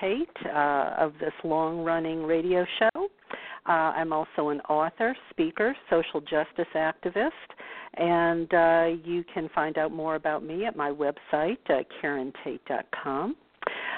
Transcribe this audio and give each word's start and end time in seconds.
Uh, 0.00 0.94
of 0.96 1.12
this 1.20 1.32
long 1.42 1.82
running 1.82 2.22
radio 2.22 2.64
show. 2.78 3.08
Uh, 3.68 3.72
I'm 3.72 4.12
also 4.12 4.50
an 4.50 4.60
author, 4.68 5.16
speaker, 5.30 5.76
social 5.90 6.20
justice 6.20 6.68
activist, 6.76 7.30
and 7.94 8.54
uh, 8.54 8.96
you 9.04 9.24
can 9.34 9.50
find 9.52 9.76
out 9.76 9.90
more 9.90 10.14
about 10.14 10.44
me 10.44 10.66
at 10.66 10.76
my 10.76 10.92
website, 10.92 11.58
uh, 11.68 11.82
KarenTate.com. 12.00 13.36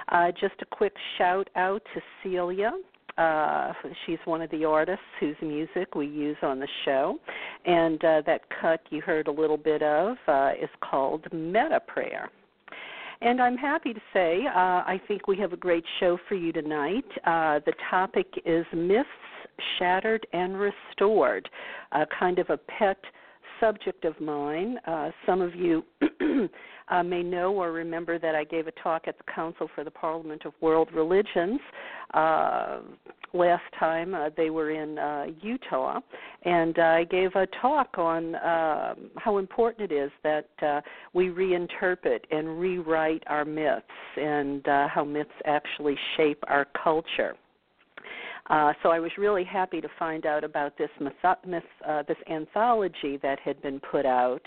Uh, 0.08 0.32
just 0.40 0.54
a 0.62 0.66
quick 0.74 0.94
shout 1.18 1.48
out 1.54 1.82
to 1.92 2.00
Celia. 2.22 2.72
Uh, 3.18 3.74
she's 4.06 4.18
one 4.24 4.40
of 4.40 4.50
the 4.50 4.64
artists 4.64 5.04
whose 5.20 5.36
music 5.42 5.94
we 5.94 6.06
use 6.06 6.38
on 6.42 6.58
the 6.58 6.68
show, 6.86 7.18
and 7.66 8.02
uh, 8.06 8.22
that 8.24 8.40
cut 8.58 8.80
you 8.88 9.02
heard 9.02 9.28
a 9.28 9.32
little 9.32 9.58
bit 9.58 9.82
of 9.82 10.16
uh, 10.26 10.52
is 10.60 10.70
called 10.80 11.26
Meta 11.30 11.80
Prayer. 11.86 12.30
And 13.22 13.40
I'm 13.40 13.56
happy 13.56 13.92
to 13.92 14.00
say 14.14 14.46
uh, 14.46 14.50
I 14.58 15.00
think 15.06 15.28
we 15.28 15.36
have 15.38 15.52
a 15.52 15.56
great 15.56 15.84
show 15.98 16.18
for 16.28 16.36
you 16.36 16.52
tonight. 16.52 17.04
Uh, 17.26 17.60
the 17.66 17.74
topic 17.90 18.26
is 18.46 18.64
myths 18.74 19.08
shattered 19.78 20.26
and 20.32 20.56
restored, 20.58 21.48
uh, 21.92 22.06
kind 22.18 22.38
of 22.38 22.48
a 22.48 22.56
pet 22.56 22.96
subject 23.60 24.06
of 24.06 24.18
mine. 24.20 24.78
Uh, 24.86 25.10
some 25.26 25.42
of 25.42 25.54
you 25.54 25.84
uh, 26.90 27.02
may 27.02 27.22
know 27.22 27.52
or 27.52 27.72
remember 27.72 28.18
that 28.18 28.34
I 28.34 28.44
gave 28.44 28.66
a 28.66 28.72
talk 28.72 29.02
at 29.06 29.16
the 29.18 29.32
Council 29.32 29.68
for 29.74 29.84
the 29.84 29.90
Parliament 29.90 30.42
of 30.44 30.52
World 30.60 30.88
Religions 30.92 31.60
uh, 32.14 32.80
last 33.32 33.62
time 33.78 34.14
uh, 34.14 34.30
they 34.36 34.50
were 34.50 34.70
in 34.70 34.98
uh, 34.98 35.26
Utah, 35.40 36.00
and 36.44 36.78
I 36.78 37.04
gave 37.04 37.34
a 37.36 37.46
talk 37.60 37.96
on 37.98 38.34
uh, 38.34 38.94
how 39.16 39.38
important 39.38 39.92
it 39.92 39.94
is 39.94 40.10
that 40.24 40.48
uh, 40.62 40.80
we 41.12 41.28
reinterpret 41.28 42.20
and 42.30 42.60
rewrite 42.60 43.22
our 43.26 43.44
myths 43.44 43.84
and 44.16 44.66
uh, 44.66 44.88
how 44.88 45.04
myths 45.04 45.30
actually 45.44 45.96
shape 46.16 46.42
our 46.48 46.66
culture. 46.82 47.36
Uh, 48.50 48.72
so 48.82 48.90
I 48.90 48.98
was 48.98 49.12
really 49.16 49.44
happy 49.44 49.80
to 49.80 49.88
find 49.96 50.26
out 50.26 50.42
about 50.42 50.76
this 50.76 50.90
myth, 51.00 51.12
myth 51.46 51.62
uh, 51.86 52.02
this 52.08 52.16
anthology 52.28 53.16
that 53.22 53.38
had 53.38 53.62
been 53.62 53.78
put 53.78 54.04
out 54.04 54.42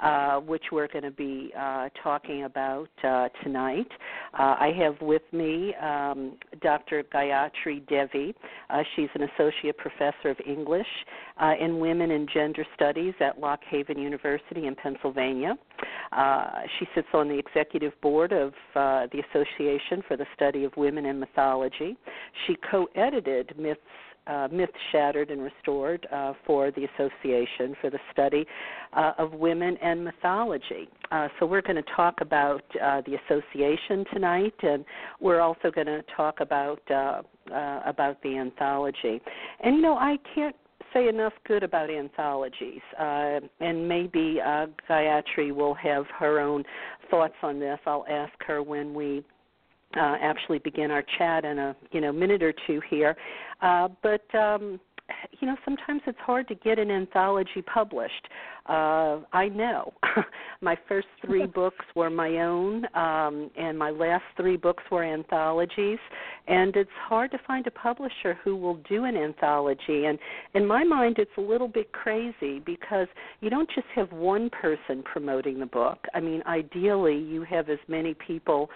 uh, 0.00 0.38
which 0.38 0.62
we're 0.70 0.86
going 0.86 1.02
to 1.02 1.10
be 1.10 1.52
uh, 1.58 1.88
talking 2.00 2.44
about 2.44 2.88
uh, 3.02 3.28
tonight. 3.42 3.88
I 4.32 4.70
have 4.78 4.94
with 5.00 5.22
me 5.32 5.74
um, 5.82 6.36
Dr. 6.62 7.02
Gayatri 7.12 7.84
Devi. 7.88 8.32
She's 8.94 9.08
an 9.14 9.22
associate 9.22 9.76
professor 9.76 10.30
of 10.30 10.36
English 10.46 10.86
in 11.60 11.80
Women 11.80 12.12
and 12.12 12.28
Gender 12.32 12.64
Studies 12.76 13.14
at 13.20 13.40
Lock 13.40 13.58
Haven 13.68 13.98
University 13.98 14.68
in 14.68 14.76
Pennsylvania. 14.76 15.56
She 16.78 16.86
sits 16.94 17.08
on 17.12 17.28
the 17.28 17.38
executive 17.38 17.92
board 18.00 18.32
of 18.32 18.52
uh, 18.74 19.06
the 19.12 19.22
Association 19.30 20.02
for 20.06 20.16
the 20.16 20.26
Study 20.34 20.64
of 20.64 20.76
Women 20.76 21.06
in 21.06 21.18
Mythology. 21.20 21.96
She 22.46 22.56
co 22.70 22.88
edited 22.94 23.54
Myths 23.58 23.80
uh, 24.28 24.48
Myths 24.52 24.72
Shattered 24.92 25.30
and 25.30 25.42
Restored 25.42 26.06
uh, 26.12 26.34
for 26.46 26.70
the 26.72 26.84
Association 26.84 27.74
for 27.80 27.90
the 27.90 27.98
Study 28.12 28.46
uh, 28.92 29.12
of 29.18 29.32
Women 29.32 29.76
and 29.82 30.04
Mythology. 30.04 30.88
Uh, 31.10 31.28
so 31.38 31.46
we're 31.46 31.62
going 31.62 31.76
to 31.76 31.90
talk 31.96 32.20
about 32.20 32.62
uh, 32.82 33.00
the 33.06 33.16
association 33.24 34.04
tonight, 34.12 34.54
and 34.62 34.84
we're 35.20 35.40
also 35.40 35.70
going 35.70 35.86
to 35.86 36.02
talk 36.14 36.40
about 36.40 36.80
uh, 36.90 37.22
about 37.86 38.22
the 38.22 38.36
anthology. 38.36 39.20
And 39.64 39.76
you 39.76 39.82
know, 39.82 39.96
I 39.96 40.18
can't 40.34 40.54
say 40.92 41.08
enough 41.08 41.32
good 41.46 41.62
about 41.62 41.90
anthologies, 41.90 42.80
uh, 42.98 43.40
and 43.60 43.88
maybe 43.88 44.40
uh, 44.44 44.66
Gayatri 44.88 45.52
will 45.52 45.74
have 45.74 46.06
her 46.18 46.40
own 46.40 46.64
thoughts 47.10 47.34
on 47.42 47.58
this. 47.58 47.78
I'll 47.86 48.06
ask 48.08 48.32
her 48.46 48.62
when 48.62 48.94
we 48.94 49.24
uh, 49.96 50.16
actually 50.20 50.58
begin 50.58 50.90
our 50.90 51.04
chat 51.16 51.44
in 51.44 51.58
a 51.58 51.76
you 51.92 52.00
know 52.00 52.12
minute 52.12 52.42
or 52.42 52.52
two 52.66 52.80
here. 52.88 53.16
Uh, 53.62 53.88
but 54.02 54.34
um, 54.34 54.80
you 55.40 55.46
know 55.46 55.56
sometimes 55.64 56.02
it's 56.06 56.18
hard 56.20 56.48
to 56.48 56.54
get 56.54 56.78
an 56.78 56.90
anthology 56.90 57.62
published. 57.62 58.28
Uh, 58.66 59.20
I 59.32 59.48
know 59.48 59.94
my 60.60 60.76
first 60.88 61.06
three 61.24 61.46
books 61.54 61.84
were 61.94 62.10
my 62.10 62.38
own, 62.38 62.84
um, 62.94 63.50
and 63.56 63.78
my 63.78 63.90
last 63.90 64.24
three 64.36 64.56
books 64.56 64.82
were 64.90 65.04
anthologies. 65.04 65.98
And 66.46 66.76
it's 66.76 66.90
hard 67.08 67.30
to 67.32 67.38
find 67.46 67.66
a 67.66 67.70
publisher 67.70 68.38
who 68.44 68.56
will 68.56 68.76
do 68.88 69.04
an 69.04 69.16
anthology. 69.16 70.06
And 70.06 70.18
in 70.54 70.66
my 70.66 70.84
mind, 70.84 71.16
it's 71.18 71.30
a 71.38 71.40
little 71.40 71.68
bit 71.68 71.92
crazy 71.92 72.60
because 72.64 73.06
you 73.40 73.48
don't 73.48 73.68
just 73.74 73.86
have 73.94 74.12
one 74.12 74.50
person 74.50 75.02
promoting 75.02 75.58
the 75.60 75.66
book. 75.66 75.98
I 76.14 76.20
mean, 76.20 76.42
ideally, 76.46 77.16
you 77.18 77.42
have 77.44 77.68
as 77.70 77.78
many 77.88 78.14
people 78.14 78.68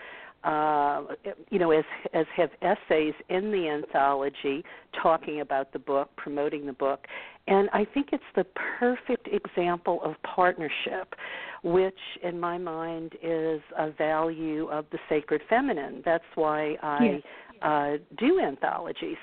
uh, 0.44 1.04
you 1.50 1.58
know, 1.58 1.70
as 1.70 1.84
as 2.12 2.26
have 2.36 2.50
essays 2.62 3.14
in 3.28 3.52
the 3.52 3.68
anthology 3.68 4.64
talking 5.00 5.40
about 5.40 5.72
the 5.72 5.78
book, 5.78 6.10
promoting 6.16 6.66
the 6.66 6.72
book, 6.72 7.06
and 7.48 7.68
I 7.72 7.84
think 7.84 8.08
it's 8.12 8.22
the 8.36 8.46
perfect 8.78 9.28
example 9.32 10.00
of 10.04 10.14
partnership, 10.22 11.14
which 11.62 11.98
in 12.22 12.38
my 12.38 12.58
mind 12.58 13.14
is 13.22 13.60
a 13.76 13.90
value 13.90 14.68
of 14.68 14.86
the 14.92 14.98
sacred 15.08 15.42
feminine. 15.48 16.02
That's 16.04 16.24
why 16.34 16.76
I 16.82 17.04
yes. 17.04 17.22
uh, 17.62 17.92
do 18.18 18.40
anthologies. 18.40 19.16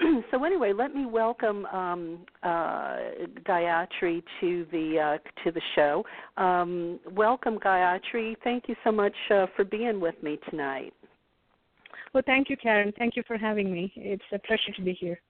so 0.30 0.44
anyway, 0.44 0.72
let 0.72 0.94
me 0.94 1.06
welcome 1.06 1.66
um, 1.66 2.18
uh, 2.42 2.96
Gayatri 3.46 4.22
to 4.40 4.66
the 4.70 5.18
uh, 5.18 5.44
to 5.44 5.52
the 5.52 5.60
show. 5.74 6.04
Um, 6.36 6.98
welcome, 7.12 7.58
Gayatri. 7.58 8.36
Thank 8.44 8.64
you 8.68 8.74
so 8.84 8.92
much 8.92 9.14
uh, 9.30 9.46
for 9.54 9.64
being 9.64 10.00
with 10.00 10.20
me 10.22 10.38
tonight. 10.50 10.92
Well, 12.12 12.22
thank 12.26 12.48
you, 12.48 12.56
Karen. 12.56 12.92
Thank 12.98 13.16
you 13.16 13.22
for 13.26 13.36
having 13.36 13.72
me. 13.72 13.92
It's 13.96 14.22
a 14.32 14.38
pleasure 14.38 14.72
to 14.76 14.82
be 14.82 14.92
here. 14.92 15.20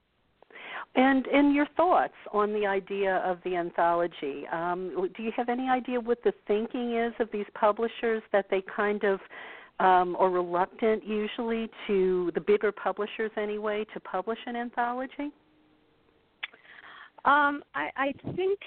And 0.95 1.25
and 1.27 1.53
your 1.53 1.67
thoughts 1.77 2.13
on 2.33 2.53
the 2.53 2.65
idea 2.65 3.17
of 3.17 3.39
the 3.43 3.55
anthology? 3.55 4.47
Um, 4.51 5.09
do 5.15 5.23
you 5.23 5.31
have 5.35 5.49
any 5.49 5.69
idea 5.69 5.99
what 5.99 6.23
the 6.23 6.33
thinking 6.47 6.95
is 6.95 7.13
of 7.19 7.29
these 7.31 7.45
publishers 7.53 8.23
that 8.31 8.45
they 8.49 8.63
kind 8.75 9.03
of 9.03 9.19
um, 9.79 10.15
or 10.19 10.29
reluctant 10.29 11.05
usually 11.05 11.69
to 11.87 12.31
the 12.33 12.41
bigger 12.41 12.71
publishers 12.71 13.31
anyway 13.37 13.85
to 13.93 13.99
publish 13.99 14.39
an 14.45 14.55
anthology? 14.55 15.31
Um, 17.25 17.63
I, 17.75 17.89
I 17.97 18.13
think 18.35 18.59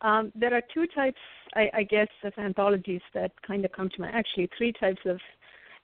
um, 0.00 0.32
there 0.34 0.54
are 0.54 0.62
two 0.72 0.86
types, 0.94 1.18
I, 1.54 1.68
I 1.74 1.82
guess, 1.82 2.08
of 2.22 2.32
anthologies 2.38 3.00
that 3.14 3.32
kind 3.46 3.64
of 3.64 3.72
come 3.72 3.88
to 3.94 4.00
mind. 4.00 4.14
Actually, 4.14 4.48
three 4.56 4.72
types 4.72 5.00
of 5.06 5.18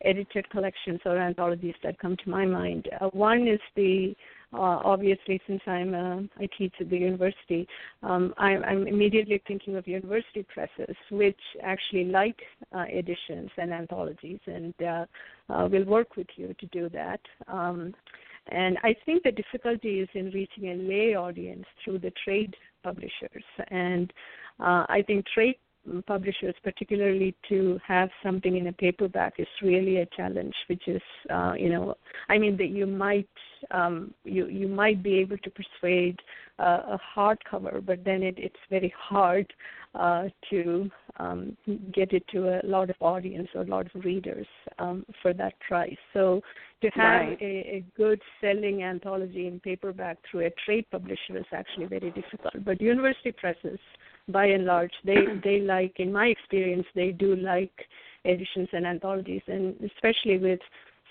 edited 0.04 0.48
collections 0.50 1.00
or 1.04 1.18
anthologies 1.18 1.74
that 1.82 1.98
come 1.98 2.16
to 2.24 2.30
my 2.30 2.46
mind. 2.46 2.88
Uh, 3.00 3.08
one 3.08 3.46
is 3.46 3.60
the 3.76 4.14
uh, 4.52 4.80
obviously, 4.82 5.40
since 5.46 5.60
I'm 5.66 5.94
uh, 5.94 6.42
I 6.42 6.48
teach 6.58 6.74
at 6.80 6.90
the 6.90 6.98
university, 6.98 7.68
um, 8.02 8.34
I, 8.36 8.56
I'm 8.56 8.88
immediately 8.88 9.40
thinking 9.46 9.76
of 9.76 9.86
university 9.86 10.44
presses, 10.52 10.96
which 11.12 11.38
actually 11.62 12.06
like 12.06 12.40
uh, 12.74 12.84
editions 12.92 13.50
and 13.58 13.72
anthologies, 13.72 14.40
and 14.46 14.74
uh, 14.82 15.04
uh, 15.50 15.68
will 15.70 15.84
work 15.84 16.16
with 16.16 16.26
you 16.34 16.52
to 16.58 16.66
do 16.66 16.88
that. 16.88 17.20
Um, 17.46 17.94
and 18.48 18.76
I 18.82 18.96
think 19.06 19.22
the 19.22 19.30
difficulty 19.30 20.00
is 20.00 20.08
in 20.14 20.30
reaching 20.30 20.70
a 20.70 20.74
lay 20.74 21.14
audience 21.14 21.66
through 21.84 22.00
the 22.00 22.12
trade 22.24 22.56
publishers, 22.82 23.44
and 23.68 24.12
uh, 24.58 24.84
I 24.88 25.04
think 25.06 25.26
trade 25.32 25.56
publishers, 26.06 26.54
particularly 26.62 27.34
to 27.48 27.78
have 27.86 28.10
something 28.22 28.56
in 28.56 28.66
a 28.68 28.72
paperback, 28.72 29.34
is 29.38 29.46
really 29.62 29.98
a 29.98 30.06
challenge. 30.06 30.54
Which 30.68 30.86
is, 30.86 31.02
uh, 31.30 31.54
you 31.56 31.70
know, 31.70 31.94
I 32.28 32.38
mean 32.38 32.56
that 32.58 32.68
you 32.68 32.86
might 32.86 33.28
um, 33.70 34.14
you 34.24 34.46
you 34.46 34.68
might 34.68 35.02
be 35.02 35.14
able 35.18 35.38
to 35.38 35.50
persuade 35.50 36.18
uh, 36.58 36.96
a 36.96 37.00
hardcover, 37.16 37.84
but 37.84 38.04
then 38.04 38.22
it, 38.22 38.34
it's 38.38 38.56
very 38.68 38.92
hard 38.96 39.52
uh, 39.94 40.24
to 40.50 40.90
um, 41.18 41.56
get 41.92 42.12
it 42.12 42.24
to 42.32 42.48
a 42.48 42.60
lot 42.64 42.90
of 42.90 42.96
audience 43.00 43.48
or 43.54 43.62
a 43.62 43.66
lot 43.66 43.86
of 43.94 44.04
readers 44.04 44.46
um, 44.78 45.04
for 45.20 45.32
that 45.32 45.54
price. 45.60 45.96
So 46.12 46.40
to 46.82 46.88
have 46.90 47.28
right. 47.28 47.38
a, 47.40 47.44
a 47.44 47.84
good 47.96 48.20
selling 48.40 48.82
anthology 48.82 49.46
in 49.46 49.60
paperback 49.60 50.18
through 50.30 50.46
a 50.46 50.50
trade 50.64 50.86
publisher 50.90 51.36
is 51.36 51.44
actually 51.52 51.86
very 51.86 52.10
difficult. 52.10 52.64
But 52.64 52.80
university 52.80 53.32
presses 53.32 53.78
by 54.28 54.46
and 54.46 54.64
large 54.64 54.92
they 55.04 55.16
they 55.42 55.60
like 55.60 55.98
in 55.98 56.12
my 56.12 56.26
experience 56.26 56.86
they 56.94 57.10
do 57.10 57.36
like 57.36 57.72
editions 58.24 58.68
and 58.72 58.86
anthologies 58.86 59.42
and 59.48 59.74
especially 59.82 60.38
with 60.38 60.60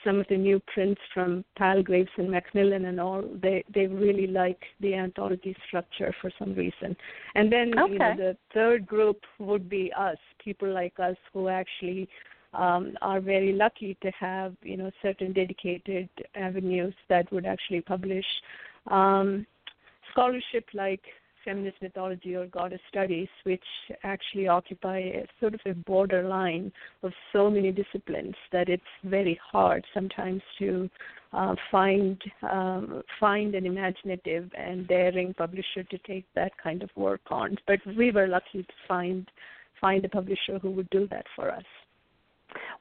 some 0.04 0.20
of 0.20 0.28
the 0.30 0.38
new 0.38 0.62
prints 0.74 1.02
from 1.14 1.44
Palgraves 1.58 2.10
and 2.18 2.30
Macmillan 2.30 2.86
and 2.86 3.00
all, 3.00 3.24
they 3.42 3.64
they 3.74 3.88
really 3.88 4.28
like 4.28 4.62
the 4.80 4.96
anthology 4.96 5.56
structure 5.68 6.14
for 6.22 6.32
some 6.40 6.54
reason. 6.54 6.96
And 7.36 7.52
then 7.52 7.78
okay. 7.78 7.94
you 7.94 8.00
know 8.00 8.16
the 8.16 8.38
third 8.54 8.88
group 8.88 9.22
would 9.40 9.70
be 9.70 9.92
us, 9.98 10.18
people 10.44 10.72
like 10.72 11.00
us 11.00 11.18
who 11.34 11.50
actually 11.50 12.08
um, 12.54 12.98
are 13.02 13.20
very 13.20 13.54
lucky 13.54 13.98
to 14.02 14.12
have 14.12 14.56
you 14.62 14.78
know 14.78 14.92
certain 15.02 15.34
dedicated 15.34 16.10
avenues 16.36 16.94
that 17.10 17.32
would 17.32 17.46
actually 17.46 17.82
publish 17.82 18.26
um, 18.88 19.46
scholarship 20.12 20.66
like 20.74 21.04
feminist 21.46 21.82
mythology 21.82 22.36
or 22.36 22.48
goddess 22.48 22.82
studies, 22.90 23.28
which 23.44 23.64
actually 24.04 24.48
occupy 24.48 25.00
a 25.00 25.26
sort 25.40 25.54
of 25.54 25.60
a 25.66 25.74
borderline 25.74 26.72
of 27.04 27.12
so 27.34 27.50
many 27.50 27.72
disciplines 27.72 28.36
that 28.52 28.70
it's 28.70 28.84
very 29.04 29.40
hard 29.52 29.86
sometimes 29.94 30.42
to 30.58 30.90
uh, 31.34 31.56
find 31.72 32.20
um, 32.50 33.04
find 33.20 33.54
an 33.56 33.66
imaginative 33.66 34.50
and 34.58 34.88
daring 34.88 35.34
publisher 35.34 35.84
to 35.84 35.98
take 36.00 36.26
that 36.36 36.52
kind 36.62 36.82
of 36.82 36.90
work 36.96 37.22
on. 37.30 37.56
But 37.68 37.80
we 37.98 38.12
were 38.12 38.28
lucky 38.28 38.64
to 38.64 38.74
find 38.88 39.28
find 39.80 40.04
a 40.04 40.10
publisher 40.10 40.60
who 40.62 40.72
would 40.72 40.90
do 40.90 41.08
that 41.10 41.26
for 41.36 41.52
us. 41.52 41.64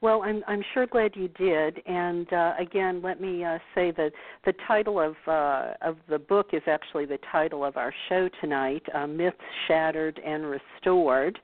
Well, 0.01 0.21
I'm 0.23 0.43
I'm 0.47 0.63
sure 0.73 0.87
glad 0.87 1.11
you 1.15 1.27
did. 1.29 1.81
And 1.85 2.31
uh, 2.31 2.53
again, 2.59 3.01
let 3.01 3.19
me 3.21 3.43
uh, 3.43 3.57
say 3.75 3.91
that 3.91 4.11
the 4.45 4.53
title 4.67 4.99
of 4.99 5.15
uh, 5.27 5.73
of 5.81 5.97
the 6.09 6.19
book 6.19 6.47
is 6.53 6.61
actually 6.67 7.05
the 7.05 7.19
title 7.31 7.63
of 7.63 7.77
our 7.77 7.93
show 8.07 8.29
tonight: 8.41 8.83
uh, 8.93 9.07
"Myths 9.07 9.37
Shattered 9.67 10.19
and 10.25 10.45
Restored." 10.45 11.39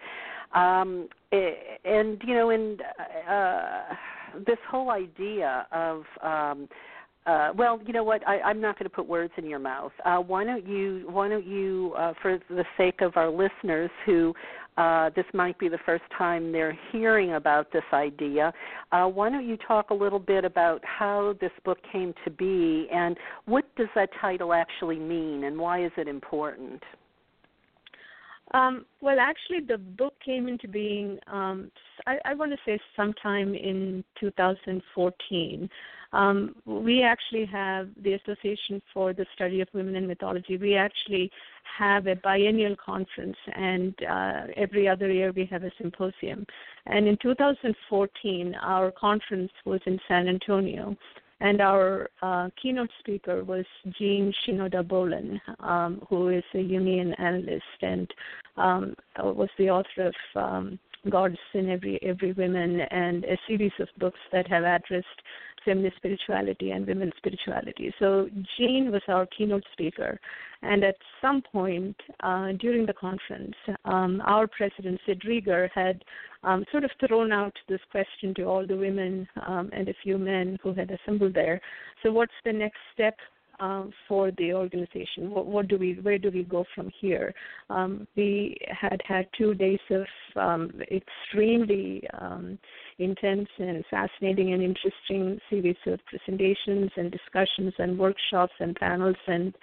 Um, 0.54 1.10
and 1.32 2.22
you 2.26 2.34
know, 2.34 2.50
and 2.52 2.82
uh, 3.30 3.82
this 4.46 4.58
whole 4.70 4.90
idea 4.90 5.68
of 5.72 6.04
um, 6.22 6.68
uh, 7.26 7.52
well, 7.56 7.80
you 7.86 7.94
know 7.94 8.04
what? 8.04 8.28
I, 8.28 8.40
I'm 8.42 8.62
not 8.62 8.78
going 8.78 8.90
to 8.90 8.96
put 8.96 9.08
words 9.08 9.34
in 9.38 9.50
your 9.50 9.60
mouth. 9.60 9.92
Uh, 10.06 10.18
why 10.18 10.44
don't 10.44 10.68
you? 10.68 11.08
Why 11.10 11.28
don't 11.28 11.46
you, 11.46 11.94
uh, 11.98 12.14
for 12.22 12.40
the 12.50 12.66
sake 12.78 13.02
of 13.02 13.18
our 13.18 13.30
listeners 13.30 13.90
who 14.06 14.34
uh, 14.78 15.10
this 15.16 15.26
might 15.34 15.58
be 15.58 15.70
the 15.70 15.80
first 15.86 16.04
time 16.18 16.52
they're 16.52 16.78
hearing 16.92 17.34
about 17.34 17.72
this 17.72 17.84
idea. 17.94 18.52
Uh, 18.92 19.06
why 19.06 19.30
don't 19.30 19.48
you 19.48 19.58
talk 19.66 19.90
a 19.90 19.94
little 19.94 20.20
bit 20.20 20.44
about 20.44 20.82
how 20.84 21.34
this 21.40 21.52
book 21.64 21.78
came 21.92 22.14
to 22.26 22.32
be 22.32 22.88
and 22.92 23.16
what 23.46 23.64
does 23.76 23.88
that 23.96 24.10
title 24.20 24.54
actually 24.54 25.00
mean 25.00 25.46
and 25.46 25.58
why 25.58 25.86
is 25.86 25.92
it 25.98 26.08
important? 26.08 26.84
Um, 28.54 28.86
well, 29.02 29.18
actually, 29.20 29.62
the 29.68 29.78
book 29.78 30.14
came 30.24 30.48
into 30.48 30.68
being, 30.68 31.18
um, 31.28 31.72
I, 32.06 32.18
I 32.26 32.34
want 32.36 32.52
to 32.52 32.58
say, 32.66 32.80
sometime 32.96 33.56
in 33.56 34.04
2014. 34.20 35.70
Um, 36.16 36.56
we 36.66 37.04
actually 37.04 37.46
have 37.48 37.90
the 38.02 38.14
Association 38.14 38.82
for 38.94 39.12
the 39.12 39.26
Study 39.36 39.60
of 39.60 39.68
Women 39.74 39.98
in 39.98 40.08
Mythology. 40.08 40.56
We 40.56 40.76
actually 40.76 41.30
have 41.78 42.08
a 42.08 42.16
biennial 42.16 42.78
conference, 42.78 43.36
and 43.54 43.94
uh, 44.10 44.44
every 44.56 44.88
other 44.88 45.12
year 45.12 45.34
we 45.36 45.46
have 45.52 45.64
a 45.64 45.72
symposium. 45.78 46.46
And 46.86 47.06
in 47.06 47.18
2014, 47.22 48.56
our 48.62 48.92
conference 48.92 49.52
was 49.66 49.82
in 49.86 50.00
San 50.08 50.30
Antonio, 50.30 50.96
and 51.42 51.60
our 51.60 52.10
uh, 52.22 52.48
keynote 52.62 52.92
speaker 53.00 53.44
was 53.44 53.66
Jean 54.00 54.34
Shinoda 54.48 54.88
Bolen, 54.88 55.42
um, 55.60 56.02
who 56.10 56.30
is 56.30 56.46
a 56.54 56.60
Jungian 56.60 57.14
analyst 57.20 57.82
and 57.82 58.10
um, 58.56 58.96
was 59.18 59.50
the 59.58 59.70
author 59.70 60.08
of 60.08 60.16
um, 60.36 60.80
Gods 61.10 61.38
in 61.54 61.70
Every 61.70 62.00
Every 62.04 62.34
Woman 62.34 62.82
and 62.82 63.24
a 63.26 63.38
series 63.48 63.72
of 63.80 63.88
books 64.00 64.20
that 64.32 64.48
have 64.48 64.64
addressed 64.64 65.22
feminist 65.64 65.98
spirituality 65.98 66.72
and 66.72 66.86
women's 66.86 67.14
spirituality. 67.18 67.94
So 67.98 68.30
Jean 68.58 68.92
was 68.92 69.02
our 69.08 69.26
keynote 69.26 69.64
speaker, 69.74 70.20
and 70.62 70.84
at 70.84 70.96
some 71.22 71.42
point 71.42 71.96
uh, 72.22 72.52
during 72.60 72.86
the 72.86 72.94
conference, 72.94 73.56
um, 73.86 74.22
our 74.26 74.48
president 74.48 75.00
Sid 75.06 75.24
Reger 75.26 75.70
had 75.74 76.04
um, 76.44 76.64
sort 76.72 76.84
of 76.84 76.92
thrown 77.06 77.32
out 77.32 77.54
this 77.68 77.82
question 77.92 78.34
to 78.36 78.44
all 78.44 78.66
the 78.66 78.78
women 78.78 79.28
um, 79.48 79.70
and 79.74 79.90
a 79.90 79.96
few 80.04 80.18
men 80.18 80.60
who 80.62 80.74
had 80.74 80.92
assembled 80.92 81.34
there. 81.34 81.60
So 82.04 82.12
what's 82.12 82.34
the 82.46 82.54
next 82.54 82.78
step 82.94 83.18
um, 83.60 83.92
for 84.08 84.32
the 84.38 84.54
organization? 84.54 85.32
What, 85.32 85.46
what, 85.46 85.68
do 85.68 85.78
we, 85.78 85.94
where 86.02 86.18
do 86.18 86.32
we 86.32 86.44
go 86.44 86.66
from 86.74 86.92
here? 87.00 87.34
Um, 87.70 88.08
we 88.16 88.58
had 88.70 89.02
had 89.08 89.28
two 89.38 89.54
days 89.54 89.80
of 89.90 90.06
um, 90.36 90.72
extremely 90.92 92.04
um, 92.20 92.58
intense 92.98 93.50
and 93.60 93.84
fascinating 93.90 94.54
and 94.54 94.64
interesting 94.64 95.40
series 95.50 95.76
of 95.86 96.00
presentations 96.06 96.90
and 96.96 97.12
discussions 97.12 97.74
and 97.78 97.98
workshops 97.98 98.54
and 98.60 98.76
panels 98.76 99.18
and 99.28 99.54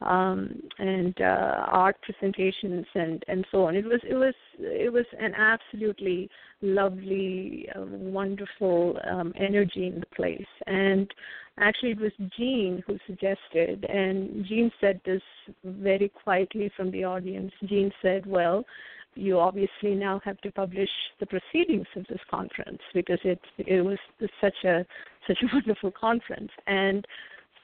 um, 0.00 0.62
and 0.78 1.20
uh, 1.20 1.64
art 1.66 1.96
presentations 2.02 2.86
and 2.94 3.24
and 3.28 3.44
so 3.50 3.64
on. 3.64 3.74
It 3.74 3.84
was 3.84 4.00
it 4.08 4.14
was 4.14 4.34
it 4.58 4.92
was 4.92 5.04
an 5.20 5.34
absolutely 5.34 6.30
lovely, 6.62 7.68
uh, 7.74 7.82
wonderful 7.82 8.98
um, 9.10 9.32
energy 9.36 9.86
in 9.88 10.00
the 10.00 10.06
place. 10.14 10.46
And 10.66 11.10
actually, 11.58 11.92
it 11.92 12.00
was 12.00 12.12
Jean 12.36 12.82
who 12.86 12.96
suggested, 13.06 13.84
and 13.88 14.44
Jean 14.46 14.70
said 14.80 15.00
this 15.04 15.22
very 15.64 16.08
quietly 16.08 16.70
from 16.76 16.90
the 16.90 17.04
audience. 17.04 17.52
Jean 17.66 17.90
said, 18.00 18.24
"Well." 18.26 18.64
You 19.14 19.38
obviously 19.38 19.94
now 19.94 20.20
have 20.24 20.38
to 20.42 20.52
publish 20.52 20.90
the 21.18 21.26
proceedings 21.26 21.86
of 21.96 22.06
this 22.08 22.20
conference 22.30 22.80
because 22.94 23.18
it 23.24 23.40
it 23.58 23.82
was 23.82 23.98
such 24.40 24.64
a 24.64 24.84
such 25.26 25.38
a 25.42 25.46
wonderful 25.54 25.90
conference, 25.90 26.50
and 26.66 27.04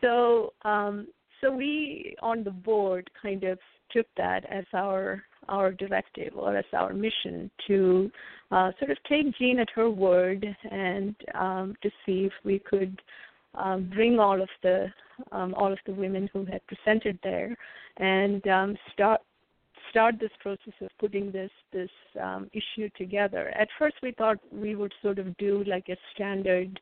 so 0.00 0.52
um, 0.62 1.08
so 1.40 1.52
we 1.54 2.16
on 2.22 2.44
the 2.44 2.50
board 2.50 3.08
kind 3.20 3.44
of 3.44 3.58
took 3.90 4.06
that 4.16 4.44
as 4.50 4.64
our 4.72 5.22
our 5.48 5.72
directive 5.72 6.32
or 6.36 6.56
as 6.56 6.64
our 6.72 6.92
mission 6.92 7.50
to 7.66 8.10
uh, 8.50 8.70
sort 8.78 8.90
of 8.90 8.96
take 9.08 9.36
Jean 9.38 9.60
at 9.60 9.68
her 9.74 9.90
word 9.90 10.44
and 10.70 11.14
um, 11.34 11.76
to 11.82 11.90
see 12.04 12.24
if 12.24 12.32
we 12.44 12.58
could 12.58 13.00
uh, 13.54 13.76
bring 13.78 14.18
all 14.18 14.40
of 14.40 14.48
the 14.62 14.86
um, 15.32 15.54
all 15.54 15.72
of 15.72 15.78
the 15.86 15.92
women 15.92 16.28
who 16.32 16.44
had 16.44 16.60
presented 16.66 17.18
there 17.22 17.56
and 17.98 18.46
um, 18.48 18.76
start 18.92 19.20
start 19.90 20.16
this 20.20 20.30
process 20.40 20.74
of 20.80 20.88
putting 20.98 21.30
this 21.32 21.50
this 21.72 21.90
um, 22.22 22.50
issue 22.52 22.88
together. 22.96 23.48
At 23.58 23.68
first, 23.78 23.96
we 24.02 24.12
thought 24.12 24.38
we 24.52 24.74
would 24.74 24.92
sort 25.02 25.18
of 25.18 25.36
do 25.36 25.64
like 25.64 25.88
a 25.88 25.96
standard 26.14 26.80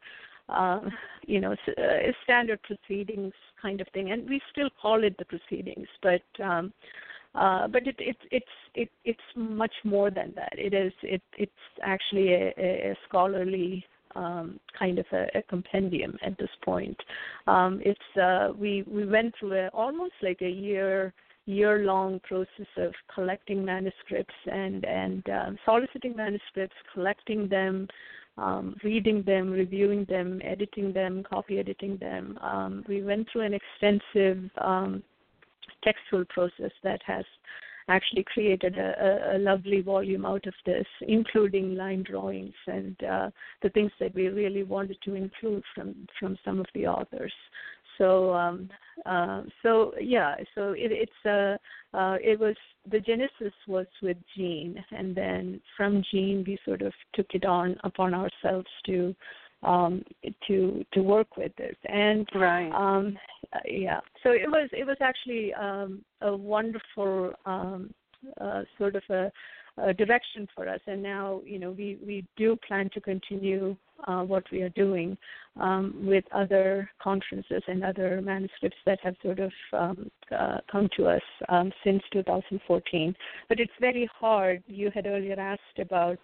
uh, 0.48 0.80
you 1.26 1.40
know, 1.40 1.52
uh, 1.52 1.82
standard 2.24 2.60
proceedings 2.62 3.32
kind 3.60 3.80
of 3.80 3.86
thing, 3.94 4.10
and 4.10 4.28
we 4.28 4.40
still 4.50 4.68
call 4.80 5.02
it 5.04 5.16
the 5.18 5.24
proceedings, 5.24 5.86
but 6.02 6.22
um, 6.42 6.72
uh, 7.34 7.66
but 7.68 7.86
it, 7.86 7.96
it, 7.98 8.16
it's 8.30 8.46
it, 8.74 8.90
it's 9.04 9.20
much 9.36 9.72
more 9.84 10.10
than 10.10 10.32
that. 10.34 10.52
It 10.52 10.74
is 10.74 10.92
it, 11.02 11.22
it's 11.38 11.52
actually 11.82 12.32
a, 12.34 12.52
a 12.58 12.96
scholarly 13.08 13.84
um, 14.14 14.60
kind 14.78 14.98
of 14.98 15.06
a, 15.12 15.38
a, 15.38 15.42
compendium 15.42 16.18
at 16.22 16.36
this 16.36 16.50
point. 16.62 16.96
Um, 17.46 17.80
it's 17.82 18.20
uh, 18.20 18.52
we 18.58 18.84
we 18.86 19.06
went 19.06 19.34
through 19.38 19.54
a, 19.54 19.68
almost 19.68 20.14
like 20.22 20.42
a 20.42 20.50
year 20.50 21.14
year 21.46 21.84
long 21.84 22.20
process 22.20 22.66
of 22.76 22.92
collecting 23.12 23.64
manuscripts 23.64 24.34
and 24.50 24.84
and 24.84 25.28
um, 25.28 25.58
soliciting 25.64 26.16
manuscripts, 26.16 26.76
collecting 26.94 27.48
them, 27.48 27.88
um, 28.38 28.76
reading 28.84 29.22
them, 29.24 29.50
reviewing 29.50 30.04
them, 30.08 30.40
editing 30.44 30.92
them, 30.92 31.22
copy 31.28 31.58
editing 31.58 31.96
them. 31.98 32.38
Um, 32.40 32.84
we 32.88 33.02
went 33.02 33.28
through 33.30 33.42
an 33.42 33.54
extensive 33.54 34.50
um, 34.58 35.02
textual 35.82 36.24
process 36.26 36.70
that 36.84 37.00
has 37.06 37.24
actually 37.88 38.24
created 38.32 38.78
a, 38.78 39.32
a, 39.32 39.36
a, 39.36 39.38
lovely 39.38 39.80
volume 39.80 40.24
out 40.24 40.46
of 40.46 40.54
this, 40.64 40.86
including 41.02 41.74
line 41.74 42.04
drawings 42.04 42.54
and 42.68 42.96
uh, 43.02 43.30
the 43.62 43.68
things 43.70 43.90
that 43.98 44.14
we 44.14 44.28
really 44.28 44.62
wanted 44.62 44.96
to 45.04 45.14
include 45.14 45.62
from 45.74 45.94
from 46.18 46.38
some 46.44 46.60
of 46.60 46.66
the 46.74 46.86
authors. 46.86 47.32
So 47.98 48.32
um, 48.34 48.68
uh, 49.06 49.42
so 49.62 49.92
yeah, 50.00 50.36
so 50.54 50.72
it, 50.72 50.92
it's 50.92 51.12
uh, 51.26 51.96
uh, 51.96 52.16
it 52.20 52.38
was 52.38 52.56
the 52.90 53.00
genesis 53.00 53.52
was 53.68 53.86
with 54.02 54.16
Jean, 54.36 54.82
and 54.90 55.14
then 55.14 55.60
from 55.76 56.02
Jean 56.10 56.44
we 56.46 56.58
sort 56.64 56.82
of 56.82 56.92
took 57.14 57.26
it 57.34 57.44
on 57.44 57.76
upon 57.84 58.14
ourselves 58.14 58.68
to 58.86 59.14
um, 59.62 60.02
to 60.48 60.84
to 60.92 61.02
work 61.02 61.36
with 61.36 61.54
this. 61.56 61.76
And 61.86 62.28
right, 62.34 62.70
um, 62.72 63.16
yeah, 63.64 64.00
so 64.22 64.30
it 64.30 64.48
was 64.48 64.68
it 64.72 64.86
was 64.86 64.96
actually 65.00 65.52
um, 65.54 66.02
a 66.20 66.34
wonderful 66.34 67.32
um, 67.46 67.92
uh, 68.40 68.62
sort 68.78 68.96
of 68.96 69.02
a, 69.10 69.30
a 69.78 69.94
direction 69.94 70.46
for 70.54 70.68
us. 70.68 70.80
And 70.86 71.02
now 71.02 71.40
you 71.44 71.58
know 71.58 71.70
we 71.70 71.98
we 72.04 72.24
do 72.36 72.56
plan 72.66 72.90
to 72.94 73.00
continue 73.00 73.76
uh, 74.06 74.22
what 74.22 74.44
we 74.50 74.62
are 74.62 74.68
doing 74.70 75.16
um, 75.60 75.94
with 76.04 76.24
other 76.32 76.90
conferences 77.02 77.62
and 77.68 77.84
other 77.84 78.20
manuscripts 78.22 78.78
that 78.86 78.98
have 79.02 79.14
sort 79.22 79.38
of 79.38 79.52
um, 79.72 80.10
uh, 80.36 80.58
come 80.70 80.88
to 80.96 81.06
us 81.06 81.22
um, 81.48 81.70
since 81.84 82.02
2014. 82.12 83.14
But 83.48 83.60
it's 83.60 83.72
very 83.80 84.08
hard. 84.18 84.62
You 84.66 84.90
had 84.94 85.06
earlier 85.06 85.38
asked 85.38 85.78
about 85.78 86.18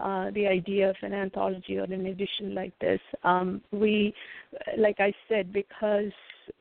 uh, 0.00 0.30
the 0.32 0.46
idea 0.46 0.90
of 0.90 0.96
an 1.02 1.12
anthology 1.12 1.78
or 1.78 1.84
an 1.84 2.06
edition 2.06 2.54
like 2.54 2.78
this. 2.78 3.00
Um, 3.24 3.62
we, 3.72 4.14
like 4.76 4.96
I 5.00 5.12
said, 5.28 5.52
because 5.52 6.12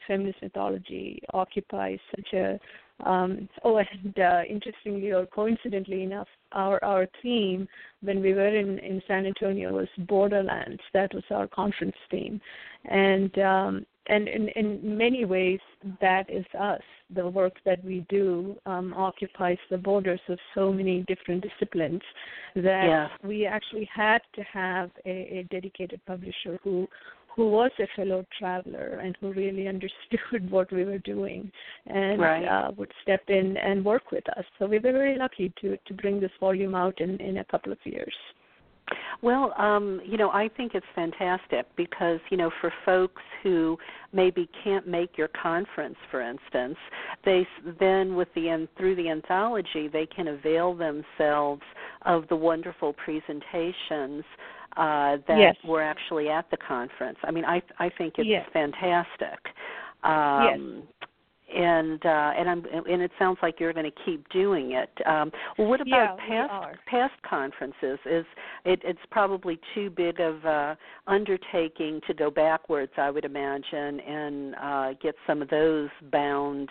feminist 0.07 0.41
mythology 0.41 1.21
occupies 1.33 1.99
such 2.15 2.33
a 2.33 2.59
um, 3.05 3.47
oh, 3.63 3.77
and 3.77 4.19
uh, 4.19 4.41
interestingly 4.49 5.11
or 5.11 5.25
coincidentally 5.27 6.03
enough, 6.03 6.27
our 6.51 6.83
our 6.83 7.07
theme 7.21 7.67
when 8.01 8.21
we 8.21 8.33
were 8.33 8.47
in 8.47 8.79
in 8.79 9.01
San 9.07 9.25
Antonio 9.25 9.73
was 9.73 9.87
Borderlands. 10.07 10.81
That 10.93 11.13
was 11.13 11.23
our 11.29 11.47
conference 11.47 11.95
theme, 12.09 12.41
and 12.85 13.37
um, 13.39 13.85
and 14.07 14.27
in, 14.27 14.47
in 14.49 14.97
many 14.97 15.25
ways 15.25 15.59
that 16.01 16.29
is 16.29 16.45
us. 16.59 16.81
The 17.13 17.27
work 17.27 17.53
that 17.65 17.81
we 17.85 18.05
do 18.09 18.57
um, 18.65 18.93
occupies 18.93 19.57
the 19.69 19.77
borders 19.77 20.19
of 20.27 20.39
so 20.53 20.73
many 20.73 21.05
different 21.07 21.41
disciplines 21.41 22.01
that 22.55 22.85
yeah. 22.85 23.07
we 23.23 23.45
actually 23.45 23.89
had 23.93 24.19
to 24.35 24.41
have 24.41 24.91
a, 25.05 25.09
a 25.09 25.47
dedicated 25.49 26.01
publisher 26.05 26.59
who 26.63 26.87
who 27.37 27.49
was 27.49 27.71
a 27.79 27.87
fellow 27.95 28.25
traveler 28.37 28.99
and 29.01 29.15
who 29.21 29.31
really 29.31 29.67
understood 29.75 30.51
what 30.51 30.69
we 30.73 30.83
were 30.83 30.97
doing 30.97 31.49
and 31.85 32.19
right. 32.19 32.45
uh, 32.45 32.71
would 32.75 32.91
step 33.03 33.21
in 33.29 33.55
and 33.55 33.85
work 33.85 34.11
with 34.11 34.27
us. 34.37 34.43
So 34.59 34.65
we 34.65 34.79
were 34.79 34.91
very 34.91 35.17
lucky 35.17 35.53
to 35.61 35.77
to 35.77 35.93
bring 35.93 36.19
this 36.19 36.31
volume 36.41 36.75
out 36.75 36.99
in 36.99 37.21
in 37.21 37.37
a 37.37 37.45
couple 37.45 37.71
of 37.71 37.77
years. 37.85 38.13
Well, 39.21 39.53
um, 39.57 39.99
you 40.05 40.17
know, 40.17 40.29
I 40.29 40.49
think 40.55 40.73
it's 40.73 40.85
fantastic 40.95 41.65
because, 41.75 42.19
you 42.29 42.37
know, 42.37 42.51
for 42.61 42.71
folks 42.85 43.21
who 43.43 43.77
maybe 44.13 44.47
can't 44.63 44.87
make 44.87 45.17
your 45.17 45.29
conference, 45.29 45.97
for 46.09 46.21
instance, 46.21 46.77
they 47.25 47.45
then 47.79 48.15
with 48.15 48.29
the 48.35 48.67
through 48.77 48.95
the 48.95 49.09
anthology, 49.09 49.89
they 49.91 50.05
can 50.05 50.29
avail 50.29 50.73
themselves 50.73 51.63
of 52.03 52.27
the 52.29 52.35
wonderful 52.35 52.93
presentations 52.93 54.23
uh, 54.77 55.17
that 55.27 55.39
yes. 55.39 55.55
were 55.65 55.81
actually 55.81 56.29
at 56.29 56.49
the 56.51 56.57
conference. 56.57 57.17
I 57.23 57.31
mean, 57.31 57.45
I 57.45 57.61
I 57.79 57.89
think 57.97 58.15
it's 58.17 58.27
yes. 58.27 58.47
fantastic. 58.53 59.39
Um, 60.03 60.83
yes 60.87 60.97
and 61.55 62.05
uh, 62.05 62.31
and 62.37 62.49
I'm 62.49 62.65
and 62.87 63.01
it 63.01 63.11
sounds 63.17 63.37
like 63.41 63.59
you're 63.59 63.73
going 63.73 63.89
to 63.89 64.03
keep 64.05 64.27
doing 64.29 64.73
it. 64.73 64.89
Um, 65.05 65.31
well, 65.57 65.67
what 65.67 65.81
about 65.81 66.17
yeah, 66.29 66.47
past 66.47 66.77
past 66.87 67.13
conferences? 67.27 67.99
Is 68.05 68.25
it, 68.65 68.81
it's 68.83 68.99
probably 69.11 69.59
too 69.73 69.89
big 69.89 70.19
of 70.19 70.43
a 70.43 70.77
undertaking 71.07 72.01
to 72.07 72.13
go 72.13 72.29
backwards, 72.29 72.91
I 72.97 73.09
would 73.09 73.25
imagine, 73.25 73.99
and 74.01 74.55
uh, 74.55 74.93
get 75.01 75.15
some 75.25 75.41
of 75.41 75.49
those 75.49 75.89
bound, 76.11 76.69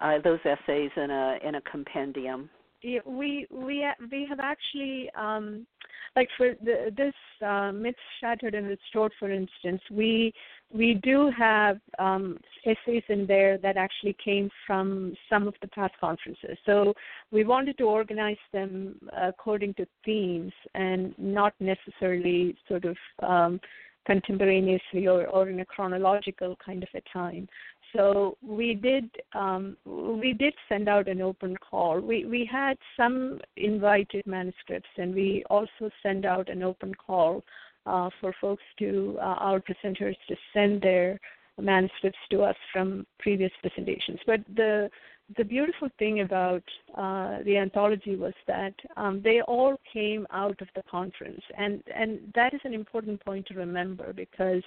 uh, 0.00 0.18
those 0.22 0.40
essays 0.44 0.90
in 0.96 1.10
a 1.10 1.38
in 1.44 1.54
a 1.56 1.60
compendium. 1.60 2.50
We 2.82 3.46
we 3.48 3.88
we 4.10 4.26
have 4.28 4.40
actually 4.40 5.10
um, 5.14 5.66
like 6.14 6.28
for 6.36 6.54
the, 6.64 6.92
this 6.96 7.14
uh, 7.46 7.72
myths 7.72 7.98
shattered 8.20 8.54
and 8.54 8.66
restored, 8.66 9.12
for 9.18 9.30
instance, 9.30 9.80
we 9.90 10.32
we 10.72 10.94
do 10.94 11.30
have 11.36 11.78
um, 11.98 12.38
essays 12.64 13.02
in 13.08 13.26
there 13.26 13.58
that 13.58 13.76
actually 13.76 14.16
came 14.22 14.50
from 14.66 15.14
some 15.30 15.46
of 15.46 15.54
the 15.62 15.68
past 15.68 15.94
conferences. 16.00 16.56
So 16.64 16.94
we 17.30 17.44
wanted 17.44 17.78
to 17.78 17.84
organize 17.84 18.36
them 18.52 18.98
according 19.16 19.74
to 19.74 19.86
themes 20.04 20.52
and 20.74 21.14
not 21.18 21.54
necessarily 21.60 22.56
sort 22.68 22.84
of 22.84 22.96
um, 23.22 23.60
contemporaneously 24.06 25.06
or, 25.06 25.26
or 25.26 25.48
in 25.48 25.60
a 25.60 25.64
chronological 25.64 26.56
kind 26.64 26.82
of 26.82 26.88
a 26.94 27.02
time. 27.12 27.48
So 27.96 28.36
we 28.42 28.74
did 28.74 29.10
um, 29.34 29.76
we 29.86 30.34
did 30.34 30.54
send 30.68 30.88
out 30.88 31.08
an 31.08 31.22
open 31.22 31.56
call. 31.56 32.00
We 32.00 32.24
we 32.26 32.48
had 32.50 32.76
some 32.96 33.40
invited 33.56 34.26
manuscripts, 34.26 34.88
and 34.98 35.14
we 35.14 35.44
also 35.48 35.90
send 36.02 36.26
out 36.26 36.48
an 36.48 36.62
open 36.62 36.94
call 36.94 37.42
uh, 37.86 38.10
for 38.20 38.34
folks 38.40 38.62
to 38.80 39.16
uh, 39.18 39.36
our 39.38 39.60
presenters 39.60 40.16
to 40.28 40.36
send 40.52 40.82
their 40.82 41.18
manuscripts 41.60 42.18
to 42.30 42.42
us 42.42 42.56
from 42.72 43.06
previous 43.18 43.52
presentations. 43.62 44.20
But 44.26 44.40
the 44.54 44.90
the 45.36 45.44
beautiful 45.44 45.88
thing 45.98 46.20
about 46.20 46.62
uh, 46.96 47.38
the 47.44 47.56
anthology 47.56 48.14
was 48.14 48.34
that 48.46 48.74
um, 48.96 49.20
they 49.24 49.40
all 49.40 49.76
came 49.92 50.26
out 50.30 50.60
of 50.60 50.68
the 50.76 50.82
conference, 50.90 51.40
and 51.56 51.82
and 51.94 52.32
that 52.34 52.52
is 52.54 52.60
an 52.64 52.74
important 52.74 53.24
point 53.24 53.46
to 53.46 53.54
remember 53.54 54.12
because 54.12 54.62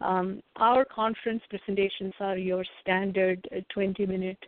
um, 0.00 0.42
our 0.56 0.84
conference 0.84 1.42
presentations 1.48 2.12
are 2.20 2.36
your 2.36 2.64
standard 2.80 3.46
20-minute 3.76 4.38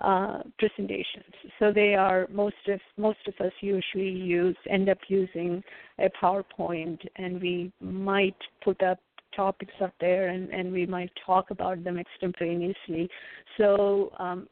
uh, 0.00 0.38
presentations. 0.58 1.34
So 1.58 1.72
they 1.72 1.94
are 1.94 2.26
most 2.32 2.56
of 2.68 2.80
most 2.96 3.18
of 3.26 3.34
us 3.44 3.52
usually 3.60 4.08
use 4.08 4.56
end 4.70 4.88
up 4.88 4.98
using 5.08 5.62
a 5.98 6.08
PowerPoint, 6.22 6.98
and 7.16 7.40
we 7.40 7.70
might 7.80 8.36
put 8.64 8.82
up 8.82 8.98
topics 9.34 9.74
up 9.82 9.92
there 10.00 10.28
and, 10.28 10.50
and 10.50 10.72
we 10.72 10.86
might 10.86 11.10
talk 11.24 11.50
about 11.50 11.82
them 11.84 11.98
extemporaneously. 11.98 13.08
So 13.56 14.12
um, 14.18 14.46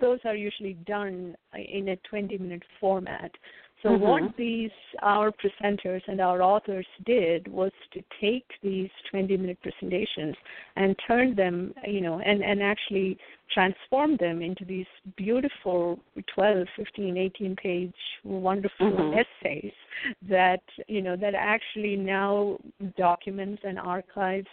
those 0.00 0.18
are 0.24 0.36
usually 0.36 0.74
done 0.86 1.36
in 1.54 1.88
a 1.88 1.96
20 2.08 2.38
minute 2.38 2.62
format. 2.80 3.30
So 3.82 3.90
mm-hmm. 3.90 4.02
what 4.02 4.36
these 4.36 4.70
our 5.02 5.30
presenters 5.30 6.00
and 6.08 6.20
our 6.20 6.42
authors 6.42 6.86
did 7.04 7.46
was 7.46 7.72
to 7.92 8.02
take 8.20 8.46
these 8.62 8.88
20 9.10 9.36
minute 9.36 9.58
presentations 9.62 10.34
and 10.76 10.96
turn 11.06 11.34
them, 11.34 11.74
you 11.86 12.00
know, 12.00 12.20
and 12.20 12.42
and 12.42 12.62
actually 12.62 13.18
transform 13.52 14.16
them 14.16 14.42
into 14.42 14.64
these 14.64 14.86
beautiful 15.16 16.00
12, 16.34 16.66
15, 16.76 17.16
18 17.16 17.56
page 17.56 17.94
wonderful 18.24 18.90
mm-hmm. 18.90 19.18
essays 19.18 19.72
that, 20.28 20.62
you 20.88 21.00
know, 21.02 21.16
that 21.16 21.34
actually 21.34 21.96
now 21.96 22.58
documents 22.96 23.62
and 23.64 23.78
archives 23.78 24.48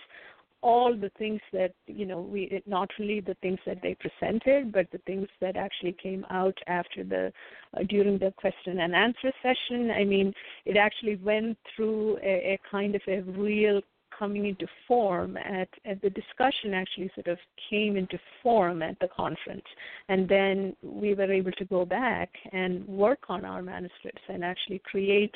all 0.63 0.95
the 0.95 1.11
things 1.19 1.41
that 1.51 1.73
you 1.87 2.05
know 2.05 2.21
we 2.21 2.63
not 2.65 2.89
only 2.99 3.19
the 3.19 3.35
things 3.41 3.59
that 3.65 3.79
they 3.83 3.95
presented 3.95 4.71
but 4.71 4.87
the 4.91 4.97
things 4.99 5.27
that 5.41 5.55
actually 5.57 5.95
came 6.01 6.25
out 6.31 6.57
after 6.67 7.03
the 7.03 7.31
uh, 7.77 7.83
during 7.89 8.17
the 8.17 8.33
question 8.37 8.79
and 8.79 8.95
answer 8.95 9.31
session. 9.43 9.91
I 9.91 10.03
mean 10.03 10.33
it 10.65 10.77
actually 10.77 11.17
went 11.17 11.57
through 11.75 12.17
a, 12.23 12.53
a 12.53 12.59
kind 12.71 12.95
of 12.95 13.01
a 13.07 13.21
real 13.21 13.81
coming 14.17 14.45
into 14.45 14.67
form 14.87 15.37
at, 15.37 15.67
at 15.85 16.01
the 16.01 16.09
discussion 16.09 16.73
actually 16.73 17.11
sort 17.15 17.27
of 17.27 17.37
came 17.69 17.97
into 17.97 18.17
form 18.41 18.81
at 18.81 18.97
the 18.99 19.07
conference. 19.07 19.65
And 20.07 20.29
then 20.29 20.75
we 20.81 21.13
were 21.13 21.31
able 21.31 21.51
to 21.53 21.65
go 21.65 21.85
back 21.85 22.29
and 22.51 22.87
work 22.87 23.19
on 23.29 23.43
our 23.43 23.61
manuscripts 23.61 24.21
and 24.29 24.43
actually 24.43 24.81
create 24.85 25.35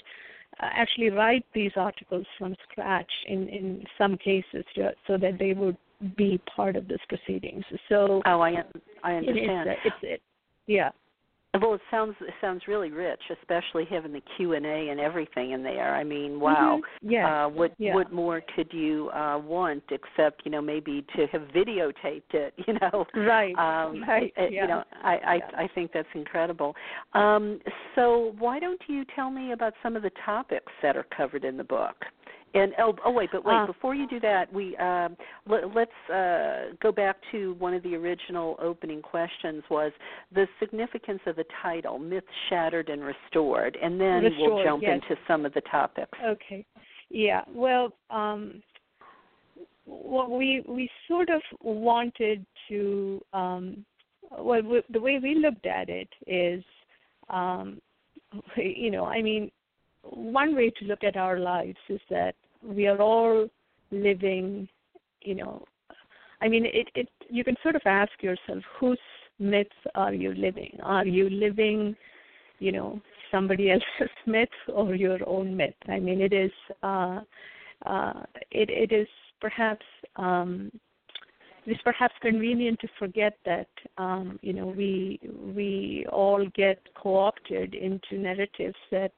uh, 0.59 0.69
actually 0.73 1.09
write 1.09 1.45
these 1.53 1.71
articles 1.75 2.25
from 2.37 2.55
scratch 2.69 3.11
in, 3.27 3.47
in 3.49 3.83
some 3.97 4.17
cases 4.17 4.63
to, 4.75 4.91
so 5.05 5.17
that 5.17 5.37
they 5.39 5.53
would 5.53 5.77
be 6.15 6.39
part 6.55 6.75
of 6.75 6.87
this 6.87 6.99
proceedings. 7.09 7.63
So 7.89 8.21
oh, 8.25 8.41
I 8.41 8.63
I 9.03 9.15
understand. 9.15 9.69
It 9.69 9.71
is, 9.71 9.77
it's 9.85 9.95
it, 10.01 10.21
yeah. 10.67 10.89
Well, 11.53 11.73
it 11.73 11.81
sounds 11.89 12.15
it 12.21 12.33
sounds 12.39 12.63
really 12.67 12.91
rich, 12.91 13.21
especially 13.41 13.85
having 13.89 14.11
the 14.11 14.21
Q 14.35 14.53
and 14.53 14.65
A 14.65 14.89
and 14.89 14.99
everything 14.99 15.51
in 15.51 15.63
there. 15.63 15.95
I 15.95 16.03
mean, 16.03 16.39
wow. 16.39 16.79
Mm-hmm. 16.81 17.09
Yeah. 17.09 17.45
Uh, 17.45 17.49
what 17.49 17.73
yeah. 17.77 17.95
what 17.95 18.11
more 18.11 18.41
could 18.55 18.71
you 18.71 19.09
uh, 19.09 19.39
want 19.39 19.83
except 19.89 20.41
you 20.45 20.51
know 20.51 20.61
maybe 20.61 21.05
to 21.15 21.25
have 21.27 21.43
videotaped 21.55 22.33
it? 22.33 22.53
You 22.67 22.73
know. 22.73 23.05
Right. 23.15 23.55
Um, 23.55 24.03
right. 24.03 24.33
It, 24.35 24.51
yeah. 24.51 24.63
You 24.63 24.67
know, 24.67 24.83
I 25.03 25.13
I, 25.13 25.35
yeah. 25.35 25.57
I 25.57 25.69
think 25.73 25.91
that's 25.93 26.07
incredible. 26.13 26.75
Um, 27.13 27.59
so 27.95 28.35
why 28.39 28.59
don't 28.59 28.81
you 28.87 29.05
tell 29.15 29.29
me 29.29 29.53
about 29.53 29.73
some 29.81 29.95
of 29.95 30.03
the 30.03 30.11
topics 30.25 30.71
that 30.81 30.97
are 30.97 31.05
covered 31.15 31.45
in 31.45 31.55
the 31.55 31.63
book? 31.63 31.95
And 32.53 32.73
oh, 32.79 32.95
oh 33.05 33.11
wait, 33.11 33.29
but 33.31 33.45
wait. 33.45 33.55
Uh, 33.55 33.67
before 33.67 33.93
you 33.93 34.07
do 34.07 34.19
that, 34.21 34.51
we 34.51 34.75
um, 34.77 35.17
let, 35.47 35.63
us 35.65 36.11
uh, 36.11 36.73
go 36.81 36.91
back 36.91 37.17
to 37.31 37.53
one 37.59 37.73
of 37.73 37.83
the 37.83 37.93
original 37.95 38.55
opening 38.61 39.01
questions 39.01 39.63
was 39.69 39.91
the 40.33 40.47
significance 40.59 41.19
of 41.25 41.35
the 41.35 41.45
title, 41.61 41.99
"Myths 41.99 42.25
Shattered 42.49 42.89
and 42.89 43.03
Restored," 43.03 43.77
and 43.81 43.99
then 43.99 44.23
restored, 44.23 44.53
we'll 44.53 44.63
jump 44.63 44.83
yes. 44.83 45.01
into 45.03 45.21
some 45.27 45.45
of 45.45 45.53
the 45.53 45.61
topics. 45.69 46.17
Okay. 46.25 46.65
Yeah. 47.09 47.41
Well, 47.53 47.93
um, 48.09 48.63
what 49.85 50.29
we 50.29 50.63
we 50.67 50.89
sort 51.07 51.29
of 51.29 51.41
wanted 51.61 52.45
to 52.69 53.21
um, 53.33 53.85
well 54.37 54.61
we, 54.61 54.81
the 54.89 54.99
way 54.99 55.19
we 55.21 55.35
looked 55.35 55.65
at 55.65 55.89
it 55.89 56.09
is 56.27 56.63
um, 57.29 57.81
you 58.55 58.91
know 58.91 59.05
I 59.05 59.21
mean 59.21 59.49
one 60.11 60.55
way 60.55 60.69
to 60.71 60.85
look 60.85 61.03
at 61.03 61.17
our 61.17 61.39
lives 61.39 61.77
is 61.89 62.01
that 62.09 62.35
we 62.63 62.87
are 62.87 63.01
all 63.01 63.47
living, 63.91 64.67
you 65.21 65.35
know, 65.35 65.65
I 66.41 66.47
mean, 66.47 66.65
it, 66.65 66.87
it, 66.95 67.09
you 67.29 67.43
can 67.43 67.55
sort 67.63 67.75
of 67.75 67.81
ask 67.85 68.11
yourself, 68.21 68.63
whose 68.79 68.99
myths 69.39 69.71
are 69.95 70.13
you 70.13 70.33
living? 70.33 70.77
Are 70.83 71.05
you 71.05 71.29
living, 71.29 71.95
you 72.59 72.71
know, 72.71 73.01
somebody 73.31 73.71
else's 73.71 74.13
myth 74.25 74.49
or 74.73 74.95
your 74.95 75.19
own 75.27 75.55
myth? 75.55 75.75
I 75.87 75.99
mean, 75.99 76.21
it 76.21 76.33
is, 76.33 76.51
uh, 76.83 77.21
uh, 77.85 78.23
it, 78.51 78.69
it 78.69 78.91
is 78.91 79.07
perhaps, 79.41 79.85
um, 80.15 80.71
it 81.67 81.71
is 81.71 81.77
perhaps 81.83 82.13
convenient 82.21 82.79
to 82.79 82.87
forget 82.97 83.37
that 83.45 83.67
um, 83.97 84.39
you 84.41 84.53
know 84.53 84.67
we 84.67 85.19
we 85.53 86.05
all 86.13 86.47
get 86.55 86.79
co-opted 86.95 87.75
into 87.75 88.17
narratives 88.17 88.77
that 88.89 89.11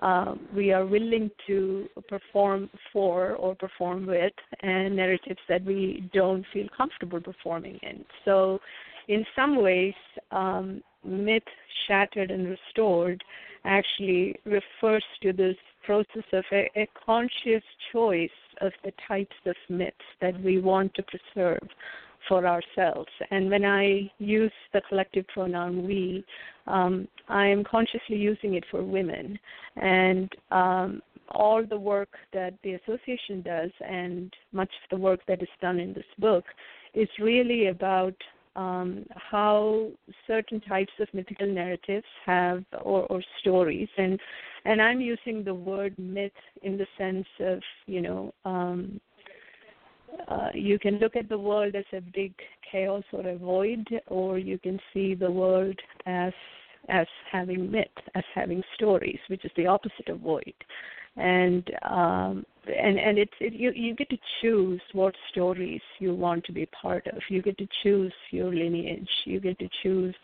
uh, 0.00 0.34
we 0.54 0.72
are 0.72 0.86
willing 0.86 1.30
to 1.46 1.88
perform 2.08 2.70
for 2.92 3.32
or 3.32 3.54
perform 3.54 4.06
with, 4.06 4.32
and 4.60 4.96
narratives 4.96 5.40
that 5.48 5.64
we 5.64 6.08
don't 6.12 6.44
feel 6.52 6.66
comfortable 6.76 7.20
performing 7.20 7.78
in. 7.82 8.04
So, 8.24 8.60
in 9.08 9.24
some 9.34 9.62
ways, 9.62 9.94
um, 10.30 10.82
myth 11.04 11.42
shattered 11.86 12.30
and 12.30 12.48
restored 12.48 13.22
actually 13.64 14.36
refers 14.44 15.04
to 15.22 15.32
this 15.32 15.56
process 15.84 16.24
of 16.32 16.44
a, 16.52 16.70
a 16.76 16.88
conscious 17.06 17.62
choice 17.92 18.30
of 18.60 18.72
the 18.84 18.92
types 19.06 19.36
of 19.46 19.56
myths 19.68 19.96
that 20.20 20.38
we 20.42 20.60
want 20.60 20.92
to 20.94 21.02
preserve 21.02 21.66
for 22.28 22.46
ourselves. 22.46 23.10
And 23.30 23.50
when 23.50 23.64
I 23.64 24.10
use 24.18 24.52
the 24.72 24.82
collective 24.88 25.26
pronoun 25.28 25.86
we, 25.86 26.24
um, 26.66 27.08
I 27.28 27.46
am 27.46 27.64
consciously 27.64 28.16
using 28.16 28.54
it 28.54 28.64
for 28.70 28.82
women. 28.82 29.38
And 29.76 30.30
um, 30.50 31.02
all 31.30 31.64
the 31.64 31.78
work 31.78 32.10
that 32.32 32.54
the 32.62 32.74
association 32.74 33.42
does 33.42 33.70
and 33.86 34.32
much 34.52 34.70
of 34.70 34.96
the 34.96 35.02
work 35.02 35.20
that 35.28 35.42
is 35.42 35.48
done 35.60 35.78
in 35.78 35.92
this 35.92 36.04
book 36.18 36.44
is 36.94 37.08
really 37.18 37.68
about 37.68 38.14
um, 38.56 39.06
how 39.14 39.88
certain 40.26 40.60
types 40.60 40.92
of 40.98 41.08
mythical 41.12 41.46
narratives 41.46 42.06
have 42.26 42.64
or, 42.82 43.04
or 43.04 43.22
stories 43.40 43.88
and 43.96 44.18
and 44.64 44.82
I'm 44.82 45.00
using 45.00 45.44
the 45.44 45.54
word 45.54 45.96
myth 45.98 46.32
in 46.62 46.76
the 46.76 46.86
sense 46.96 47.26
of 47.40 47.60
you 47.86 48.00
know 48.00 48.34
um, 48.44 49.00
uh, 50.28 50.48
you 50.54 50.78
can 50.78 50.98
look 50.98 51.16
at 51.16 51.28
the 51.28 51.38
world 51.38 51.74
as 51.74 51.84
a 51.92 52.00
big 52.00 52.34
chaos 52.70 53.04
or 53.12 53.26
a 53.26 53.36
void, 53.36 53.86
or 54.08 54.38
you 54.38 54.58
can 54.58 54.78
see 54.92 55.14
the 55.14 55.30
world 55.30 55.78
as 56.06 56.32
as 56.88 57.06
having 57.30 57.70
myth, 57.70 57.86
as 58.14 58.24
having 58.34 58.62
stories, 58.74 59.18
which 59.28 59.44
is 59.44 59.50
the 59.56 59.66
opposite 59.66 60.08
of 60.08 60.20
void. 60.20 60.54
And 61.16 61.68
um, 61.90 62.46
and 62.66 62.98
and 62.98 63.18
it's 63.18 63.32
it, 63.40 63.52
you 63.52 63.72
you 63.72 63.94
get 63.94 64.10
to 64.10 64.18
choose 64.40 64.80
what 64.92 65.14
stories 65.30 65.80
you 65.98 66.14
want 66.14 66.44
to 66.44 66.52
be 66.52 66.66
part 66.66 67.06
of. 67.08 67.18
You 67.28 67.42
get 67.42 67.58
to 67.58 67.68
choose 67.82 68.12
your 68.30 68.54
lineage. 68.54 69.08
You 69.24 69.40
get 69.40 69.58
to 69.58 69.68
choose 69.82 70.14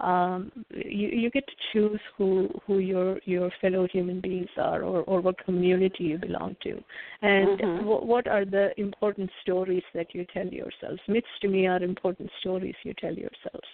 um, 0.00 0.50
you, 0.70 1.08
you 1.08 1.30
get 1.30 1.46
to 1.46 1.52
choose 1.72 2.00
who 2.16 2.48
who 2.66 2.78
your 2.78 3.20
your 3.24 3.50
fellow 3.60 3.86
human 3.92 4.20
beings 4.20 4.48
are 4.56 4.82
or, 4.82 5.02
or 5.02 5.20
what 5.20 5.42
community 5.44 6.04
you 6.04 6.18
belong 6.18 6.56
to 6.62 6.82
and 7.22 7.60
mm-hmm. 7.60 7.78
w- 7.84 8.06
what 8.06 8.26
are 8.26 8.44
the 8.44 8.70
important 8.78 9.30
stories 9.42 9.82
that 9.94 10.14
you 10.14 10.24
tell 10.32 10.46
yourselves 10.46 11.00
myths 11.08 11.26
to 11.40 11.48
me 11.48 11.66
are 11.66 11.82
important 11.82 12.30
stories 12.40 12.74
you 12.82 12.94
tell 12.94 13.14
yourselves 13.14 13.68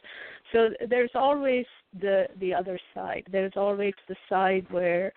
so 0.53 0.71
there's 0.89 1.11
always 1.15 1.67
the 2.01 2.27
the 2.41 2.53
other 2.53 2.79
side 2.95 3.25
there's 3.31 3.57
always 3.57 3.95
the 4.09 4.17
side 4.29 4.67
where 4.71 5.13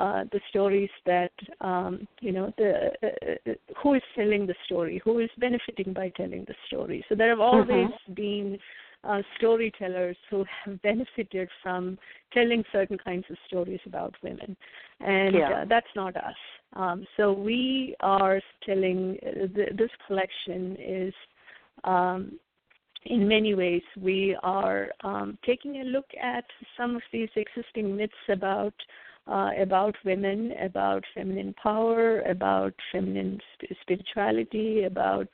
uh, 0.00 0.24
the 0.32 0.40
stories 0.50 0.90
that 1.06 1.30
um, 1.60 2.08
you 2.20 2.32
know 2.32 2.52
the 2.58 2.90
uh, 3.02 3.50
uh 3.50 3.54
who 3.80 3.94
is 3.94 4.02
telling 4.16 4.44
the 4.44 4.54
story, 4.64 5.00
who 5.04 5.20
is 5.20 5.30
benefiting 5.38 5.92
by 5.92 6.08
telling 6.16 6.44
the 6.48 6.54
story. 6.66 7.04
So 7.08 7.14
there 7.14 7.30
have 7.30 7.40
always 7.40 7.68
mm-hmm. 7.68 8.14
been 8.14 8.58
uh, 9.04 9.22
storytellers 9.36 10.16
who 10.30 10.44
have 10.64 10.80
benefited 10.82 11.48
from 11.62 11.98
telling 12.32 12.64
certain 12.72 12.98
kinds 12.98 13.24
of 13.30 13.36
stories 13.46 13.80
about 13.86 14.14
women, 14.22 14.56
and 15.00 15.34
yeah. 15.34 15.62
uh, 15.62 15.64
that's 15.68 15.86
not 15.94 16.16
us. 16.16 16.34
Um, 16.74 17.06
so 17.16 17.32
we 17.32 17.94
are 18.00 18.40
telling 18.64 19.18
uh, 19.26 19.46
this 19.76 19.90
collection 20.06 20.76
is. 20.80 21.14
Um, 21.84 22.38
in 23.08 23.28
many 23.28 23.54
ways, 23.54 23.82
we 24.00 24.36
are 24.42 24.88
um, 25.04 25.38
taking 25.46 25.76
a 25.76 25.84
look 25.84 26.06
at 26.20 26.44
some 26.76 26.96
of 26.96 27.02
these 27.12 27.28
existing 27.36 27.96
myths 27.96 28.12
about 28.28 28.74
uh, 29.26 29.50
about 29.58 29.94
women, 30.04 30.52
about 30.62 31.04
feminine 31.14 31.54
power, 31.62 32.20
about 32.22 32.74
feminine 32.92 33.40
spirituality, 33.82 34.84
about 34.84 35.28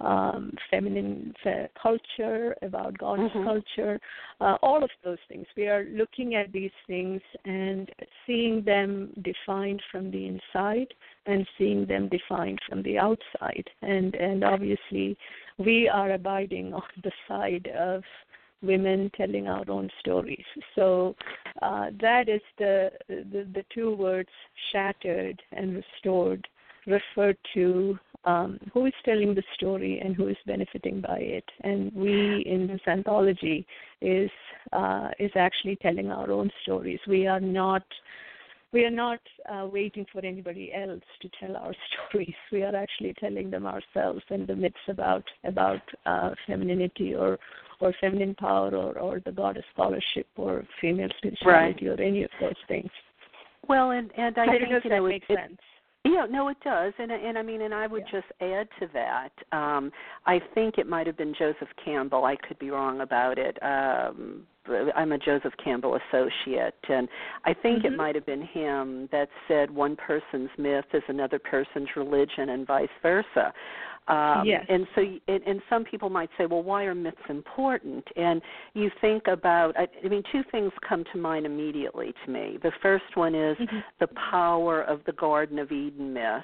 um, 0.00 0.52
feminine 0.70 1.34
fe- 1.42 1.68
culture, 1.80 2.56
about 2.62 2.96
goddess 2.98 3.30
mm-hmm. 3.34 3.44
culture, 3.44 4.00
uh, 4.40 4.56
all 4.62 4.82
of 4.82 4.90
those 5.04 5.18
things. 5.28 5.46
We 5.56 5.68
are 5.68 5.84
looking 5.84 6.34
at 6.34 6.52
these 6.52 6.72
things 6.86 7.20
and 7.44 7.88
seeing 8.26 8.64
them 8.64 9.12
defined 9.22 9.82
from 9.90 10.10
the 10.10 10.26
inside 10.26 10.92
and 11.26 11.46
seeing 11.58 11.86
them 11.86 12.08
defined 12.08 12.58
from 12.68 12.82
the 12.82 12.98
outside. 12.98 13.68
And 13.82 14.14
and 14.14 14.42
obviously, 14.44 15.16
we 15.58 15.88
are 15.88 16.12
abiding 16.12 16.74
on 16.74 16.82
the 17.02 17.12
side 17.28 17.68
of 17.78 18.02
women 18.62 19.10
telling 19.16 19.48
our 19.48 19.64
own 19.68 19.90
stories. 20.00 20.44
So 20.74 21.14
uh, 21.62 21.86
that 22.00 22.28
is 22.28 22.40
the, 22.58 22.90
the, 23.08 23.46
the 23.52 23.64
two 23.74 23.94
words 23.94 24.30
shattered 24.72 25.40
and 25.52 25.76
restored 25.76 26.46
refer 26.86 27.34
to 27.54 27.98
um, 28.24 28.58
who 28.72 28.86
is 28.86 28.92
telling 29.04 29.34
the 29.34 29.42
story 29.54 30.00
and 30.02 30.16
who 30.16 30.28
is 30.28 30.36
benefiting 30.46 31.00
by 31.00 31.18
it. 31.18 31.44
And 31.62 31.92
we 31.94 32.42
in 32.46 32.66
this 32.66 32.80
anthology 32.86 33.66
is 34.00 34.30
uh, 34.72 35.10
is 35.18 35.30
actually 35.36 35.76
telling 35.76 36.10
our 36.10 36.30
own 36.30 36.50
stories. 36.62 37.00
We 37.06 37.26
are 37.26 37.40
not 37.40 37.82
we 38.74 38.84
are 38.84 38.90
not 38.90 39.20
uh, 39.50 39.66
waiting 39.72 40.04
for 40.12 40.22
anybody 40.26 40.72
else 40.74 41.00
to 41.22 41.30
tell 41.40 41.56
our 41.56 41.72
stories. 42.10 42.34
We 42.52 42.64
are 42.64 42.74
actually 42.74 43.14
telling 43.14 43.50
them 43.50 43.66
ourselves 43.66 44.20
and 44.28 44.46
the 44.46 44.56
myths 44.56 44.74
about 44.88 45.24
about 45.44 45.80
uh, 46.04 46.30
femininity 46.46 47.14
or 47.14 47.38
or 47.80 47.94
feminine 48.00 48.34
power 48.34 48.74
or, 48.74 48.98
or 48.98 49.20
the 49.24 49.32
goddess 49.32 49.64
scholarship 49.72 50.26
or 50.36 50.64
female 50.80 51.08
spirituality 51.18 51.88
right. 51.88 52.00
or 52.00 52.02
any 52.02 52.24
of 52.24 52.30
those 52.40 52.54
things. 52.68 52.90
Well, 53.68 53.92
and 53.92 54.10
and 54.18 54.36
I, 54.36 54.42
I 54.42 54.46
think 54.46 54.60
don't 54.60 54.70
know 54.70 54.76
if 54.76 54.84
you 54.84 54.90
that 54.90 54.96
know 54.96 55.08
makes 55.08 55.26
it, 55.28 55.38
sense. 55.38 55.58
Yeah, 56.04 56.26
no, 56.30 56.48
it 56.48 56.58
does, 56.62 56.92
and 56.98 57.10
and 57.10 57.38
I 57.38 57.42
mean, 57.42 57.62
and 57.62 57.72
I 57.72 57.86
would 57.86 58.04
yeah. 58.12 58.20
just 58.20 58.32
add 58.42 58.68
to 58.78 58.88
that. 58.92 59.32
Um, 59.56 59.90
I 60.26 60.38
think 60.54 60.76
it 60.76 60.86
might 60.86 61.06
have 61.06 61.16
been 61.16 61.34
Joseph 61.38 61.68
Campbell. 61.82 62.26
I 62.26 62.36
could 62.36 62.58
be 62.58 62.70
wrong 62.70 63.00
about 63.00 63.38
it. 63.38 63.56
Um, 63.62 64.46
I'm 64.94 65.12
a 65.12 65.18
Joseph 65.18 65.54
Campbell 65.62 65.98
associate, 66.10 66.74
and 66.90 67.08
I 67.46 67.54
think 67.54 67.78
mm-hmm. 67.78 67.94
it 67.94 67.96
might 67.96 68.14
have 68.14 68.26
been 68.26 68.42
him 68.42 69.08
that 69.12 69.28
said 69.48 69.70
one 69.70 69.96
person's 69.96 70.50
myth 70.58 70.84
is 70.92 71.02
another 71.08 71.38
person's 71.38 71.88
religion, 71.96 72.50
and 72.50 72.66
vice 72.66 72.88
versa. 73.00 73.52
Um, 74.06 74.42
yes. 74.44 74.64
And 74.68 74.86
so, 74.94 75.00
and, 75.28 75.42
and 75.46 75.62
some 75.70 75.84
people 75.84 76.10
might 76.10 76.28
say, 76.36 76.46
well, 76.46 76.62
why 76.62 76.84
are 76.84 76.94
myths 76.94 77.16
important? 77.28 78.04
And 78.16 78.42
you 78.74 78.90
think 79.00 79.24
about, 79.28 79.76
I, 79.78 79.86
I 80.04 80.08
mean, 80.08 80.22
two 80.30 80.42
things 80.50 80.72
come 80.86 81.04
to 81.12 81.18
mind 81.18 81.46
immediately 81.46 82.12
to 82.24 82.30
me. 82.30 82.58
The 82.62 82.72
first 82.82 83.04
one 83.14 83.34
is 83.34 83.56
mm-hmm. 83.56 83.78
the 84.00 84.08
power 84.30 84.82
of 84.82 85.00
the 85.06 85.12
Garden 85.12 85.58
of 85.58 85.72
Eden 85.72 86.12
myth. 86.12 86.42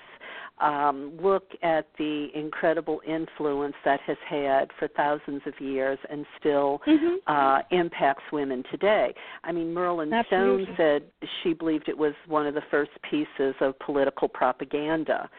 Um, 0.61 1.18
look 1.23 1.44
at 1.62 1.87
the 1.96 2.29
incredible 2.35 3.01
influence 3.07 3.75
that 3.87 4.01
has 4.07 4.18
had 4.29 4.68
for 4.79 4.88
thousands 4.88 5.40
of 5.46 5.55
years 5.59 5.99
and 6.11 6.27
still 6.38 6.83
mm-hmm. 6.87 7.16
uh, 7.27 7.61
impacts 7.70 8.25
women 8.31 8.62
today. 8.70 9.14
I 9.42 9.53
mean, 9.53 9.73
Merlin 9.73 10.12
Absolutely. 10.12 10.64
Stone 10.64 10.77
said 10.77 11.31
she 11.42 11.55
believed 11.55 11.88
it 11.88 11.96
was 11.96 12.12
one 12.27 12.46
of 12.46 12.53
the 12.55 12.62
first 12.70 12.90
pieces 13.11 13.55
of 13.61 13.79
political 13.79 14.29
propaganda. 14.29 15.31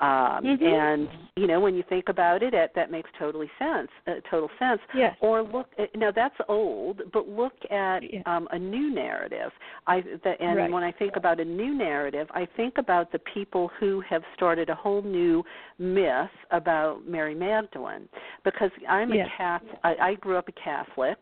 Um, 0.00 0.44
mm-hmm. 0.44 0.64
And 0.64 1.08
you 1.36 1.48
know, 1.48 1.58
when 1.58 1.74
you 1.74 1.82
think 1.88 2.08
about 2.08 2.42
it, 2.42 2.52
that, 2.52 2.72
that 2.76 2.90
makes 2.90 3.10
totally 3.18 3.50
sense. 3.58 3.88
Uh, 4.06 4.14
total 4.30 4.48
sense. 4.58 4.80
Yes. 4.94 5.16
Or 5.20 5.42
look. 5.42 5.66
Uh, 5.78 5.84
now 5.96 6.12
that's 6.14 6.34
old, 6.48 7.00
but 7.12 7.28
look 7.28 7.54
at 7.70 8.00
yeah. 8.00 8.22
um, 8.26 8.46
a 8.52 8.58
new 8.58 8.94
narrative. 8.94 9.50
I 9.88 10.00
the, 10.00 10.34
and 10.40 10.56
right. 10.56 10.70
when 10.70 10.84
I 10.84 10.92
think 10.92 11.16
about 11.16 11.40
a 11.40 11.44
new 11.44 11.74
narrative, 11.74 12.28
I 12.30 12.46
think 12.56 12.74
about 12.78 13.10
the 13.10 13.18
people 13.34 13.70
who 13.80 14.00
have 14.08 14.22
started 14.36 14.68
a 14.68 14.74
whole 14.74 15.02
new 15.02 15.42
myth 15.78 16.28
about 16.52 17.06
Mary 17.06 17.34
Magdalene. 17.34 18.08
Because 18.44 18.70
I'm 18.88 19.12
yes. 19.12 19.26
a 19.34 19.36
Catholic. 19.36 19.78
I, 19.82 19.94
I 20.00 20.14
grew 20.14 20.36
up 20.36 20.48
a 20.48 20.52
Catholic, 20.52 21.18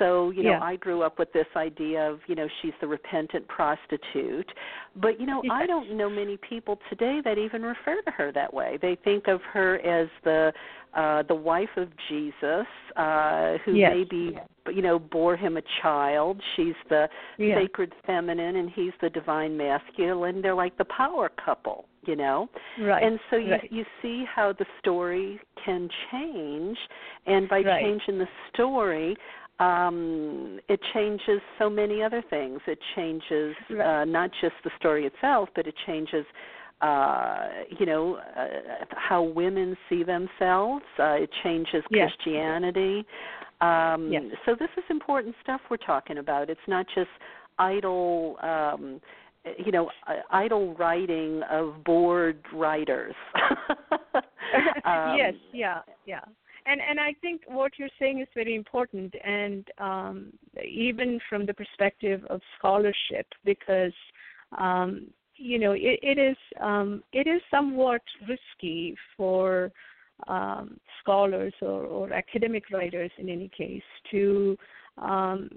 so 0.00 0.30
you 0.30 0.42
know 0.42 0.50
yeah. 0.50 0.62
I 0.62 0.74
grew 0.74 1.02
up 1.02 1.20
with 1.20 1.32
this 1.32 1.46
idea 1.54 2.10
of 2.10 2.18
you 2.26 2.34
know 2.34 2.48
she's 2.62 2.74
the 2.80 2.88
repentant 2.88 3.46
prostitute. 3.46 4.50
But 4.96 5.20
you 5.20 5.26
know 5.26 5.40
yes. 5.44 5.52
I 5.54 5.66
don't 5.66 5.96
know 5.96 6.10
many 6.10 6.36
people 6.48 6.80
today 6.90 7.20
that 7.24 7.38
even 7.38 7.62
refer 7.62 8.00
to 8.08 8.16
her 8.16 8.32
that 8.32 8.52
way. 8.52 8.78
They 8.80 8.96
think 9.04 9.28
of 9.28 9.40
her 9.52 9.76
as 9.80 10.08
the 10.24 10.52
uh 10.94 11.22
the 11.28 11.34
wife 11.34 11.68
of 11.76 11.88
Jesus, 12.08 12.66
uh 12.96 13.58
who 13.64 13.74
yes. 13.74 13.92
maybe 13.94 14.38
you 14.74 14.82
know 14.82 14.98
bore 14.98 15.36
him 15.36 15.56
a 15.56 15.62
child. 15.82 16.40
She's 16.56 16.74
the 16.88 17.08
yeah. 17.38 17.56
sacred 17.60 17.94
feminine 18.06 18.56
and 18.56 18.70
he's 18.70 18.92
the 19.00 19.10
divine 19.10 19.56
masculine. 19.56 20.40
They're 20.40 20.54
like 20.54 20.76
the 20.78 20.86
power 20.86 21.30
couple, 21.44 21.86
you 22.06 22.16
know. 22.16 22.48
Right. 22.80 23.02
And 23.02 23.20
so 23.30 23.36
you 23.36 23.52
right. 23.52 23.72
you 23.72 23.84
see 24.00 24.24
how 24.34 24.52
the 24.52 24.66
story 24.78 25.40
can 25.64 25.88
change 26.10 26.78
and 27.26 27.48
by 27.48 27.60
right. 27.60 27.82
changing 27.82 28.18
the 28.18 28.28
story 28.52 29.16
um, 29.60 30.60
it 30.68 30.80
changes 30.94 31.40
so 31.58 31.68
many 31.68 32.02
other 32.02 32.22
things. 32.30 32.60
It 32.66 32.78
changes 32.94 33.56
right. 33.70 34.02
uh, 34.02 34.04
not 34.04 34.30
just 34.40 34.54
the 34.62 34.70
story 34.78 35.06
itself, 35.06 35.48
but 35.54 35.66
it 35.66 35.74
changes 35.86 36.24
uh, 36.80 37.48
you 37.78 37.86
know 37.86 38.16
uh, 38.36 38.84
how 38.90 39.22
women 39.22 39.76
see 39.88 40.02
themselves. 40.02 40.84
Uh, 40.98 41.22
it 41.22 41.30
changes 41.42 41.82
yes. 41.90 42.10
Christianity. 42.16 43.04
Um, 43.60 44.10
yes. 44.12 44.22
So 44.46 44.54
this 44.58 44.70
is 44.76 44.84
important 44.90 45.34
stuff 45.42 45.60
we're 45.70 45.76
talking 45.78 46.18
about. 46.18 46.50
It's 46.50 46.60
not 46.68 46.86
just 46.94 47.10
idle. 47.58 48.36
Um, 48.42 49.00
you 49.64 49.72
know 49.72 49.88
idle 50.30 50.74
writing 50.74 51.42
of 51.50 51.82
bored 51.84 52.40
writers. 52.52 53.14
um, 54.84 55.16
yes, 55.16 55.34
yeah, 55.52 55.80
yeah 56.04 56.20
and 56.68 56.80
and 56.88 57.00
I 57.00 57.14
think 57.20 57.42
what 57.48 57.72
you're 57.78 57.88
saying 57.98 58.20
is 58.20 58.28
very 58.34 58.54
important, 58.54 59.14
and 59.24 59.66
um, 59.78 60.32
even 60.62 61.18
from 61.28 61.46
the 61.46 61.54
perspective 61.54 62.24
of 62.28 62.40
scholarship, 62.58 63.26
because 63.44 63.92
um, 64.56 65.06
you 65.38 65.58
know 65.58 65.72
it, 65.72 65.98
it 66.02 66.18
is 66.18 66.36
um, 66.60 67.02
it 67.12 67.26
is 67.26 67.40
somewhat 67.50 68.02
risky 68.28 68.96
for 69.16 69.72
um, 70.26 70.78
scholars 71.00 71.54
or, 71.62 71.84
or 71.84 72.12
academic 72.12 72.64
writers, 72.70 73.10
in 73.18 73.28
any 73.28 73.50
case, 73.56 73.82
to 74.10 74.56
um, 74.98 75.48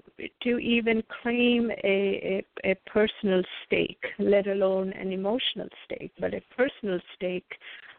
to 0.44 0.58
even 0.58 1.02
claim 1.20 1.68
a, 1.82 2.44
a, 2.64 2.70
a 2.70 2.74
personal 2.86 3.42
stake, 3.66 4.04
let 4.20 4.46
alone 4.46 4.92
an 4.92 5.10
emotional 5.10 5.66
stake, 5.84 6.12
but 6.20 6.32
a 6.32 6.40
personal 6.56 7.00
stake 7.16 7.50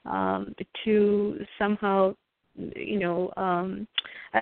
um, 0.06 0.56
to 0.86 1.40
somehow 1.60 2.16
you 2.56 3.00
know 3.00 3.32
um, 3.38 3.88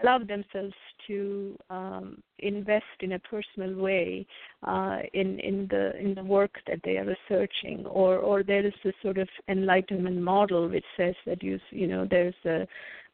allow 0.02 0.19
themselves 0.19 0.74
to 1.08 1.58
um, 1.69 2.21
invest 2.39 2.86
in 3.02 3.13
a 3.13 3.19
personal 3.19 3.76
way 3.76 4.26
uh, 4.63 5.00
in 5.13 5.39
in 5.39 5.67
the 5.69 5.97
in 6.00 6.13
the 6.13 6.24
work 6.24 6.52
that 6.67 6.80
they 6.84 6.97
are 6.97 7.06
researching, 7.06 7.86
or 7.86 8.17
or 8.17 8.43
there 8.43 8.65
is 8.65 8.74
this 8.84 8.93
sort 9.02 9.17
of 9.17 9.30
enlightenment 9.47 10.21
model 10.21 10.69
which 10.69 10.86
says 10.97 11.15
that 11.26 11.41
you 11.41 11.60
you 11.69 11.88
know 11.88 12.06
there's 12.10 12.36
a 12.45 12.67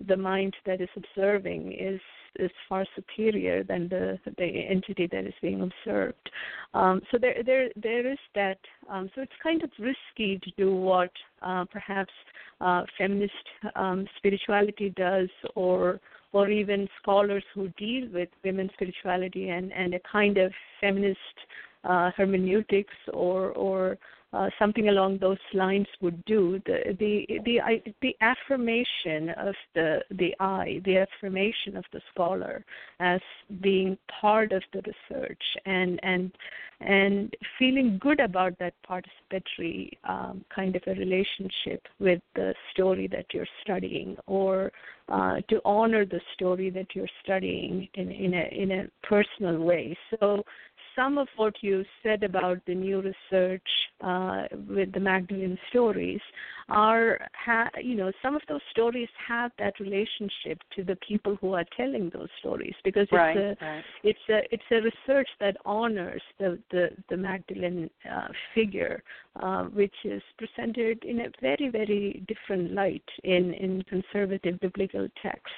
the 0.08 0.18
mind 0.18 0.56
that 0.66 0.82
is 0.82 0.90
observing 0.96 1.74
is 1.74 2.02
is 2.40 2.52
far 2.68 2.86
superior 2.96 3.64
than 3.64 3.88
the 3.90 4.20
the 4.38 4.46
entity 4.46 5.08
that 5.12 5.26
is 5.26 5.34
being 5.42 5.62
observed. 5.62 6.30
Um, 6.74 7.02
so 7.12 7.18
there 7.20 7.44
there 7.46 7.70
there 7.76 8.12
is 8.12 8.20
that. 8.36 8.60
Um, 8.90 9.10
so 9.16 9.22
it's 9.22 9.32
kind 9.42 9.64
of 9.64 9.70
risky 9.80 10.40
to 10.44 10.52
do 10.58 10.76
what 10.76 11.12
uh, 11.42 11.66
perhaps 11.72 12.14
uh, 12.62 12.84
feminist 12.98 13.34
um, 13.76 14.08
spirituality 14.18 14.94
does, 14.96 15.30
or 15.56 16.00
or 16.34 16.50
even 16.50 16.88
scholars 17.02 17.44
who 17.54 17.70
deal 17.70 18.08
with 18.14 18.30
women's 18.44 18.72
spirituality 18.74 19.50
and 19.50 19.72
and 19.74 19.94
a 19.94 20.00
kind 20.12 20.38
of 20.38 20.52
feminist 20.82 21.20
uh, 21.84 22.12
hermeneutics 22.16 22.94
or 23.14 23.52
or 23.52 23.98
uh, 24.34 24.50
something 24.60 24.90
along 24.90 25.18
those 25.20 25.38
lines 25.54 25.88
would 26.02 26.24
do. 26.26 26.62
The 26.66 26.96
the 27.00 27.26
the 27.46 27.60
the 28.02 28.16
affirmation 28.22 29.30
of 29.32 29.56
the 29.74 30.02
the 30.12 30.36
I, 30.40 30.82
the 30.84 30.98
affirmation 30.98 31.78
of 31.78 31.86
the 31.94 32.02
scholar 32.12 32.66
as 33.00 33.22
being 33.62 33.98
part 34.22 34.52
of 34.52 34.64
the 34.74 34.82
research, 34.82 35.42
and 35.66 36.00
and 36.04 36.32
and 36.82 37.34
feeling 37.58 37.98
good 38.02 38.20
about 38.20 38.58
that 38.60 38.74
participatory 38.88 39.92
um, 40.04 40.44
kind 40.54 40.76
of 40.76 40.84
a 40.88 40.92
relationship 40.92 41.82
with 42.00 42.22
the 42.36 42.54
story 42.74 43.08
that 43.08 43.26
you're 43.34 43.48
studying, 43.64 44.18
or 44.28 44.72
uh, 45.10 45.38
to 45.50 45.62
honor 45.64 46.06
the 46.06 46.20
story 46.34 46.70
that 46.70 46.88
you're 46.94 47.08
studying 47.24 47.88
in 47.94 48.12
in 48.12 48.34
a 48.34 48.50
in 48.52 48.72
a 48.72 48.88
personal 49.04 49.58
way. 49.60 49.98
So 50.20 50.44
some 50.98 51.18
of 51.18 51.28
what 51.36 51.54
you 51.62 51.86
said 52.02 52.24
about 52.24 52.58
the 52.66 52.74
new 52.74 53.02
research 53.02 53.62
uh, 54.02 54.44
with 54.68 54.92
the 54.94 55.00
Magdalene 55.00 55.58
stories 55.70 56.20
are, 56.70 57.20
ha- 57.34 57.70
you 57.82 57.96
know, 57.96 58.12
some 58.22 58.36
of 58.36 58.42
those 58.50 58.62
stories 58.72 59.08
have 59.26 59.52
that 59.60 59.80
relationship 59.80 60.60
to 60.76 60.84
the 60.84 60.98
people 61.08 61.38
who 61.40 61.54
are 61.54 61.64
telling 61.78 62.10
those 62.14 62.28
stories 62.40 62.74
because 62.84 63.08
right, 63.12 63.38
it's 63.38 63.62
a 63.62 63.66
right. 63.66 63.84
it's 64.04 64.20
a 64.30 64.40
it's 64.52 64.64
a 64.72 64.82
research 64.82 65.30
that 65.40 65.56
honors 65.66 66.22
the 66.40 66.60
the, 66.72 66.90
the 67.10 67.18
Magdalene 67.18 67.90
uh, 68.12 68.28
figure, 68.54 69.02
uh, 69.42 69.66
which 69.66 69.96
is 70.04 70.22
presented 70.38 71.04
in 71.04 71.22
a 71.22 71.28
very 71.42 71.70
very 71.70 72.24
different 72.28 72.74
light 72.74 73.08
in 73.24 73.54
in 73.54 73.84
conservative 73.84 74.60
biblical 74.60 75.08
texts. 75.22 75.56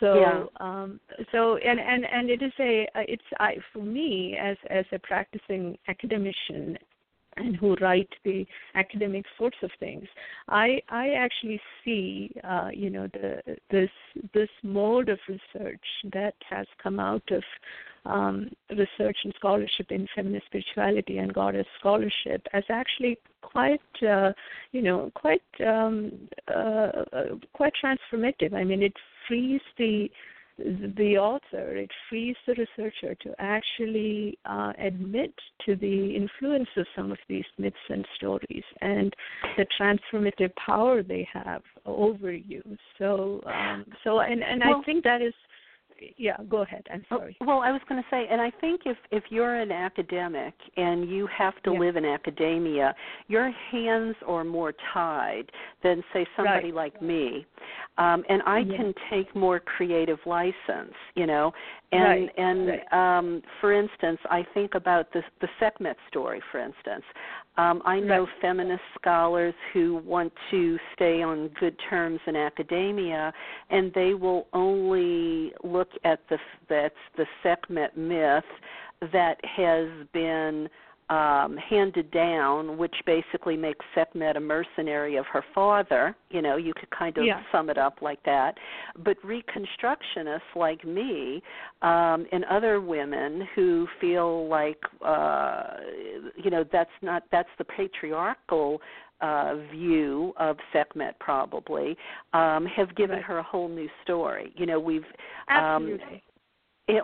So 0.00 0.14
yeah. 0.14 0.44
um, 0.60 1.00
so 1.32 1.56
and 1.56 1.78
and 1.80 2.04
and 2.04 2.30
it 2.30 2.42
is 2.42 2.52
a 2.58 2.86
it's 2.96 3.22
I 3.38 3.56
for 3.72 3.82
me 3.82 4.36
as 4.40 4.56
as 4.70 4.84
a 4.92 4.98
practicing 4.98 5.78
academician 5.88 6.78
and 7.36 7.56
who 7.56 7.74
write 7.80 8.08
the 8.24 8.46
academic 8.74 9.24
sorts 9.38 9.56
of 9.62 9.70
things 9.80 10.06
i 10.48 10.80
i 10.88 11.10
actually 11.10 11.60
see 11.84 12.30
uh, 12.44 12.68
you 12.72 12.90
know 12.90 13.08
the 13.12 13.40
this 13.70 13.90
this 14.32 14.48
mode 14.62 15.08
of 15.08 15.18
research 15.28 15.84
that 16.12 16.34
has 16.48 16.66
come 16.82 17.00
out 17.00 17.22
of 17.30 17.42
um, 18.06 18.50
research 18.70 19.16
and 19.24 19.32
scholarship 19.36 19.90
in 19.90 20.06
feminist 20.14 20.46
spirituality 20.46 21.18
and 21.18 21.32
goddess 21.32 21.66
scholarship 21.78 22.46
as 22.52 22.64
actually 22.68 23.18
quite 23.42 23.80
uh, 24.08 24.32
you 24.72 24.82
know 24.82 25.10
quite 25.14 25.42
um, 25.66 26.12
uh, 26.54 26.90
quite 27.52 27.72
transformative 27.82 28.52
i 28.54 28.62
mean 28.62 28.82
it 28.82 28.94
frees 29.28 29.60
the 29.78 30.08
the 30.58 31.18
author, 31.18 31.76
it 31.76 31.90
frees 32.08 32.36
the 32.46 32.54
researcher 32.54 33.16
to 33.22 33.34
actually 33.40 34.38
uh, 34.44 34.72
admit 34.78 35.34
to 35.66 35.74
the 35.74 36.14
influence 36.14 36.68
of 36.76 36.86
some 36.94 37.10
of 37.10 37.18
these 37.28 37.44
myths 37.58 37.76
and 37.88 38.06
stories 38.14 38.62
and 38.80 39.12
the 39.56 39.66
transformative 39.80 40.54
power 40.54 41.02
they 41.02 41.26
have 41.32 41.62
over 41.86 42.32
you. 42.32 42.62
So, 42.98 43.42
um, 43.46 43.84
so, 44.04 44.20
and 44.20 44.44
and 44.44 44.62
well, 44.64 44.80
I 44.80 44.84
think 44.84 45.02
that 45.04 45.22
is 45.22 45.34
yeah, 46.16 46.36
go 46.48 46.62
ahead. 46.62 46.86
I'm 46.92 47.04
oh, 47.10 47.18
sorry. 47.18 47.36
Well, 47.40 47.60
I 47.60 47.70
was 47.70 47.80
going 47.88 48.02
to 48.02 48.08
say, 48.10 48.26
and 48.30 48.40
I 48.40 48.50
think 48.60 48.82
if 48.84 48.96
if 49.10 49.24
you're 49.30 49.56
an 49.56 49.72
academic 49.72 50.54
and 50.76 51.08
you 51.08 51.28
have 51.36 51.54
to 51.64 51.72
yeah. 51.72 51.78
live 51.78 51.96
in 51.96 52.04
academia, 52.04 52.94
your 53.28 53.50
hands 53.70 54.16
are 54.26 54.44
more 54.44 54.74
tied 54.92 55.50
than 55.82 56.02
say 56.12 56.26
somebody 56.36 56.72
right. 56.72 56.92
like 56.94 57.02
me, 57.02 57.46
um, 57.98 58.24
and 58.28 58.42
I 58.46 58.60
yeah. 58.60 58.76
can 58.76 58.94
take 59.10 59.34
more 59.34 59.60
creative 59.60 60.18
license, 60.26 60.94
you 61.14 61.26
know. 61.26 61.52
And 61.92 62.02
right. 62.02 62.30
and 62.38 62.68
right. 62.68 63.18
um, 63.18 63.42
for 63.60 63.72
instance, 63.72 64.18
I 64.30 64.44
think 64.54 64.74
about 64.74 65.12
the 65.12 65.22
the 65.40 65.48
Sekhmet 65.60 65.96
story, 66.08 66.40
for 66.50 66.58
instance. 66.60 67.04
Um, 67.56 67.82
I 67.84 68.00
know 68.00 68.20
right. 68.22 68.28
feminist 68.40 68.82
scholars 69.00 69.54
who 69.72 70.02
want 70.04 70.32
to 70.50 70.76
stay 70.94 71.22
on 71.22 71.50
good 71.60 71.76
terms 71.88 72.18
in 72.26 72.34
academia, 72.34 73.32
and 73.70 73.92
they 73.94 74.14
will 74.14 74.48
only 74.52 75.52
look 75.62 75.88
at 76.04 76.20
the 76.28 76.38
that's 76.68 76.94
the 77.16 77.26
Sekhmet 77.42 77.96
myth 77.96 78.44
that 79.12 79.36
has 79.44 79.88
been 80.12 80.68
um, 81.10 81.58
handed 81.58 82.10
down, 82.10 82.78
which 82.78 82.94
basically 83.04 83.56
makes 83.56 83.84
Sekhmet 83.94 84.36
a 84.36 84.40
mercenary 84.40 85.16
of 85.16 85.26
her 85.26 85.44
father. 85.54 86.16
You 86.30 86.40
know, 86.40 86.56
you 86.56 86.72
could 86.74 86.90
kind 86.90 87.16
of 87.18 87.24
yeah. 87.24 87.42
sum 87.52 87.68
it 87.68 87.76
up 87.76 88.00
like 88.00 88.22
that. 88.24 88.54
But 89.04 89.18
Reconstructionists 89.22 90.40
like 90.56 90.84
me 90.84 91.42
um, 91.82 92.26
and 92.32 92.44
other 92.50 92.80
women 92.80 93.46
who 93.54 93.86
feel 94.00 94.48
like, 94.48 94.78
uh, 95.04 95.64
you 96.42 96.50
know, 96.50 96.64
that's 96.72 96.90
not 97.02 97.24
that's 97.30 97.50
the 97.58 97.64
patriarchal 97.64 98.80
uh, 99.20 99.56
view 99.70 100.32
of 100.36 100.56
Sekhmet 100.72 101.18
probably 101.18 101.96
um, 102.32 102.66
have 102.66 102.94
given 102.96 103.16
right. 103.16 103.24
her 103.24 103.38
a 103.38 103.42
whole 103.42 103.68
new 103.68 103.88
story. 104.02 104.52
You 104.56 104.66
know, 104.66 104.80
we've 104.80 105.04
um, 105.48 105.98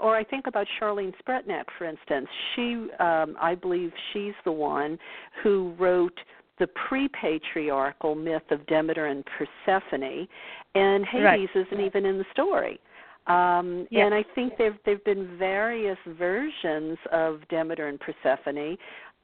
or 0.02 0.16
I 0.16 0.24
think 0.24 0.46
about 0.46 0.66
Charlene 0.78 1.14
Spretnak, 1.22 1.64
for 1.78 1.86
instance. 1.86 2.28
She, 2.54 2.86
um, 2.98 3.36
I 3.40 3.54
believe, 3.54 3.92
she's 4.12 4.34
the 4.44 4.52
one 4.52 4.98
who 5.42 5.74
wrote 5.78 6.18
the 6.58 6.66
pre-patriarchal 6.88 8.14
myth 8.14 8.42
of 8.50 8.66
Demeter 8.66 9.06
and 9.06 9.24
Persephone, 9.24 10.28
and 10.74 11.06
Hades 11.06 11.24
right. 11.24 11.48
isn't 11.54 11.80
even 11.80 12.04
in 12.04 12.18
the 12.18 12.26
story. 12.32 12.78
Um, 13.26 13.86
yes. 13.90 14.04
And 14.04 14.14
I 14.14 14.24
think 14.34 14.54
there 14.58 14.76
there've 14.84 15.04
been 15.04 15.38
various 15.38 15.98
versions 16.18 16.98
of 17.12 17.40
Demeter 17.48 17.88
and 17.88 17.98
Persephone 18.00 18.76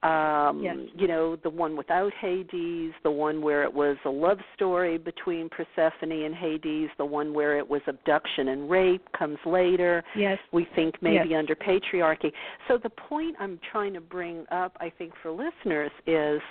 um 0.02 0.62
yes. 0.62 0.76
you 0.94 1.08
know 1.08 1.36
the 1.42 1.48
one 1.48 1.74
without 1.74 2.12
hades 2.20 2.92
the 3.02 3.10
one 3.10 3.40
where 3.40 3.62
it 3.62 3.72
was 3.72 3.96
a 4.04 4.10
love 4.10 4.38
story 4.54 4.98
between 4.98 5.48
persephone 5.48 6.12
and 6.12 6.34
hades 6.34 6.90
the 6.98 7.04
one 7.04 7.32
where 7.32 7.56
it 7.56 7.66
was 7.66 7.80
abduction 7.86 8.48
and 8.48 8.68
rape 8.68 9.02
comes 9.18 9.38
later 9.46 10.04
yes 10.14 10.38
we 10.52 10.66
think 10.74 10.94
maybe 11.00 11.30
yes. 11.30 11.38
under 11.38 11.54
patriarchy 11.54 12.30
so 12.68 12.78
the 12.82 12.90
point 12.90 13.34
i'm 13.40 13.58
trying 13.72 13.94
to 13.94 14.00
bring 14.00 14.44
up 14.50 14.76
i 14.80 14.92
think 14.98 15.12
for 15.22 15.30
listeners 15.30 15.90
is 16.06 16.42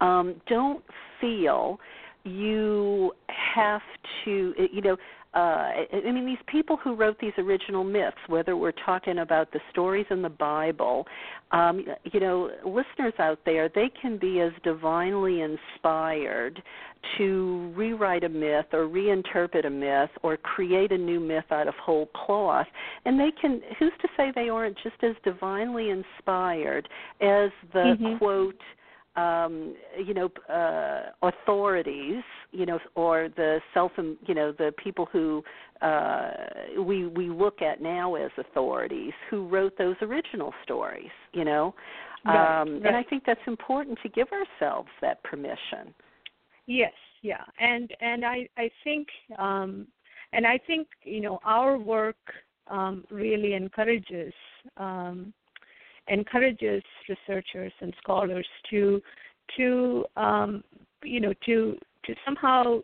um 0.00 0.40
don't 0.46 0.84
feel 1.20 1.80
you 2.24 3.12
have 3.28 3.80
to, 4.24 4.54
you 4.72 4.82
know, 4.82 4.96
uh, 5.32 5.38
I 5.38 5.86
mean, 6.12 6.26
these 6.26 6.38
people 6.46 6.76
who 6.76 6.96
wrote 6.96 7.16
these 7.20 7.32
original 7.38 7.84
myths, 7.84 8.16
whether 8.26 8.56
we're 8.56 8.72
talking 8.72 9.18
about 9.18 9.52
the 9.52 9.60
stories 9.70 10.06
in 10.10 10.22
the 10.22 10.28
Bible, 10.28 11.06
um, 11.52 11.84
you 12.12 12.18
know, 12.18 12.50
listeners 12.64 13.14
out 13.20 13.38
there, 13.46 13.68
they 13.72 13.90
can 14.00 14.18
be 14.18 14.40
as 14.40 14.50
divinely 14.64 15.42
inspired 15.42 16.60
to 17.16 17.72
rewrite 17.76 18.24
a 18.24 18.28
myth 18.28 18.66
or 18.72 18.88
reinterpret 18.88 19.66
a 19.66 19.70
myth 19.70 20.10
or 20.22 20.36
create 20.36 20.90
a 20.90 20.98
new 20.98 21.20
myth 21.20 21.44
out 21.52 21.68
of 21.68 21.74
whole 21.74 22.06
cloth. 22.06 22.66
And 23.04 23.18
they 23.18 23.30
can, 23.40 23.60
who's 23.78 23.92
to 24.02 24.08
say 24.16 24.32
they 24.34 24.48
aren't 24.48 24.76
just 24.82 25.02
as 25.02 25.14
divinely 25.22 25.90
inspired 25.90 26.88
as 27.20 27.50
the 27.72 27.96
mm-hmm. 27.96 28.18
quote, 28.18 28.60
um, 29.16 29.74
you 30.04 30.14
know, 30.14 30.30
uh, 30.48 31.10
authorities, 31.22 32.22
you 32.52 32.66
know, 32.66 32.78
or 32.94 33.28
the 33.36 33.60
self, 33.74 33.92
you 33.96 34.34
know, 34.34 34.52
the 34.52 34.72
people 34.82 35.08
who 35.10 35.42
uh, 35.82 36.30
we 36.78 37.06
we 37.06 37.28
look 37.28 37.62
at 37.62 37.80
now 37.80 38.14
as 38.14 38.30
authorities 38.38 39.12
who 39.28 39.48
wrote 39.48 39.76
those 39.78 39.96
original 40.02 40.52
stories, 40.62 41.10
you 41.32 41.44
know, 41.44 41.74
right, 42.24 42.60
um, 42.60 42.74
right. 42.74 42.86
and 42.86 42.96
I 42.96 43.02
think 43.02 43.24
that's 43.26 43.40
important 43.46 43.98
to 44.02 44.08
give 44.08 44.28
ourselves 44.32 44.88
that 45.00 45.22
permission. 45.24 45.92
Yes, 46.66 46.92
yeah, 47.22 47.44
and 47.58 47.90
and 48.00 48.24
I 48.24 48.48
I 48.56 48.70
think 48.84 49.08
um, 49.38 49.88
and 50.32 50.46
I 50.46 50.58
think 50.66 50.86
you 51.02 51.20
know 51.20 51.40
our 51.44 51.78
work 51.78 52.16
um, 52.68 53.04
really 53.10 53.54
encourages 53.54 54.32
um, 54.76 55.32
encourages 56.08 56.82
researchers 57.08 57.72
and 57.80 57.94
scholars 58.02 58.46
to 58.70 59.00
to 59.56 60.04
um, 60.16 60.62
you 61.02 61.20
know 61.20 61.32
to 61.46 61.76
to 62.04 62.14
somehow 62.24 62.80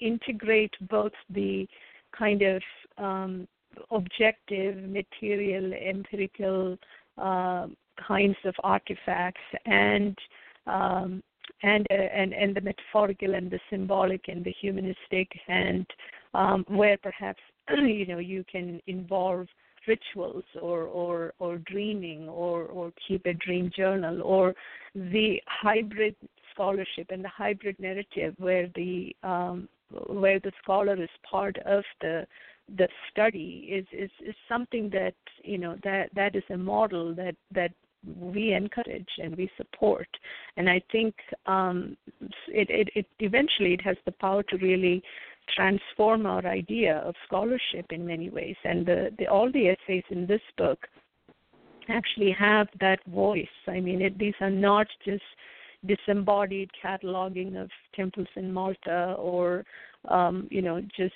integrate 0.00 0.72
both 0.88 1.12
the 1.30 1.66
kind 2.16 2.42
of 2.42 2.62
um, 2.98 3.46
objective, 3.90 4.76
material, 4.88 5.72
empirical 5.72 6.76
uh, 7.18 7.66
kinds 8.06 8.36
of 8.44 8.54
artifacts 8.62 9.40
and 9.66 10.16
um, 10.66 11.22
and 11.62 11.86
uh, 11.90 11.94
and 11.94 12.32
and 12.32 12.54
the 12.54 12.60
metaphorical 12.60 13.34
and 13.34 13.50
the 13.50 13.60
symbolic 13.70 14.28
and 14.28 14.44
the 14.44 14.54
humanistic 14.60 15.28
and 15.48 15.86
um, 16.34 16.64
where 16.68 16.96
perhaps 16.98 17.40
you 17.70 18.06
know 18.06 18.18
you 18.18 18.44
can 18.50 18.80
involve 18.86 19.46
rituals 19.86 20.44
or 20.60 20.82
or 20.84 21.32
or 21.38 21.58
dreaming 21.58 22.28
or 22.28 22.64
or 22.64 22.92
keep 23.06 23.26
a 23.26 23.34
dream 23.34 23.70
journal 23.74 24.22
or 24.22 24.54
the 24.94 25.40
hybrid 25.46 26.14
scholarship 26.52 27.06
and 27.10 27.24
the 27.24 27.28
hybrid 27.28 27.78
narrative 27.78 28.34
where 28.38 28.68
the 28.74 29.14
um, 29.22 29.68
where 30.08 30.38
the 30.40 30.52
scholar 30.62 31.00
is 31.02 31.10
part 31.28 31.56
of 31.58 31.84
the 32.00 32.26
the 32.76 32.88
study 33.10 33.66
is 33.70 33.86
is 33.92 34.10
is 34.24 34.34
something 34.48 34.88
that 34.90 35.14
you 35.42 35.58
know 35.58 35.76
that 35.82 36.10
that 36.14 36.36
is 36.36 36.44
a 36.50 36.56
model 36.56 37.14
that 37.14 37.34
that 37.52 37.72
we 38.18 38.54
encourage 38.54 39.08
and 39.22 39.36
we 39.36 39.50
support. 39.56 40.08
And 40.56 40.68
i 40.70 40.80
think 40.92 41.14
um 41.46 41.96
it, 42.48 42.68
it 42.70 42.88
it 42.94 43.06
eventually 43.18 43.74
it 43.74 43.82
has 43.82 43.96
the 44.04 44.12
power 44.12 44.42
to 44.44 44.56
really 44.58 45.02
transform 45.54 46.26
our 46.26 46.46
idea 46.46 46.98
of 46.98 47.14
scholarship 47.26 47.86
in 47.90 48.06
many 48.06 48.30
ways. 48.30 48.56
And 48.64 48.86
the, 48.86 49.10
the, 49.18 49.26
all 49.26 49.50
the 49.52 49.68
essays 49.68 50.04
in 50.10 50.26
this 50.26 50.40
book 50.56 50.86
actually 51.88 52.34
have 52.38 52.68
that 52.80 53.00
voice. 53.06 53.46
I 53.66 53.80
mean, 53.80 54.00
it, 54.02 54.18
these 54.18 54.34
are 54.40 54.50
not 54.50 54.86
just 55.04 55.22
disembodied 55.86 56.70
cataloging 56.82 57.60
of 57.60 57.70
temples 57.94 58.28
in 58.36 58.52
Malta 58.52 59.14
or 59.18 59.64
um, 60.08 60.48
you 60.50 60.62
know, 60.62 60.80
just 60.96 61.12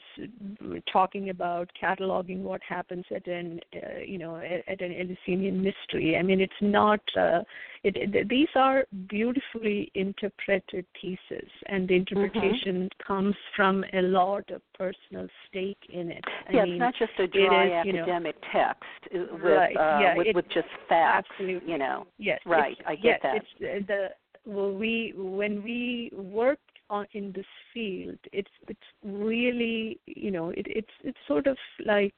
talking 0.93 1.31
about 1.31 1.71
cataloging 1.83 2.43
what 2.43 2.61
happens 2.69 3.07
at 3.15 3.27
an, 3.27 3.59
uh, 3.75 4.01
you 4.07 4.19
know, 4.19 4.37
at, 4.37 4.69
at, 4.69 4.83
an 4.83 4.93
Eleusinian 4.93 5.63
mystery. 5.63 6.19
I 6.19 6.23
mean, 6.23 6.39
it's 6.39 6.53
not. 6.61 7.01
Uh, 7.19 7.41
it, 7.83 7.97
it, 7.97 8.29
these 8.29 8.49
are 8.55 8.85
beautifully 9.09 9.91
interpreted 9.95 10.85
pieces, 11.01 11.49
and 11.67 11.89
the 11.89 11.95
Mm-hmm. 11.95 12.19
interpretation 12.19 12.77
mm-hmm. 12.77 13.07
comes 13.07 13.35
from 13.57 13.85
a 13.93 14.03
lot 14.03 14.51
of 14.51 14.61
personal 14.77 15.29
stake 15.49 15.79
in 15.93 16.11
it. 16.11 16.25
I 16.49 16.53
yeah, 16.53 16.65
mean, 16.65 16.75
it's 16.75 16.81
not 16.81 16.95
just 16.99 17.13
a 17.19 17.27
dry 17.27 17.67
is, 17.67 17.73
academic 17.73 18.37
you 18.53 18.61
know, 18.61 18.67
text 18.67 19.33
with 19.33 19.43
right, 19.43 19.77
uh, 19.77 20.01
yeah, 20.01 20.17
with, 20.17 20.27
it, 20.27 20.35
with 20.35 20.45
just 20.53 20.69
facts. 20.89 21.29
Absolutely. 21.33 21.71
You 21.71 21.79
know. 21.79 22.07
Yes. 22.19 22.41
Right. 22.45 22.77
I 22.87 22.97
get 22.97 23.05
yes, 23.05 23.21
that. 23.23 23.37
It's 23.61 23.87
the 23.87 24.09
well, 24.45 24.73
we 24.73 25.13
when 25.17 25.63
we 25.63 26.11
work 26.15 26.59
on 26.91 27.07
in 27.13 27.33
this 27.33 27.47
field 27.73 28.19
it's 28.33 28.51
it's 28.69 28.79
really 29.03 29.99
you 30.05 30.31
know 30.31 30.51
it, 30.51 30.67
it's 30.69 30.93
it's 31.03 31.19
sort 31.27 31.47
of 31.47 31.57
like 31.87 32.15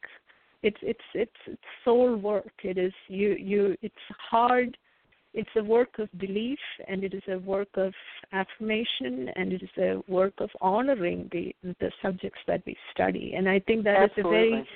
it's 0.63 0.79
it's 0.83 1.01
it's 1.15 1.31
it's 1.47 1.63
soul 1.85 2.17
work. 2.17 2.53
It 2.65 2.79
is 2.79 2.93
you 3.09 3.37
you 3.39 3.77
it's 3.83 3.95
hard 4.31 4.77
it's 5.37 5.57
a 5.57 5.63
work 5.63 5.99
of 5.99 6.09
belief 6.19 6.59
and 6.89 7.05
it 7.05 7.15
is 7.15 7.23
a 7.29 7.39
work 7.39 7.69
of 7.77 7.93
affirmation 8.33 9.29
and 9.37 9.53
it 9.53 9.63
is 9.63 9.77
a 9.79 10.03
work 10.09 10.35
of 10.39 10.51
honoring 10.61 11.29
the 11.33 11.55
the 11.81 11.91
subjects 12.03 12.41
that 12.47 12.63
we 12.67 12.77
study 12.93 13.35
and 13.37 13.49
i 13.49 13.61
think 13.61 13.85
that 13.85 13.97
Absolutely. 13.97 14.39
is 14.39 14.47
a 14.47 14.51
very 14.51 14.69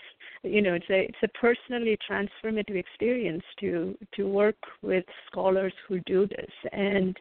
you 0.43 0.63
know 0.63 0.75
it's 0.75 0.91
a 0.91 1.01
it's 1.01 1.23
a 1.23 1.29
personally 1.29 1.99
transformative 2.09 2.77
experience 2.77 3.43
to 3.59 3.97
to 4.15 4.27
work 4.29 4.57
with 4.83 5.05
scholars 5.31 5.73
who 5.87 6.01
do 6.01 6.27
this 6.27 6.51
and 6.73 7.17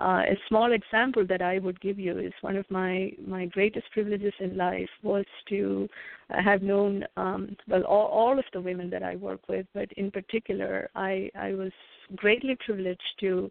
uh, 0.00 0.22
a 0.28 0.36
small 0.48 0.72
example 0.72 1.24
that 1.24 1.40
I 1.40 1.60
would 1.60 1.80
give 1.80 2.00
you 2.00 2.18
is 2.18 2.32
one 2.40 2.56
of 2.56 2.68
my 2.68 3.12
my 3.24 3.46
greatest 3.46 3.86
privileges 3.92 4.32
in 4.40 4.56
life 4.56 4.88
was 5.04 5.24
to 5.50 5.88
uh, 6.30 6.42
have 6.42 6.62
known 6.62 7.04
um, 7.16 7.56
well 7.68 7.84
all, 7.84 8.06
all 8.06 8.38
of 8.38 8.44
the 8.52 8.60
women 8.60 8.90
that 8.90 9.04
I 9.04 9.14
work 9.14 9.40
with, 9.48 9.66
but 9.72 9.88
in 9.92 10.10
particular 10.10 10.90
I 10.96 11.30
I 11.38 11.52
was 11.52 11.70
greatly 12.16 12.56
privileged 12.64 13.02
to 13.20 13.50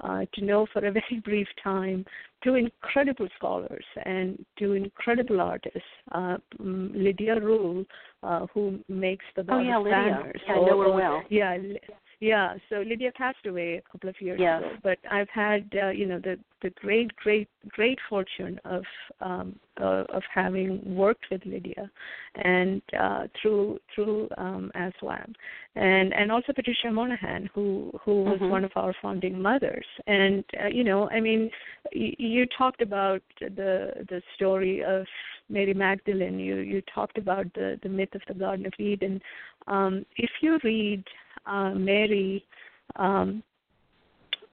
uh, 0.00 0.24
to 0.34 0.44
know 0.44 0.66
for 0.72 0.84
a 0.84 0.92
very 1.00 1.20
brief 1.24 1.46
time 1.62 2.04
two 2.42 2.56
incredible 2.56 3.28
scholars 3.36 3.84
and 4.04 4.44
two 4.58 4.74
incredible 4.74 5.40
artists. 5.40 5.80
Uh, 6.12 6.36
Lydia 6.58 7.40
Ruyle, 7.40 7.84
uh, 8.22 8.46
who 8.52 8.78
makes 8.88 9.24
the 9.34 9.44
oh 9.48 9.60
yeah, 9.60 9.78
Lydia. 9.78 9.92
banners. 9.92 10.40
Yeah, 10.46 10.52
I 10.52 10.56
know 10.56 10.82
her 10.82 10.92
well. 10.92 11.22
Yeah, 11.30 11.56
yeah, 12.24 12.54
so 12.70 12.76
Lydia 12.76 13.12
passed 13.12 13.44
away 13.46 13.74
a 13.76 13.92
couple 13.92 14.08
of 14.08 14.18
years 14.18 14.38
yes. 14.40 14.62
ago, 14.62 14.70
but 14.82 14.98
I've 15.10 15.28
had 15.28 15.68
uh, 15.82 15.90
you 15.90 16.06
know 16.06 16.18
the 16.18 16.38
the 16.62 16.70
great 16.70 17.14
great 17.16 17.48
great 17.68 17.98
fortune 18.08 18.58
of 18.64 18.82
um, 19.20 19.56
uh, 19.78 20.04
of 20.08 20.22
having 20.34 20.80
worked 20.96 21.26
with 21.30 21.42
Lydia, 21.44 21.90
and 22.36 22.80
uh, 22.98 23.26
through 23.40 23.78
through 23.94 24.28
um, 24.38 24.72
ASWM, 24.74 25.34
and 25.76 26.14
and 26.14 26.32
also 26.32 26.54
Patricia 26.54 26.90
Monaghan, 26.90 27.50
who 27.54 27.92
who 28.02 28.24
was 28.24 28.36
mm-hmm. 28.36 28.48
one 28.48 28.64
of 28.64 28.72
our 28.74 28.94
founding 29.02 29.40
mothers, 29.40 29.86
and 30.06 30.44
uh, 30.62 30.68
you 30.68 30.82
know 30.82 31.10
I 31.10 31.20
mean 31.20 31.50
y- 31.94 32.14
you 32.18 32.46
talked 32.56 32.80
about 32.80 33.20
the 33.38 33.92
the 34.08 34.22
story 34.34 34.82
of 34.82 35.04
Mary 35.50 35.74
Magdalene. 35.74 36.38
You 36.38 36.56
you 36.56 36.82
talked 36.94 37.18
about 37.18 37.52
the 37.52 37.78
the 37.82 37.88
myth 37.90 38.14
of 38.14 38.22
the 38.28 38.34
Garden 38.34 38.64
of 38.64 38.72
Eden. 38.78 39.20
Um, 39.66 40.06
if 40.16 40.30
you 40.40 40.58
read 40.64 41.04
uh, 41.46 41.70
Mary, 41.70 42.44
um, 42.96 43.42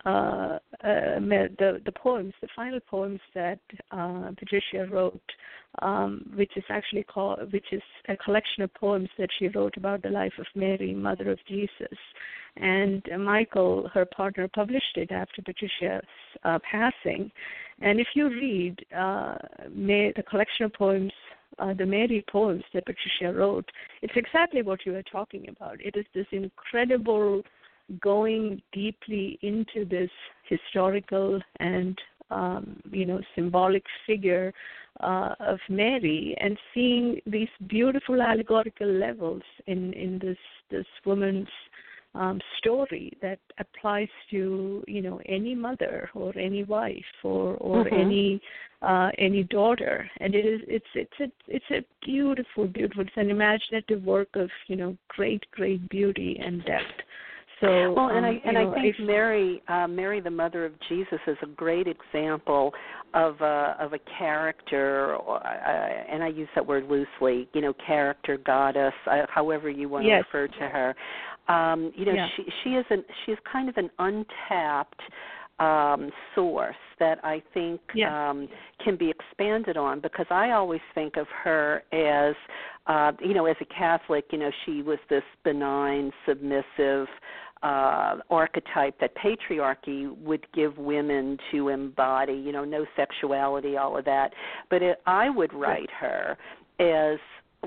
uh, 0.06 0.58
uh, 0.84 1.20
the 1.20 1.80
the 1.86 1.92
poems, 1.92 2.34
the 2.42 2.48
final 2.56 2.80
poems 2.80 3.20
that 3.36 3.60
uh, 3.92 4.32
Patricia 4.38 4.88
wrote, 4.92 5.22
um, 5.84 6.28
which 6.36 6.52
is 6.56 6.64
actually 6.70 7.04
called, 7.04 7.54
which 7.54 7.68
is 7.72 7.84
a 8.08 8.18
collection 8.18 8.64
of 8.64 8.74
poems 8.74 9.10
that 9.20 9.30
she 9.38 9.48
wrote 9.50 9.78
about 9.78 10.02
the 10.02 10.10
life 10.10 10.34
of 10.40 10.46
Mary, 10.56 10.96
Mother 10.96 11.32
of 11.32 11.40
Jesus, 11.48 11.98
and 12.58 13.04
Michael, 13.20 13.90
her 13.94 14.06
partner, 14.06 14.48
published 14.48 14.98
it 14.98 15.12
after 15.12 15.44
Patricia's 15.44 16.02
uh, 16.44 16.58
passing. 16.70 17.32
And 17.80 18.00
if 18.00 18.08
you 18.16 18.30
read 18.30 18.78
May, 19.72 20.14
the 20.16 20.24
collection 20.28 20.66
of 20.66 20.74
poems 20.74 21.12
uh, 21.60 21.74
the 21.74 21.86
Mary 21.86 22.24
poems 22.32 22.64
that 22.74 22.86
Patricia 22.86 23.34
wrote, 23.34 23.70
it's 24.02 24.14
exactly 24.16 24.62
what 24.62 24.86
you 24.86 24.94
were 24.94 25.04
talking 25.04 25.48
about. 25.50 25.80
It 25.84 25.96
is 25.96 26.06
this 26.14 26.28
incredible 26.32 27.44
going 28.02 28.62
deeply 28.72 29.38
into 29.42 29.86
this 29.86 30.10
historical 30.48 31.40
and 31.60 31.98
um, 32.30 32.82
you 32.90 33.06
know 33.06 33.20
symbolic 33.36 33.84
figure 34.08 34.54
uh, 35.02 35.36
of 35.40 35.60
Mary 35.70 36.36
and 36.40 36.58
seeing 36.74 37.20
these 37.26 37.50
beautiful 37.68 38.22
allegorical 38.22 38.88
levels 38.88 39.42
in 39.68 39.94
in 39.94 40.20
this 40.20 40.38
this 40.70 40.86
woman's 41.06 41.50
um, 42.14 42.40
story 42.58 43.12
that 43.22 43.40
applies 43.60 44.10
to 44.30 44.84
you 44.88 45.02
know 45.02 45.20
any 45.26 45.56
mother 45.56 46.10
or 46.14 46.38
any 46.38 46.64
wife 46.64 47.04
or 47.24 47.56
or 47.56 47.86
mm-hmm. 47.86 47.96
any 47.96 48.42
uh, 48.82 49.10
any 49.18 49.44
daughter 49.44 50.10
and 50.20 50.36
it 50.36 50.46
is 50.46 50.62
it's 50.68 50.86
it's 50.96 51.20
a 51.20 51.32
it's 51.48 51.72
a 51.72 52.06
beautiful 52.06 52.68
beautiful 52.68 53.04
it's 53.04 53.12
an 53.16 53.30
imaginative 53.30 54.04
work 54.04 54.30
of 54.36 54.50
you 54.68 54.76
know 54.76 54.98
great 55.10 55.44
great 55.52 55.88
beauty 55.90 56.38
and 56.44 56.66
depth 56.66 57.02
So 57.62 57.94
well, 57.94 58.10
and 58.10 58.26
um, 58.26 58.32
I 58.32 58.42
and 58.44 58.56
know, 58.56 58.72
I 58.72 58.74
think 58.74 58.96
if, 58.98 59.06
Mary, 59.06 59.62
uh, 59.68 59.88
Mary, 59.88 60.20
the 60.20 60.32
mother 60.32 60.66
of 60.66 60.74
Jesus, 60.90 61.20
is 61.28 61.38
a 61.44 61.46
great 61.46 61.86
example 61.88 62.74
of 63.14 63.40
a 63.42 63.78
of 63.80 63.94
a 63.94 64.00
character, 64.18 65.16
uh, 65.16 65.40
and 66.12 66.24
I 66.24 66.30
use 66.30 66.50
that 66.56 66.66
word 66.66 66.86
loosely. 66.90 67.48
You 67.54 67.62
know, 67.62 67.74
character, 67.86 68.38
goddess, 68.38 68.94
uh, 69.06 69.28
however 69.30 69.70
you 69.70 69.90
want 69.90 70.06
yes. 70.06 70.24
to 70.32 70.38
refer 70.40 70.54
to 70.60 70.70
her. 70.70 70.96
Um, 71.48 71.92
you 71.96 72.06
know, 72.06 72.14
yeah. 72.14 72.28
she 72.36 72.46
she 72.64 72.70
is 72.72 72.86
an 72.90 73.04
she 73.26 73.32
is 73.32 73.40
kind 73.52 73.68
of 73.70 73.78
an 73.78 73.90
untapped 74.00 75.02
um, 75.62 76.10
source 76.34 76.76
that 77.00 77.20
I 77.24 77.42
think 77.54 77.82
um, 78.08 78.48
can 78.84 78.96
be 78.98 79.12
expanded 79.12 79.78
on 79.78 80.00
because 80.00 80.26
I 80.32 80.52
always 80.52 80.82
think 80.96 81.18
of 81.18 81.28
her 81.44 81.84
as, 81.94 82.36
uh, 82.88 83.12
you 83.22 83.36
know, 83.36 83.46
as 83.46 83.56
a 83.62 83.66
Catholic, 83.66 84.26
you 84.32 84.40
know, 84.40 84.52
she 84.66 84.82
was 84.82 84.98
this 85.10 85.24
benign, 85.44 86.12
submissive 86.28 87.08
uh, 87.62 88.16
archetype 88.32 89.00
that 89.00 89.12
patriarchy 89.16 90.16
would 90.18 90.48
give 90.54 90.78
women 90.80 91.38
to 91.52 91.70
embody, 91.70 92.34
you 92.34 92.52
know, 92.52 92.66
no 92.66 92.86
sexuality, 92.96 93.78
all 93.78 93.98
of 93.98 94.06
that. 94.06 94.34
But 94.72 94.82
it, 94.82 95.02
I 95.06 95.30
would 95.30 95.54
write 95.54 95.90
her 96.00 96.38
as 96.80 97.20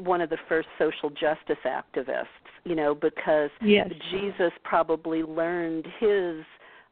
one 0.03 0.21
of 0.21 0.31
the 0.31 0.39
first 0.49 0.67
social 0.79 1.11
justice 1.11 1.63
activists, 1.65 2.25
you 2.65 2.75
know, 2.75 2.95
because 2.95 3.51
yes. 3.63 3.89
Jesus 4.11 4.53
probably 4.65 5.23
learned 5.23 5.87
his 6.01 6.45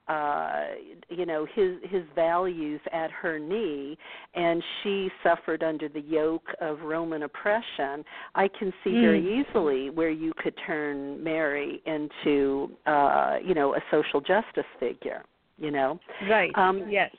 uh 0.08 0.64
you 1.10 1.24
know 1.24 1.46
his 1.54 1.74
his 1.88 2.02
values 2.16 2.80
at 2.92 3.08
her 3.12 3.38
knee 3.38 3.96
and 4.34 4.60
she 4.82 5.08
suffered 5.22 5.62
under 5.62 5.88
the 5.88 6.00
yoke 6.00 6.48
of 6.60 6.80
roman 6.80 7.22
oppression 7.22 8.04
i 8.34 8.48
can 8.58 8.72
see 8.82 8.90
mm. 8.90 9.00
very 9.00 9.40
easily 9.40 9.90
where 9.90 10.10
you 10.10 10.32
could 10.42 10.54
turn 10.66 11.22
mary 11.22 11.80
into 11.86 12.68
uh 12.86 13.36
you 13.44 13.54
know 13.54 13.76
a 13.76 13.80
social 13.92 14.20
justice 14.20 14.64
figure 14.80 15.22
you 15.56 15.70
know 15.70 16.00
right 16.28 16.50
um 16.56 16.84
yes 16.90 17.14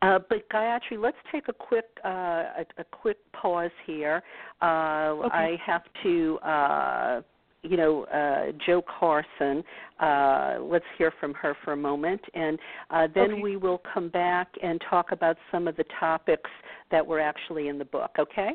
uh, 0.00 0.18
but 0.28 0.48
Gayatri, 0.48 0.98
let's 0.98 1.16
take 1.32 1.48
a 1.48 1.52
quick 1.52 1.86
uh, 2.04 2.08
a, 2.08 2.64
a 2.78 2.84
quick 2.92 3.18
pause 3.32 3.70
here. 3.84 4.22
Uh, 4.60 5.14
okay. 5.24 5.28
I 5.32 5.56
have 5.64 5.82
to 6.04 6.38
uh, 6.38 7.20
you 7.62 7.76
know, 7.76 8.04
uh, 8.04 8.52
Jo 8.66 8.82
Carson. 8.82 9.62
Uh, 10.00 10.58
let's 10.60 10.84
hear 10.98 11.12
from 11.20 11.32
her 11.34 11.56
for 11.64 11.72
a 11.72 11.76
moment, 11.76 12.20
and 12.34 12.58
uh, 12.90 13.06
then 13.14 13.32
okay. 13.32 13.42
we 13.42 13.56
will 13.56 13.80
come 13.92 14.08
back 14.08 14.48
and 14.62 14.80
talk 14.88 15.12
about 15.12 15.36
some 15.50 15.68
of 15.68 15.76
the 15.76 15.84
topics 15.98 16.50
that 16.90 17.06
were 17.06 17.20
actually 17.20 17.68
in 17.68 17.78
the 17.78 17.84
book. 17.84 18.10
Okay? 18.18 18.50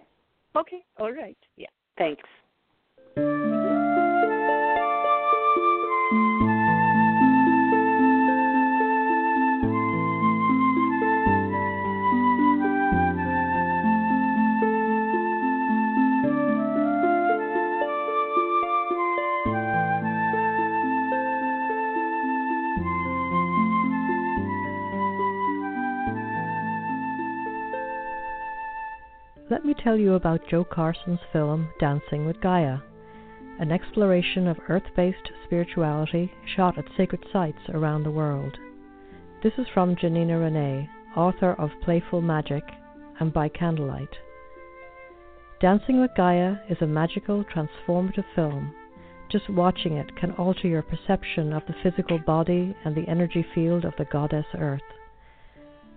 Okay. 0.55 0.79
All 0.99 1.11
right. 1.11 1.37
Yeah. 1.55 1.67
Thanks. 1.97 2.23
Tell 29.87 29.97
you 29.97 30.15
about 30.15 30.45
Jo 30.49 30.65
Carson's 30.65 31.21
film 31.31 31.69
Dancing 31.79 32.25
with 32.25 32.41
Gaia, 32.41 32.79
an 33.57 33.71
exploration 33.71 34.45
of 34.45 34.57
earth 34.67 34.83
based 34.97 35.31
spirituality 35.45 36.29
shot 36.57 36.77
at 36.77 36.83
sacred 36.97 37.23
sites 37.31 37.69
around 37.69 38.03
the 38.03 38.11
world. 38.11 38.57
This 39.41 39.53
is 39.57 39.65
from 39.73 39.95
Janina 39.95 40.39
Renee, 40.39 40.89
author 41.15 41.53
of 41.53 41.69
Playful 41.85 42.19
Magic 42.19 42.63
and 43.21 43.31
By 43.31 43.47
Candlelight. 43.47 44.13
Dancing 45.61 46.01
with 46.01 46.11
Gaia 46.17 46.57
is 46.69 46.81
a 46.81 46.85
magical, 46.85 47.45
transformative 47.45 48.25
film. 48.35 48.75
Just 49.31 49.49
watching 49.49 49.93
it 49.93 50.17
can 50.17 50.33
alter 50.33 50.67
your 50.67 50.81
perception 50.81 51.53
of 51.53 51.63
the 51.65 51.75
physical 51.81 52.19
body 52.19 52.75
and 52.83 52.93
the 52.93 53.07
energy 53.07 53.45
field 53.55 53.85
of 53.85 53.93
the 53.97 54.03
goddess 54.11 54.47
Earth. 54.59 54.81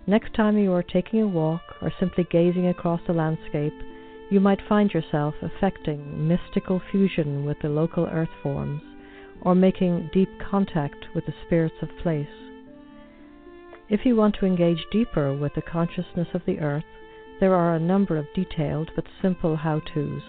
Next 0.07 0.33
time 0.33 0.57
you 0.57 0.73
are 0.73 0.81
taking 0.81 1.21
a 1.21 1.27
walk 1.27 1.61
or 1.79 1.93
simply 1.99 2.23
gazing 2.23 2.67
across 2.67 3.01
the 3.05 3.13
landscape, 3.13 3.73
you 4.31 4.39
might 4.39 4.67
find 4.67 4.91
yourself 4.91 5.35
affecting 5.43 6.27
mystical 6.27 6.81
fusion 6.91 7.45
with 7.45 7.59
the 7.61 7.69
local 7.69 8.07
earth 8.07 8.33
forms 8.41 8.81
or 9.41 9.53
making 9.53 10.09
deep 10.11 10.29
contact 10.39 11.05
with 11.13 11.25
the 11.27 11.33
spirits 11.45 11.75
of 11.83 11.89
place. 12.01 12.27
If 13.89 14.05
you 14.05 14.15
want 14.15 14.35
to 14.39 14.45
engage 14.45 14.83
deeper 14.91 15.37
with 15.37 15.53
the 15.53 15.61
consciousness 15.61 16.29
of 16.33 16.41
the 16.45 16.59
earth, 16.59 16.85
there 17.39 17.53
are 17.53 17.75
a 17.75 17.79
number 17.79 18.17
of 18.17 18.33
detailed 18.33 18.89
but 18.95 19.05
simple 19.21 19.55
how 19.55 19.81
to's. 19.93 20.23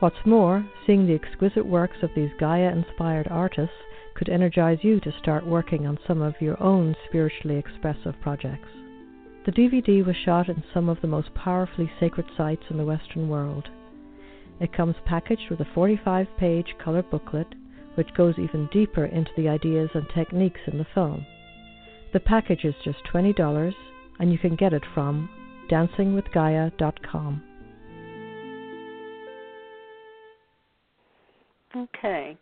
What's 0.00 0.26
more, 0.26 0.66
seeing 0.86 1.06
the 1.06 1.14
exquisite 1.14 1.64
works 1.64 2.02
of 2.02 2.10
these 2.14 2.32
Gaia 2.38 2.70
inspired 2.72 3.28
artists 3.28 3.76
could 4.22 4.32
energize 4.32 4.78
you 4.82 5.00
to 5.00 5.12
start 5.20 5.44
working 5.44 5.84
on 5.84 5.98
some 6.06 6.22
of 6.22 6.40
your 6.40 6.62
own 6.62 6.94
spiritually 7.08 7.56
expressive 7.56 8.14
projects. 8.20 8.68
The 9.44 9.50
DVD 9.50 10.06
was 10.06 10.14
shot 10.14 10.48
in 10.48 10.62
some 10.72 10.88
of 10.88 11.00
the 11.00 11.08
most 11.08 11.34
powerfully 11.34 11.90
sacred 11.98 12.26
sites 12.36 12.62
in 12.70 12.76
the 12.76 12.84
Western 12.84 13.28
world. 13.28 13.68
It 14.60 14.72
comes 14.72 14.94
packaged 15.06 15.50
with 15.50 15.58
a 15.58 15.66
45 15.74 16.28
page 16.38 16.72
color 16.78 17.02
booklet, 17.02 17.48
which 17.96 18.14
goes 18.14 18.36
even 18.38 18.68
deeper 18.72 19.06
into 19.06 19.32
the 19.36 19.48
ideas 19.48 19.90
and 19.92 20.06
techniques 20.14 20.60
in 20.68 20.78
the 20.78 20.86
film. 20.94 21.26
The 22.12 22.20
package 22.20 22.64
is 22.64 22.76
just 22.84 22.98
$20, 23.12 23.74
and 24.20 24.30
you 24.30 24.38
can 24.38 24.54
get 24.54 24.72
it 24.72 24.84
from 24.94 25.28
dancingwithgaia.com. 25.68 27.42
Okay. 31.76 32.36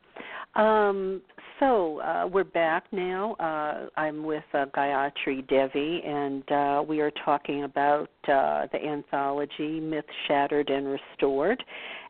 Um, 0.55 1.23
so 1.61 2.01
uh, 2.01 2.27
we're 2.27 2.45
back 2.45 2.85
now. 2.91 3.35
Uh, 3.35 3.89
I'm 3.97 4.25
with 4.25 4.43
uh, 4.55 4.67
Gayatri 4.75 5.47
Devi, 5.47 6.03
and 6.05 6.51
uh, 6.51 6.83
we 6.87 7.01
are 7.01 7.13
talking 7.25 7.65
about 7.65 8.11
uh, 8.25 8.67
the 8.73 8.79
anthology 8.85 9.79
Myth 9.79 10.07
Shattered 10.27 10.71
and 10.71 10.87
Restored. 10.87 11.63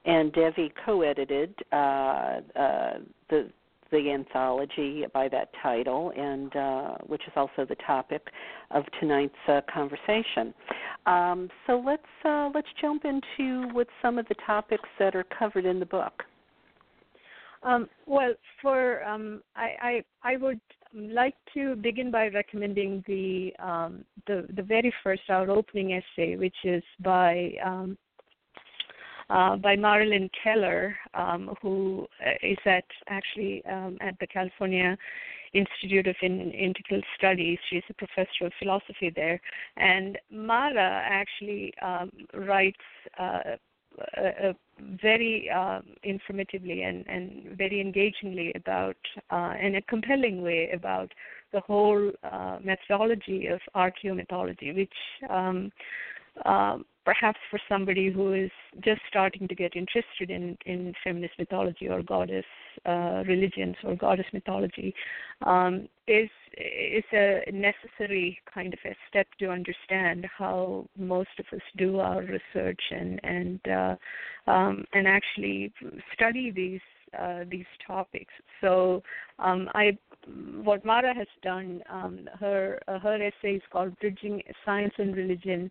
And 0.07 0.33
Devi 0.33 0.73
co-edited 0.87 1.55
uh, 1.73 1.77
uh, 1.77 2.41
the 3.29 3.51
the 3.91 4.11
anthology 4.13 5.05
by 5.13 5.29
that 5.29 5.51
title, 5.61 6.13
and 6.17 6.55
uh, 6.55 6.95
which 7.07 7.23
is 7.27 7.33
also 7.35 7.67
the 7.69 7.75
topic 7.87 8.29
of 8.71 8.85
tonight's 9.01 9.35
uh, 9.49 9.61
conversation. 9.73 10.55
Um, 11.07 11.49
so 11.67 11.83
let's 11.85 12.03
uh, 12.25 12.51
let's 12.55 12.69
jump 12.81 13.05
into 13.05 13.69
what 13.73 13.89
some 14.01 14.17
of 14.19 14.29
the 14.29 14.37
topics 14.47 14.89
that 14.99 15.15
are 15.15 15.25
covered 15.25 15.67
in 15.67 15.81
the 15.81 15.87
book. 15.87 16.23
Um, 17.63 17.89
well, 18.07 18.33
for 18.63 19.05
um, 19.05 19.43
I, 19.55 20.03
I 20.23 20.33
I 20.33 20.37
would 20.37 20.61
like 20.95 21.35
to 21.55 21.77
begin 21.77 22.11
by 22.11 22.29
recommending 22.29 23.05
the 23.07 23.53
um, 23.59 24.05
the 24.27 24.47
the 24.57 24.63
very 24.63 24.93
first 25.03 25.23
our 25.29 25.51
opening 25.51 25.93
essay, 25.93 26.37
which 26.37 26.57
is 26.65 26.83
by 27.01 27.53
um, 27.65 27.99
uh, 29.29 29.57
by 29.57 29.77
Mara 29.77 30.07
Lynn 30.07 30.31
Keller, 30.43 30.97
um, 31.15 31.55
who 31.61 32.07
is 32.43 32.59
at 32.65 32.85
actually 33.09 33.63
um, 33.67 33.99
at 34.01 34.19
the 34.21 34.27
California 34.27 34.97
Institute 35.53 36.07
of 36.07 36.17
in- 36.23 36.53
Integral 36.53 37.03
Studies. 37.19 37.59
She's 37.69 37.83
a 37.91 37.95
professor 37.95 38.47
of 38.47 38.53
philosophy 38.59 39.13
there, 39.15 39.41
and 39.77 40.19
Mara 40.31 41.03
actually 41.05 41.75
um, 41.83 42.11
writes. 42.35 42.79
Uh, 43.19 43.57
a, 44.17 44.51
a 44.51 44.55
very 45.03 45.51
uh, 45.55 45.81
informatively 46.05 46.89
and, 46.89 47.05
and 47.09 47.57
very 47.57 47.81
engagingly 47.81 48.53
about, 48.55 48.97
uh, 49.31 49.55
in 49.61 49.77
a 49.77 49.83
compelling 49.83 50.43
way, 50.43 50.71
about 50.73 51.13
the 51.53 51.61
whole 51.61 52.11
uh, 52.23 52.59
methodology 52.63 53.47
of 53.47 53.61
archaeomythology, 53.75 54.75
which 54.75 54.93
um, 55.29 55.73
um, 56.45 56.85
perhaps 57.05 57.39
for 57.51 57.59
somebody 57.69 58.11
who 58.11 58.33
is 58.35 58.51
just 58.85 59.01
starting 59.09 59.49
to 59.49 59.55
get 59.55 59.75
interested 59.75 60.31
in, 60.31 60.57
in 60.67 60.93
feminist 61.03 61.35
mythology 61.39 61.89
or 61.89 62.03
goddess 62.03 62.45
uh, 62.87 63.23
religions 63.27 63.75
or 63.85 63.97
goddess 63.97 64.27
mythology 64.33 64.95
um, 65.43 65.89
is 66.07 66.29
is 66.57 67.05
a 67.13 67.51
necessary 67.53 68.39
kind 68.53 68.75
of 68.75 68.81
a 68.85 68.95
step 69.09 69.27
to 69.39 69.49
understand 69.49 70.27
how 70.37 70.85
most 70.99 71.31
of 71.39 71.47
us 71.53 71.63
do 71.77 72.01
our 72.01 72.23
research 72.23 72.81
and 72.91 73.21
and 73.23 73.61
uh, 73.69 73.95
um, 74.51 74.85
and 74.93 75.07
actually 75.07 75.73
study 76.15 76.51
these 76.51 76.81
uh, 77.19 77.45
these 77.51 77.67
topics. 77.87 78.33
So 78.61 79.03
um, 79.39 79.69
I 79.75 79.97
what 80.63 80.85
Mara 80.85 81.15
has 81.15 81.27
done, 81.43 81.83
um, 81.91 82.29
her 82.39 82.79
uh, 82.89 82.99
her 82.99 83.17
essay 83.17 83.55
is 83.57 83.63
called 83.73 83.99
"Bridging 84.01 84.43
Science 84.65 84.95
and 84.99 85.17
Religion 85.17 85.71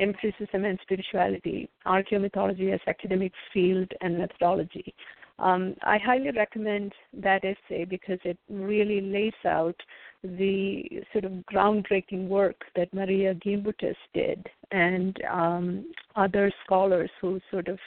empiricism 0.00 0.64
and 0.64 0.78
spirituality, 0.82 1.68
archaeomythology 1.86 2.72
as 2.72 2.80
academic 2.86 3.32
field 3.52 3.90
and 4.00 4.18
methodology. 4.18 4.94
Um, 5.38 5.74
I 5.82 5.96
highly 5.98 6.30
recommend 6.32 6.92
that 7.14 7.44
essay 7.44 7.84
because 7.84 8.18
it 8.24 8.38
really 8.50 9.00
lays 9.00 9.32
out 9.46 9.76
the 10.22 10.84
sort 11.12 11.24
of 11.24 11.32
groundbreaking 11.50 12.28
work 12.28 12.56
that 12.76 12.92
Maria 12.92 13.34
Gimbutas 13.34 13.96
did 14.12 14.46
and 14.70 15.16
um, 15.30 15.92
other 16.14 16.52
scholars 16.64 17.10
who 17.20 17.40
sort 17.50 17.68
of 17.68 17.78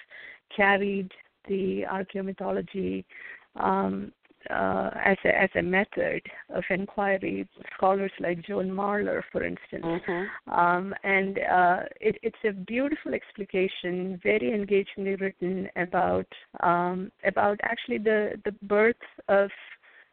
carried 0.55 1.11
the 1.47 1.83
archaeomythology 1.91 3.05
um, 3.55 4.11
uh, 4.49 4.89
as 5.03 5.17
a 5.25 5.41
as 5.41 5.49
a 5.55 5.61
method 5.61 6.21
of 6.53 6.63
inquiry. 6.69 7.47
Scholars 7.75 8.11
like 8.19 8.45
Joan 8.45 8.69
Marler, 8.69 9.21
for 9.31 9.43
instance, 9.43 9.83
mm-hmm. 9.83 10.51
um, 10.51 10.93
and 11.03 11.39
uh, 11.39 11.79
it, 11.99 12.17
it's 12.23 12.35
a 12.45 12.51
beautiful 12.51 13.13
explication, 13.13 14.19
very 14.23 14.53
engagingly 14.53 15.15
written 15.15 15.69
about 15.75 16.27
um, 16.61 17.11
about 17.25 17.59
actually 17.63 17.97
the 17.97 18.39
the 18.45 18.51
birth 18.63 18.95
of 19.27 19.49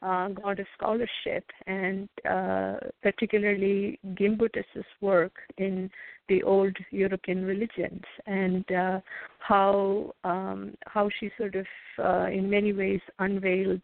uh, 0.03 0.29
goddess 0.29 0.67
scholarship 0.77 1.45
and 1.67 2.09
uh, 2.29 2.77
particularly 3.03 3.99
Gimbutas's 4.15 4.87
work 5.01 5.33
in 5.59 5.91
the 6.29 6.43
old 6.43 6.77
European 6.91 7.45
religions 7.45 8.03
and 8.27 8.65
uh, 8.73 9.01
how 9.41 10.15
um, 10.25 10.75
how 10.87 11.11
she 11.19 11.31
sort 11.37 11.57
of 11.57 11.67
uh, 11.99 12.29
in 12.31 12.49
many 12.49 12.73
ways 12.73 13.01
unveiled 13.19 13.83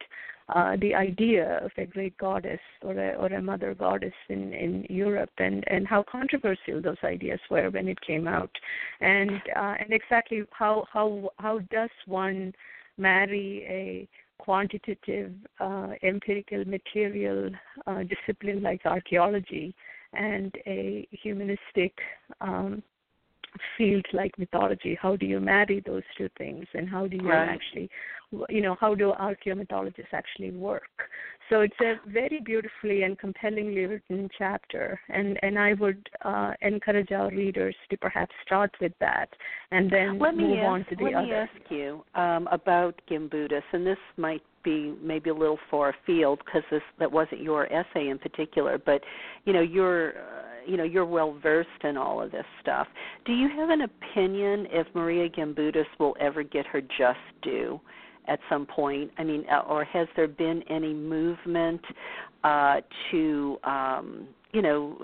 uh, 0.49 0.77
the 0.81 0.95
idea 0.95 1.59
of 1.65 1.73
a 1.77 1.87
great 1.87 2.17
goddess 2.19 2.61
or 2.83 2.93
a, 2.93 3.15
or 3.17 3.27
a 3.27 3.43
mother 3.43 3.75
goddess 3.75 4.15
in, 4.29 4.53
in 4.53 4.87
Europe 4.89 5.31
and, 5.39 5.65
and 5.69 5.87
how 5.87 6.05
controversial 6.11 6.81
those 6.81 6.97
ideas 7.03 7.41
were 7.51 7.69
when 7.71 7.89
it 7.89 8.01
came 8.01 8.29
out 8.29 8.51
and 9.01 9.41
uh, 9.57 9.75
and 9.81 9.93
exactly 9.93 10.43
how 10.51 10.87
how 10.93 11.31
how 11.39 11.59
does 11.71 11.91
one 12.07 12.53
marry 12.97 13.65
a 13.69 14.09
quantitative 14.39 15.33
uh, 15.59 15.89
empirical 16.03 16.65
material 16.65 17.51
uh, 17.87 18.03
discipline 18.05 18.63
like 18.63 18.81
archaeology 18.85 19.75
and 20.13 20.55
a 20.67 21.07
humanistic 21.11 21.93
um, 22.41 22.83
field 23.77 24.05
like 24.13 24.39
mythology 24.39 24.97
how 25.01 25.17
do 25.17 25.27
you 25.27 25.41
marry 25.41 25.83
those 25.87 26.03
two 26.17 26.29
things 26.39 26.67
and 26.75 26.89
how 26.89 27.07
do 27.07 27.17
you 27.17 27.29
right. 27.29 27.49
actually 27.49 27.91
you 28.49 28.61
know 28.61 28.77
how 28.81 28.95
do 28.95 29.13
archaeomythologists 29.19 30.13
actually 30.13 30.51
work? 30.51 30.83
So 31.49 31.61
it's 31.61 31.81
a 31.81 31.95
very 32.11 32.41
beautifully 32.45 33.05
and 33.05 33.17
compellingly 33.19 33.87
written 33.87 34.29
chapter 34.37 34.99
and 35.09 35.39
and 35.43 35.59
i 35.59 35.75
would 35.75 36.09
uh, 36.25 36.53
encourage 36.63 37.13
our 37.13 37.31
readers 37.31 37.75
to 37.91 37.97
perhaps 37.97 38.35
start 38.45 38.71
with 38.81 38.93
that 39.01 39.29
and 39.71 39.91
then 39.91 40.19
let 40.19 40.37
move 40.37 40.59
ask, 40.59 40.67
on 40.67 40.85
to 40.87 40.97
the 40.97 41.05
let 41.05 41.15
other. 41.15 41.27
me 41.27 41.33
ask 41.33 41.71
you 41.71 42.05
um, 42.15 42.49
about 42.51 43.01
gimbutas 43.09 43.63
and 43.73 43.87
this 43.87 43.99
might 44.17 44.43
be 44.65 44.95
maybe 45.01 45.31
a 45.31 45.35
little 45.35 45.59
far 45.71 45.91
afield 45.91 46.41
because 46.45 46.63
this 46.71 46.83
that 46.99 47.11
wasn't 47.11 47.41
your 47.41 47.73
essay 47.73 48.09
in 48.09 48.19
particular 48.19 48.79
but 48.79 49.01
you 49.45 49.53
know 49.53 49.61
you're 49.61 50.11
uh, 50.11 50.43
you 50.67 50.77
know 50.77 50.85
you're 50.85 51.07
well 51.07 51.39
versed 51.41 51.85
in 51.85 51.97
all 51.97 52.21
of 52.21 52.33
this 52.33 52.45
stuff. 52.61 52.89
Do 53.25 53.33
you 53.33 53.49
have 53.49 53.71
an 53.71 53.83
opinion 53.83 54.67
if 54.71 54.87
maria 54.95 55.29
gimbutas 55.29 55.87
will 56.01 56.17
ever 56.19 56.43
get 56.43 56.67
her 56.67 56.81
just 56.81 57.21
due 57.43 57.81
at 58.29 58.41
some 58.49 58.67
point? 58.67 59.11
I 59.19 59.25
mean, 59.25 59.45
uh, 59.51 59.61
or 59.69 59.85
has 59.85 60.09
there 60.17 60.29
been 60.29 60.63
any 60.69 60.93
movement 60.93 61.81
uh, 62.45 62.81
to, 63.11 63.59
um, 63.65 64.29
you 64.53 64.63
know, 64.63 64.99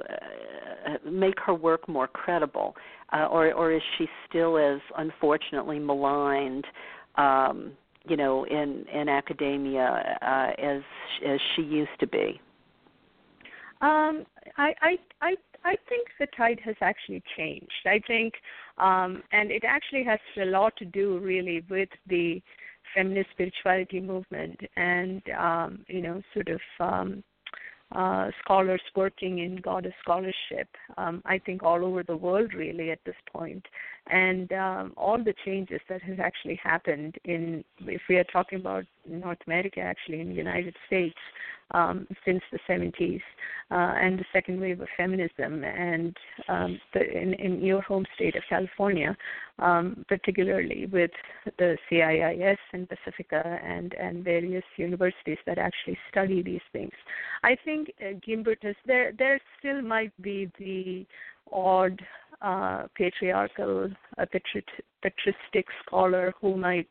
uh, 0.86 1.10
make 1.10 1.38
her 1.40 1.54
work 1.54 1.88
more 1.88 2.08
credible, 2.08 2.74
uh, 3.12 3.26
or 3.26 3.52
or 3.52 3.72
is 3.72 3.82
she 3.98 4.06
still 4.28 4.58
as 4.58 4.80
unfortunately 4.96 5.78
maligned? 5.78 6.66
Um, 7.16 7.72
you 8.08 8.16
know, 8.16 8.44
in 8.44 8.84
in 8.92 9.08
academia 9.08 10.18
uh, 10.22 10.60
as 10.60 10.82
as 11.26 11.40
she 11.54 11.62
used 11.62 11.98
to 12.00 12.06
be. 12.06 12.40
Um, 13.82 14.24
I, 14.56 14.74
I, 14.80 14.98
I, 15.20 15.34
I 15.64 15.76
think 15.88 16.06
the 16.20 16.28
tide 16.36 16.60
has 16.64 16.76
actually 16.80 17.22
changed. 17.36 17.84
I 17.84 18.00
think, 18.06 18.34
um, 18.78 19.24
and 19.32 19.50
it 19.50 19.64
actually 19.66 20.04
has 20.04 20.20
a 20.40 20.44
lot 20.44 20.76
to 20.76 20.84
do 20.84 21.18
really 21.18 21.64
with 21.68 21.88
the 22.06 22.40
feminist 22.94 23.30
spirituality 23.30 24.00
movement 24.00 24.58
and 24.76 25.22
um, 25.38 25.84
you 25.88 26.00
know 26.00 26.22
sort 26.34 26.48
of 26.48 26.60
um, 26.80 27.22
uh, 27.94 28.30
scholars 28.42 28.80
working 28.96 29.40
in 29.40 29.56
goddess 29.56 29.92
scholarship, 30.00 30.68
um, 30.96 31.22
I 31.26 31.38
think 31.38 31.62
all 31.62 31.84
over 31.84 32.02
the 32.02 32.16
world 32.16 32.54
really 32.54 32.90
at 32.90 33.00
this 33.04 33.16
point, 33.30 33.64
and 34.10 34.50
um, 34.52 34.94
all 34.96 35.22
the 35.22 35.34
changes 35.44 35.80
that 35.88 36.00
have 36.02 36.18
actually 36.18 36.58
happened 36.62 37.16
in, 37.24 37.62
if 37.80 38.00
we 38.08 38.16
are 38.16 38.24
talking 38.24 38.60
about 38.60 38.84
North 39.06 39.38
America, 39.46 39.80
actually 39.80 40.20
in 40.20 40.28
the 40.28 40.34
United 40.34 40.74
States, 40.86 41.16
um, 41.72 42.06
since 42.24 42.42
the 42.52 42.58
70s 42.68 43.20
uh, 43.70 43.94
and 43.98 44.18
the 44.18 44.24
second 44.32 44.60
wave 44.60 44.80
of 44.80 44.88
feminism, 44.96 45.64
and 45.64 46.16
um, 46.48 46.78
the, 46.92 47.00
in, 47.00 47.34
in 47.34 47.62
your 47.62 47.80
home 47.82 48.04
state 48.14 48.36
of 48.36 48.42
California, 48.48 49.16
um, 49.58 50.04
particularly 50.08 50.86
with 50.92 51.10
the 51.58 51.76
CIIS 51.90 52.58
and 52.72 52.88
Pacifica 52.88 53.58
and, 53.64 53.94
and 53.94 54.22
various 54.22 54.64
universities 54.76 55.38
that 55.46 55.58
actually 55.58 55.96
study 56.10 56.42
these 56.42 56.60
things. 56.72 56.92
I 57.42 57.56
think 57.64 57.90
uh, 58.00 58.14
Gimbutas, 58.26 58.76
there, 58.86 59.12
there 59.18 59.40
still 59.58 59.82
might 59.82 60.12
be 60.20 60.50
the 60.58 61.06
odd 61.52 62.00
uh, 62.42 62.86
patriarchal, 62.96 63.88
uh, 64.18 64.26
patristic 65.02 65.66
scholar 65.84 66.34
who 66.40 66.56
might 66.56 66.88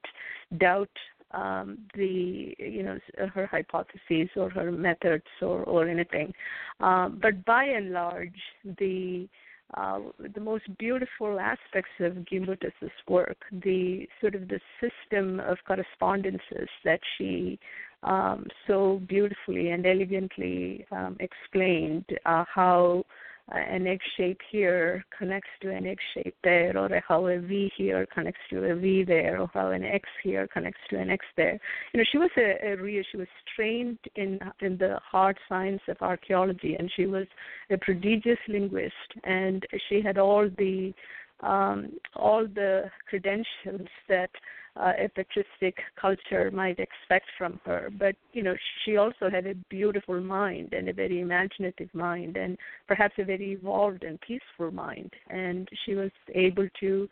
doubt 0.57 0.89
um, 1.33 1.77
the 1.95 2.55
you 2.57 2.83
know 2.83 2.99
her 3.33 3.45
hypotheses 3.45 4.29
or 4.35 4.49
her 4.49 4.71
methods 4.71 5.25
or 5.41 5.63
or 5.63 5.87
anything. 5.87 6.33
Um, 6.79 7.19
but 7.21 7.43
by 7.45 7.63
and 7.65 7.91
large, 7.91 8.41
the 8.79 9.27
uh, 9.75 9.99
the 10.35 10.41
most 10.41 10.65
beautiful 10.77 11.39
aspects 11.39 11.91
of 11.99 12.25
Gimbutas's 12.25 12.91
work, 13.07 13.37
the 13.63 14.07
sort 14.19 14.35
of 14.35 14.47
the 14.47 14.59
system 14.81 15.39
of 15.39 15.57
correspondences 15.65 16.67
that 16.83 16.99
she 17.17 17.57
um, 18.03 18.47
so 18.67 19.01
beautifully 19.07 19.69
and 19.69 19.85
elegantly 19.85 20.85
um, 20.91 21.17
explained, 21.19 22.05
uh, 22.25 22.43
how 22.53 23.05
an 23.49 23.87
egg 23.87 23.99
shape 24.17 24.39
here 24.51 25.03
connects 25.17 25.49
to 25.61 25.71
an 25.71 25.85
egg 25.85 25.97
shape 26.13 26.35
there, 26.43 26.77
or 26.77 26.89
how 27.07 27.27
a 27.27 27.39
V 27.39 27.71
here 27.75 28.05
connects 28.13 28.39
to 28.49 28.63
a 28.63 28.75
V 28.75 29.03
there, 29.03 29.41
or 29.41 29.49
how 29.53 29.71
an 29.71 29.83
X 29.83 30.07
here 30.23 30.47
connects 30.47 30.79
to 30.89 30.97
an 30.97 31.09
X 31.09 31.25
there. 31.35 31.59
You 31.93 31.99
know, 31.99 32.05
she 32.11 32.17
was 32.17 32.29
a, 32.37 32.71
a 32.71 32.75
real, 32.75 33.03
she 33.11 33.17
was 33.17 33.27
trained 33.55 33.99
in 34.15 34.39
in 34.61 34.77
the 34.77 34.99
hard 35.03 35.37
science 35.49 35.81
of 35.87 35.97
archaeology, 36.01 36.75
and 36.75 36.91
she 36.95 37.05
was 37.05 37.27
a 37.69 37.77
prodigious 37.77 38.39
linguist, 38.47 38.93
and 39.23 39.65
she 39.89 40.01
had 40.01 40.17
all 40.17 40.49
the 40.57 40.93
um, 41.41 41.93
all 42.15 42.45
the 42.45 42.89
credentials 43.09 43.87
that 44.07 44.29
uh, 44.77 44.93
a 44.97 45.09
patristic 45.09 45.77
culture 45.99 46.49
might 46.51 46.79
expect 46.79 47.25
from 47.37 47.59
her. 47.65 47.89
But 47.97 48.15
you 48.33 48.43
know, 48.43 48.55
she 48.83 48.97
also 48.97 49.29
had 49.29 49.45
a 49.45 49.55
beautiful 49.69 50.21
mind 50.21 50.73
and 50.73 50.89
a 50.89 50.93
very 50.93 51.19
imaginative 51.19 51.93
mind, 51.93 52.37
and 52.37 52.57
perhaps 52.87 53.15
a 53.17 53.25
very 53.25 53.51
evolved 53.51 54.03
and 54.03 54.19
peaceful 54.21 54.71
mind. 54.71 55.11
And 55.29 55.67
she 55.85 55.95
was 55.95 56.11
able 56.33 56.67
to 56.79 57.09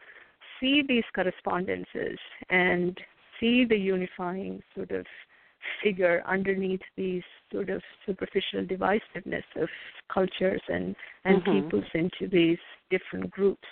see 0.59 0.83
these 0.87 1.03
correspondences 1.13 2.17
and 2.49 2.97
see 3.39 3.65
the 3.65 3.77
unifying 3.77 4.61
sort 4.75 4.91
of 4.91 5.05
figure 5.83 6.23
underneath 6.25 6.81
these 6.95 7.23
sort 7.51 7.69
of 7.69 7.81
superficial 8.05 8.63
divisiveness 8.63 9.43
of 9.57 9.69
cultures 10.13 10.61
and 10.69 10.95
and 11.25 11.43
mm-hmm. 11.43 11.63
peoples 11.63 11.85
into 11.93 12.27
these 12.31 12.57
different 12.89 13.29
groups. 13.31 13.67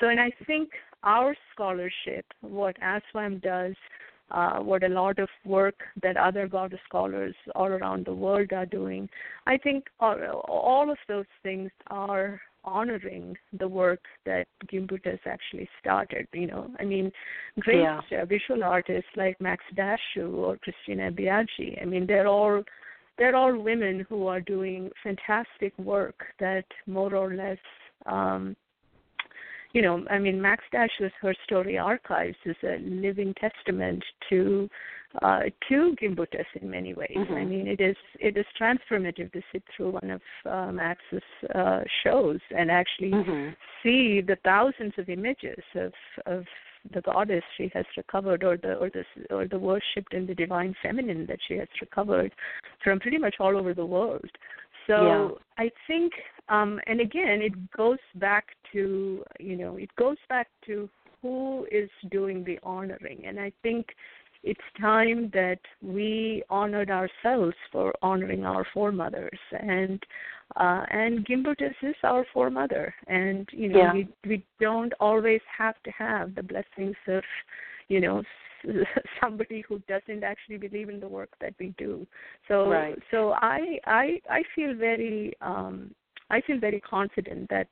So, 0.00 0.08
and 0.08 0.20
I 0.20 0.30
think 0.46 0.70
our 1.02 1.34
scholarship, 1.52 2.24
what 2.40 2.76
ASWM 2.80 3.42
does, 3.42 3.74
uh, 4.30 4.58
what 4.58 4.82
a 4.82 4.88
lot 4.88 5.18
of 5.18 5.28
work 5.44 5.76
that 6.02 6.16
other 6.16 6.48
goddess 6.48 6.80
scholars 6.88 7.34
all 7.54 7.68
around 7.68 8.04
the 8.04 8.14
world 8.14 8.52
are 8.52 8.66
doing, 8.66 9.08
I 9.46 9.56
think 9.56 9.84
all, 10.00 10.18
all 10.48 10.90
of 10.90 10.98
those 11.08 11.26
things 11.42 11.70
are 11.88 12.40
honoring 12.64 13.36
the 13.58 13.68
work 13.68 14.00
that 14.24 14.46
Gimbutas 14.66 15.20
actually 15.24 15.68
started. 15.80 16.26
You 16.32 16.48
know, 16.48 16.70
I 16.80 16.84
mean, 16.84 17.12
great 17.60 17.82
yeah. 17.82 18.00
uh, 18.20 18.24
visual 18.24 18.64
artists 18.64 19.08
like 19.16 19.40
Max 19.40 19.62
Dashu 19.76 20.34
or 20.34 20.58
Cristina 20.58 21.12
Biaggi. 21.12 21.80
I 21.80 21.84
mean, 21.84 22.06
they're 22.06 22.26
all 22.26 22.62
they're 23.18 23.36
all 23.36 23.56
women 23.56 24.04
who 24.08 24.26
are 24.26 24.40
doing 24.40 24.90
fantastic 25.02 25.72
work 25.78 26.24
that 26.38 26.66
more 26.86 27.14
or 27.14 27.32
less 27.34 27.58
um, 28.04 28.56
you 29.72 29.82
know, 29.82 30.04
I 30.10 30.18
mean, 30.18 30.40
Max 30.40 30.64
Dashu's 30.72 31.12
Her 31.20 31.34
Story 31.44 31.78
Archives 31.78 32.36
is 32.44 32.56
a 32.62 32.78
living 32.78 33.34
testament 33.34 34.02
to 34.30 34.68
uh, 35.22 35.42
to 35.68 35.96
Gimbutas 36.00 36.44
in 36.60 36.70
many 36.70 36.94
ways. 36.94 37.16
Mm-hmm. 37.16 37.34
I 37.34 37.44
mean, 37.44 37.66
it 37.66 37.80
is 37.80 37.96
it 38.20 38.36
is 38.36 38.44
transformative 38.60 39.32
to 39.32 39.40
sit 39.52 39.62
through 39.76 39.92
one 39.92 40.10
of 40.10 40.20
uh, 40.50 40.72
Max's 40.72 41.22
uh, 41.54 41.80
shows 42.02 42.40
and 42.56 42.70
actually 42.70 43.12
mm-hmm. 43.12 43.50
see 43.82 44.20
the 44.20 44.36
thousands 44.44 44.92
of 44.98 45.08
images 45.08 45.62
of 45.74 45.92
of 46.26 46.44
the 46.94 47.00
goddess 47.00 47.42
she 47.56 47.70
has 47.74 47.84
recovered, 47.96 48.44
or 48.44 48.56
the 48.56 48.74
or 48.74 48.90
the 48.90 49.04
or 49.34 49.46
the 49.46 49.58
worshipped 49.58 50.12
in 50.12 50.26
the 50.26 50.34
divine 50.34 50.74
feminine 50.82 51.26
that 51.26 51.38
she 51.48 51.54
has 51.54 51.68
recovered 51.80 52.32
from 52.84 53.00
pretty 53.00 53.18
much 53.18 53.36
all 53.40 53.56
over 53.56 53.74
the 53.74 53.86
world. 53.86 54.30
So 54.86 55.38
yeah. 55.58 55.64
I 55.64 55.70
think, 55.86 56.12
um, 56.48 56.80
and 56.86 57.00
again, 57.00 57.42
it 57.42 57.70
goes 57.76 57.98
back 58.16 58.46
to 58.72 59.24
you 59.40 59.56
know 59.56 59.76
it 59.76 59.90
goes 59.96 60.18
back 60.28 60.48
to 60.66 60.88
who 61.22 61.66
is 61.70 61.90
doing 62.10 62.44
the 62.44 62.58
honoring, 62.62 63.24
and 63.26 63.40
I 63.40 63.52
think 63.62 63.86
it's 64.42 64.60
time 64.80 65.30
that 65.32 65.58
we 65.82 66.42
honored 66.48 66.90
ourselves 66.90 67.56
for 67.72 67.92
honoring 68.00 68.44
our 68.44 68.64
foremothers 68.72 69.38
and 69.60 70.00
uh, 70.54 70.84
and 70.90 71.26
Gimbutas 71.26 71.74
is 71.82 71.96
our 72.04 72.24
foremother, 72.32 72.92
and 73.08 73.48
you 73.52 73.68
know 73.68 73.78
yeah. 73.78 73.92
we 73.92 74.08
we 74.24 74.44
don't 74.60 74.92
always 75.00 75.40
have 75.58 75.74
to 75.82 75.90
have 75.90 76.34
the 76.34 76.42
blessings 76.42 76.96
of, 77.08 77.24
you 77.88 78.00
know, 78.00 78.22
somebody 79.20 79.62
who 79.68 79.78
doesn't 79.88 80.24
actually 80.24 80.58
believe 80.58 80.88
in 80.88 81.00
the 81.00 81.08
work 81.08 81.30
that 81.40 81.54
we 81.58 81.74
do. 81.78 82.06
So 82.48 82.68
right. 82.70 82.98
so 83.10 83.32
I 83.34 83.78
I 83.84 84.20
I 84.28 84.42
feel 84.54 84.74
very 84.74 85.34
um 85.40 85.94
I 86.30 86.40
feel 86.40 86.58
very 86.58 86.80
confident 86.80 87.48
that 87.50 87.68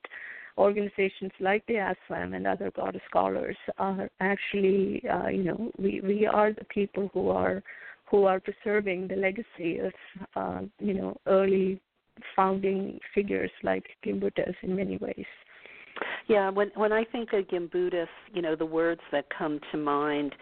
organizations 0.57 1.31
like 1.39 1.65
the 1.67 1.73
ASWM 1.73 2.35
and 2.35 2.47
other 2.47 2.71
goddess 2.71 3.01
scholars 3.09 3.57
are 3.77 4.09
actually 4.21 5.03
uh, 5.09 5.27
you 5.27 5.43
know 5.43 5.71
we 5.77 6.01
we 6.01 6.25
are 6.25 6.53
the 6.53 6.65
people 6.65 7.09
who 7.13 7.29
are 7.29 7.61
who 8.09 8.25
are 8.25 8.39
preserving 8.39 9.07
the 9.07 9.15
legacy 9.15 9.79
of 9.79 9.93
uh, 10.35 10.61
you 10.79 10.93
know 10.93 11.17
early 11.25 11.81
founding 12.35 12.99
figures 13.13 13.51
like 13.63 13.85
Gimbutas 14.05 14.53
in 14.61 14.75
many 14.75 14.97
ways. 14.97 15.25
Yeah, 16.27 16.49
when 16.49 16.71
when 16.75 16.91
I 16.91 17.03
think 17.03 17.33
of 17.33 17.47
Gimbutas, 17.47 18.07
you 18.33 18.41
know, 18.41 18.55
the 18.55 18.65
words 18.65 19.01
that 19.11 19.25
come 19.35 19.59
to 19.71 19.77
mind 19.77 20.33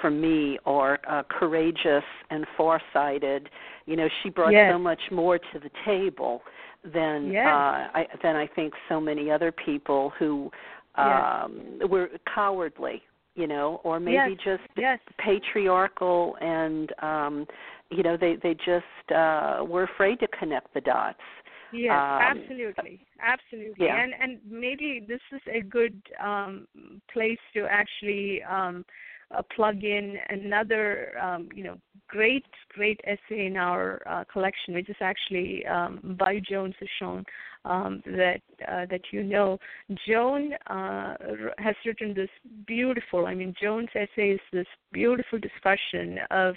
for 0.00 0.10
me 0.10 0.58
are 0.66 1.00
uh, 1.08 1.24
courageous 1.28 2.04
and 2.30 2.46
farsighted. 2.56 3.48
You 3.86 3.96
know, 3.96 4.08
she 4.22 4.30
brought 4.30 4.52
yes. 4.52 4.72
so 4.72 4.78
much 4.78 5.00
more 5.10 5.38
to 5.38 5.58
the 5.58 5.70
table 5.84 6.42
than 6.84 7.32
yes. 7.32 7.46
uh, 7.46 7.50
I, 7.98 8.06
than 8.22 8.36
I 8.36 8.46
think 8.46 8.72
so 8.88 9.00
many 9.00 9.30
other 9.30 9.50
people 9.50 10.12
who 10.18 10.50
um, 10.94 11.78
yes. 11.80 11.88
were 11.88 12.08
cowardly. 12.32 13.02
You 13.34 13.46
know, 13.46 13.80
or 13.82 13.98
maybe 13.98 14.36
just 14.44 14.62
patriarchal 15.16 16.36
and 16.42 16.92
um 17.02 17.46
you 17.90 18.02
know 18.02 18.18
they 18.18 18.36
they 18.42 18.52
just 18.52 18.84
uh 19.10 19.64
were 19.66 19.84
afraid 19.84 20.20
to 20.20 20.28
connect 20.38 20.74
the 20.74 20.82
dots 20.82 21.18
Yes, 21.72 21.92
um, 21.92 22.38
absolutely, 22.38 23.00
absolutely, 23.20 23.86
yeah. 23.86 24.02
and 24.02 24.12
and 24.20 24.38
maybe 24.48 25.04
this 25.06 25.20
is 25.32 25.40
a 25.52 25.62
good 25.62 26.00
um, 26.22 26.66
place 27.12 27.38
to 27.54 27.66
actually 27.66 28.42
um, 28.42 28.84
uh, 29.34 29.42
plug 29.54 29.82
in 29.82 30.16
another 30.28 31.18
um, 31.18 31.48
you 31.54 31.64
know 31.64 31.78
great 32.08 32.44
great 32.68 33.00
essay 33.04 33.46
in 33.46 33.56
our 33.56 34.02
uh, 34.06 34.24
collection, 34.30 34.74
which 34.74 34.90
is 34.90 34.96
actually 35.00 35.64
um, 35.66 36.16
by 36.18 36.40
Joan 36.46 36.74
Cichon 36.78 37.24
um, 37.64 38.02
that 38.04 38.42
uh, 38.68 38.86
that 38.90 39.00
you 39.10 39.22
know. 39.22 39.58
Joan 40.06 40.52
uh, 40.66 41.14
has 41.58 41.74
written 41.86 42.12
this 42.14 42.30
beautiful. 42.66 43.26
I 43.26 43.34
mean, 43.34 43.54
Joan's 43.60 43.88
essay 43.94 44.32
is 44.32 44.40
this 44.52 44.66
beautiful 44.92 45.38
discussion 45.38 46.18
of 46.30 46.54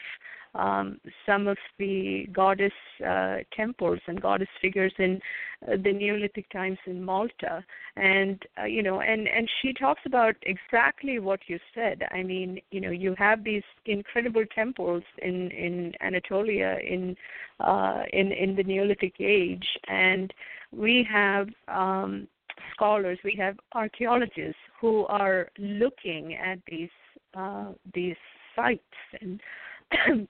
um, 0.55 0.99
some 1.25 1.47
of 1.47 1.57
the 1.77 2.27
goddess 2.31 2.71
uh, 3.05 3.37
temples 3.55 3.99
and 4.07 4.21
goddess 4.21 4.47
figures 4.61 4.93
in 4.99 5.19
uh, 5.67 5.75
the 5.83 5.91
Neolithic 5.91 6.49
times 6.49 6.77
in 6.85 7.03
Malta, 7.03 7.63
and 7.95 8.41
uh, 8.59 8.65
you 8.65 8.81
know, 8.83 9.01
and 9.01 9.27
and 9.27 9.49
she 9.61 9.73
talks 9.73 10.01
about 10.05 10.35
exactly 10.43 11.19
what 11.19 11.41
you 11.47 11.59
said. 11.73 12.03
I 12.11 12.23
mean, 12.23 12.59
you 12.71 12.81
know, 12.81 12.91
you 12.91 13.15
have 13.17 13.43
these 13.43 13.63
incredible 13.85 14.45
temples 14.53 15.03
in 15.21 15.51
in 15.51 15.93
Anatolia 16.01 16.77
in 16.85 17.15
uh, 17.59 18.03
in 18.13 18.31
in 18.31 18.55
the 18.55 18.63
Neolithic 18.63 19.15
age, 19.19 19.67
and 19.87 20.33
we 20.71 21.07
have 21.09 21.47
um, 21.67 22.27
scholars, 22.73 23.17
we 23.23 23.35
have 23.37 23.57
archaeologists 23.73 24.59
who 24.79 25.05
are 25.05 25.49
looking 25.57 26.35
at 26.35 26.59
these 26.69 26.89
uh, 27.35 27.71
these 27.93 28.15
sites 28.55 28.81
and 29.21 29.41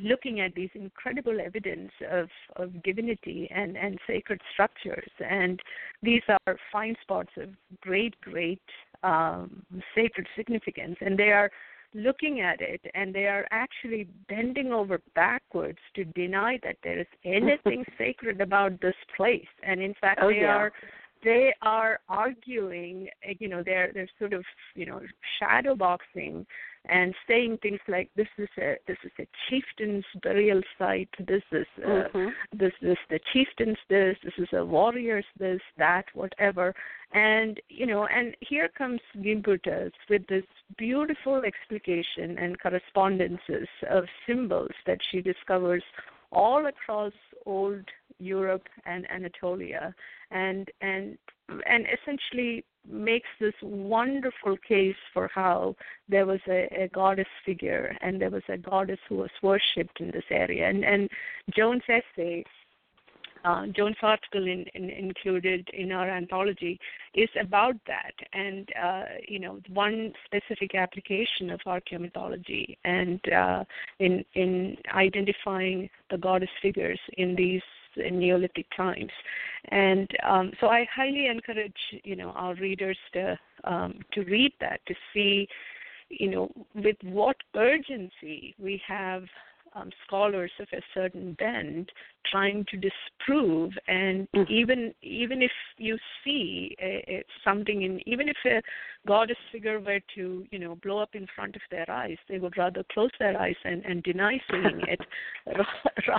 looking 0.00 0.40
at 0.40 0.54
these 0.54 0.70
incredible 0.74 1.38
evidence 1.40 1.90
of, 2.10 2.28
of 2.56 2.82
divinity 2.82 3.48
and, 3.54 3.76
and 3.76 3.98
sacred 4.06 4.40
structures. 4.52 5.10
And 5.28 5.60
these 6.02 6.22
are 6.28 6.56
fine 6.72 6.94
spots 7.02 7.30
of 7.36 7.50
great, 7.80 8.20
great 8.20 8.62
um, 9.02 9.64
sacred 9.94 10.26
significance. 10.36 10.96
And 11.00 11.18
they 11.18 11.30
are 11.30 11.50
looking 11.94 12.40
at 12.40 12.60
it 12.60 12.80
and 12.94 13.14
they 13.14 13.26
are 13.26 13.46
actually 13.50 14.06
bending 14.28 14.72
over 14.72 15.00
backwards 15.14 15.78
to 15.94 16.04
deny 16.04 16.58
that 16.62 16.76
there 16.82 17.00
is 17.00 17.06
anything 17.24 17.84
sacred 17.98 18.40
about 18.40 18.80
this 18.80 18.94
place. 19.16 19.46
And 19.62 19.80
in 19.80 19.94
fact, 20.00 20.20
oh, 20.22 20.28
they 20.28 20.40
yeah. 20.40 20.56
are 20.56 20.72
they 21.24 21.54
are 21.62 21.98
arguing 22.08 23.08
you 23.38 23.48
know 23.48 23.62
they're 23.64 23.90
they're 23.94 24.08
sort 24.18 24.34
of 24.34 24.44
you 24.74 24.84
know 24.84 25.00
shadow 25.38 25.74
boxing 25.74 26.46
and 26.88 27.14
saying 27.28 27.58
things 27.62 27.80
like 27.88 28.10
this 28.16 28.28
is 28.38 28.48
a 28.58 28.76
this 28.86 28.98
is 29.04 29.12
a 29.18 29.26
chieftain's 29.48 30.04
burial 30.22 30.60
site. 30.78 31.08
This 31.26 31.42
is 31.52 31.66
uh, 31.84 31.88
mm-hmm. 31.88 32.28
this 32.52 32.72
is 32.82 32.96
the 33.10 33.20
chieftain's 33.32 33.78
this. 33.88 34.16
This 34.22 34.34
is 34.38 34.48
a 34.52 34.64
warrior's 34.64 35.24
this 35.38 35.60
that 35.78 36.04
whatever. 36.14 36.74
And 37.12 37.60
you 37.68 37.86
know 37.86 38.06
and 38.06 38.36
here 38.40 38.68
comes 38.76 39.00
Gimbutas 39.18 39.92
with 40.08 40.26
this 40.28 40.44
beautiful 40.76 41.42
explication 41.44 42.38
and 42.38 42.60
correspondences 42.60 43.68
of 43.90 44.04
symbols 44.26 44.72
that 44.86 44.98
she 45.10 45.20
discovers 45.20 45.82
all 46.32 46.66
across 46.66 47.12
old 47.46 47.84
Europe 48.18 48.68
and 48.84 49.10
Anatolia 49.10 49.94
and 50.30 50.70
and 50.80 51.16
and 51.66 51.86
essentially 51.86 52.64
makes 52.88 53.28
this 53.40 53.54
wonderful 53.62 54.56
case 54.66 54.96
for 55.12 55.28
how 55.34 55.74
there 56.08 56.26
was 56.26 56.40
a, 56.48 56.68
a 56.76 56.88
goddess 56.88 57.26
figure 57.44 57.96
and 58.00 58.20
there 58.20 58.30
was 58.30 58.42
a 58.48 58.56
goddess 58.56 58.98
who 59.08 59.16
was 59.16 59.30
worshipped 59.42 60.00
in 60.00 60.10
this 60.10 60.24
area. 60.30 60.68
And, 60.68 60.84
and 60.84 61.08
Joan's 61.56 61.82
essay, 61.88 62.44
uh, 63.46 63.66
Joan's 63.68 63.96
article 64.02 64.46
in, 64.46 64.64
in, 64.74 64.90
included 64.90 65.68
in 65.72 65.92
our 65.92 66.10
anthology 66.10 66.78
is 67.14 67.28
about 67.40 67.76
that. 67.86 68.12
And, 68.32 68.68
uh, 68.82 69.02
you 69.28 69.38
know, 69.38 69.60
one 69.72 70.12
specific 70.24 70.74
application 70.74 71.50
of 71.50 71.60
archaeomythology 71.66 72.76
and 72.84 73.20
uh, 73.32 73.64
in, 74.00 74.24
in 74.34 74.76
identifying 74.94 75.88
the 76.10 76.18
goddess 76.18 76.50
figures 76.60 77.00
in 77.16 77.36
these 77.36 77.62
in 77.96 78.18
Neolithic 78.18 78.66
times. 78.76 79.10
And 79.68 80.10
um, 80.22 80.52
so 80.60 80.68
I 80.68 80.86
highly 80.94 81.28
encourage 81.28 81.72
you 82.04 82.14
know 82.14 82.30
our 82.30 82.54
readers 82.56 82.98
to 83.14 83.38
um, 83.64 84.00
to 84.12 84.22
read 84.24 84.52
that 84.60 84.80
to 84.86 84.94
see 85.14 85.48
you 86.10 86.30
know 86.30 86.52
with 86.74 86.96
what 87.02 87.36
urgency 87.54 88.54
we 88.58 88.82
have 88.86 89.24
um, 89.76 89.90
scholars 90.06 90.50
of 90.60 90.66
a 90.72 90.80
certain 90.94 91.36
bend 91.38 91.90
trying 92.30 92.64
to 92.70 92.76
disprove 92.76 93.72
and 93.86 94.26
mm. 94.34 94.50
even 94.50 94.92
even 95.02 95.42
if 95.42 95.50
you 95.76 95.96
see 96.24 96.74
a, 96.80 97.04
a, 97.08 97.24
something 97.44 97.82
in 97.82 98.00
even 98.08 98.28
if 98.28 98.36
a 98.46 98.60
goddess 99.06 99.36
figure 99.52 99.78
were 99.78 100.00
to 100.14 100.44
you 100.50 100.58
know 100.58 100.76
blow 100.82 100.98
up 100.98 101.14
in 101.14 101.26
front 101.36 101.54
of 101.54 101.62
their 101.70 101.88
eyes 101.90 102.16
they 102.28 102.38
would 102.38 102.56
rather 102.56 102.82
close 102.92 103.10
their 103.18 103.40
eyes 103.40 103.56
and, 103.64 103.84
and 103.84 104.02
deny 104.02 104.40
seeing 104.50 104.80
it 104.88 105.00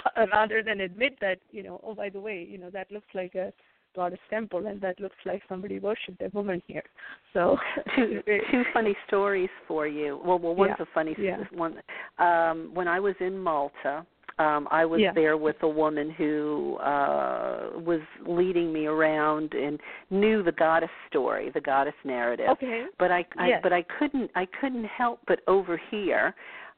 rather 0.34 0.64
than 0.64 0.82
admit 0.82 1.18
that 1.20 1.40
you 1.52 1.64
know 1.64 1.82
oh 1.84 1.94
by 1.94 2.10
the 2.10 2.20
way 2.20 2.48
you 2.50 2.58
know 2.58 2.70
that 2.70 2.92
looks 2.92 3.08
like 3.14 3.36
a 3.36 3.52
goddess 3.98 4.20
temple, 4.30 4.68
and 4.68 4.80
that 4.82 5.00
looks 5.00 5.16
like 5.26 5.42
somebody 5.50 5.80
worshipped 5.80 6.22
a 6.22 6.30
woman 6.34 6.62
here. 6.68 6.84
So 7.34 7.58
two 7.96 8.22
two 8.52 8.64
funny 8.74 8.96
stories 9.08 9.50
for 9.68 9.88
you. 9.88 10.22
Well, 10.24 10.40
well, 10.40 10.56
one's 10.56 10.76
yeah. 10.80 10.86
a 10.86 10.94
funny 10.94 11.16
yeah. 11.20 11.44
one. 11.52 11.74
Um, 12.20 12.72
when 12.74 12.88
I 12.88 13.00
was 13.00 13.16
in 13.20 13.38
Malta, 13.38 14.06
um, 14.40 14.68
I 14.70 14.86
was 14.86 15.02
yeah. 15.02 15.14
there 15.14 15.36
with 15.36 15.56
a 15.64 15.68
woman 15.68 16.12
who 16.12 16.78
uh, 16.78 17.72
was 17.76 18.02
leading 18.28 18.72
me 18.72 18.86
around 18.86 19.54
and 19.54 19.80
knew 20.12 20.44
the 20.44 20.52
goddess 20.52 20.92
story, 21.10 21.50
the 21.54 21.62
goddess 21.62 21.96
narrative. 22.06 22.48
Okay. 22.52 22.86
But 23.00 23.12
I, 23.12 23.26
I 23.38 23.48
yes. 23.48 23.60
but 23.64 23.74
I 23.74 23.84
couldn't 23.98 24.30
I 24.36 24.48
couldn't 24.62 24.86
help 24.86 25.20
but 25.28 25.40
overhear 25.48 26.36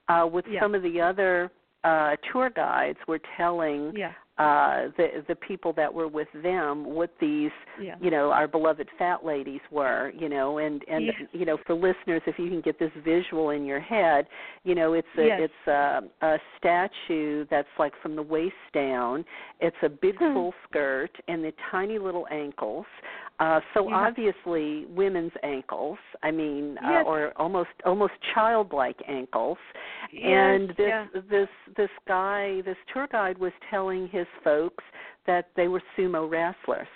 uh, 0.07 0.25
with 0.31 0.45
yeah. 0.49 0.61
some 0.61 0.73
of 0.73 0.83
the 0.83 1.01
other 1.01 1.51
uh, 1.83 2.15
tour 2.31 2.49
guides 2.49 2.99
were 3.07 3.19
telling 3.37 3.91
yeah 3.95 4.13
uh 4.39 4.87
the 4.95 5.23
the 5.27 5.35
people 5.35 5.73
that 5.73 5.93
were 5.93 6.07
with 6.07 6.29
them 6.41 6.85
what 6.85 7.11
these 7.19 7.51
yeah. 7.81 7.95
you 8.01 8.09
know 8.09 8.31
our 8.31 8.47
beloved 8.47 8.87
fat 8.97 9.25
ladies 9.25 9.59
were 9.69 10.11
you 10.17 10.29
know 10.29 10.59
and 10.59 10.83
and 10.89 11.07
yeah. 11.07 11.11
you 11.33 11.45
know 11.45 11.57
for 11.67 11.75
listeners 11.75 12.21
if 12.25 12.39
you 12.39 12.49
can 12.49 12.61
get 12.61 12.79
this 12.79 12.91
visual 13.03 13.49
in 13.49 13.65
your 13.65 13.81
head 13.81 14.25
you 14.63 14.73
know 14.73 14.93
it's 14.93 15.07
a 15.17 15.25
yes. 15.25 15.39
it's 15.43 15.67
a 15.67 16.01
a 16.25 16.37
statue 16.57 17.45
that's 17.51 17.67
like 17.77 17.93
from 18.01 18.15
the 18.15 18.23
waist 18.23 18.55
down 18.73 19.25
it's 19.59 19.75
a 19.83 19.89
big 19.89 20.15
hmm. 20.17 20.33
full 20.33 20.53
skirt 20.67 21.11
and 21.27 21.43
the 21.43 21.51
tiny 21.69 21.99
little 21.99 22.25
ankles 22.31 22.85
Uh, 23.39 23.61
so 23.73 23.87
Yeah. 23.87 23.95
obviously, 23.95 24.85
women's 24.87 25.31
ankles. 25.43 25.97
I 26.23 26.31
mean, 26.31 26.77
uh, 26.79 27.03
or 27.05 27.31
almost 27.37 27.69
almost 27.85 28.13
childlike 28.33 29.01
ankles. 29.07 29.57
Yes, 30.11 30.25
and 30.25 30.69
this 30.71 30.87
yeah. 30.87 31.07
this 31.13 31.49
this 31.77 31.91
guy, 32.05 32.61
this 32.61 32.77
tour 32.91 33.07
guide, 33.07 33.37
was 33.37 33.53
telling 33.69 34.09
his 34.09 34.27
folks 34.43 34.83
that 35.25 35.49
they 35.55 35.69
were 35.69 35.81
sumo 35.95 36.29
wrestlers. 36.29 36.87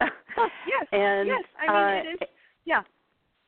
Oh, 0.00 0.08
yes, 0.66 0.86
and 0.92 1.28
yes. 1.28 1.44
I 1.60 1.66
mean, 1.66 1.76
uh, 1.76 2.10
it 2.10 2.22
is. 2.22 2.28
Yeah, 2.64 2.82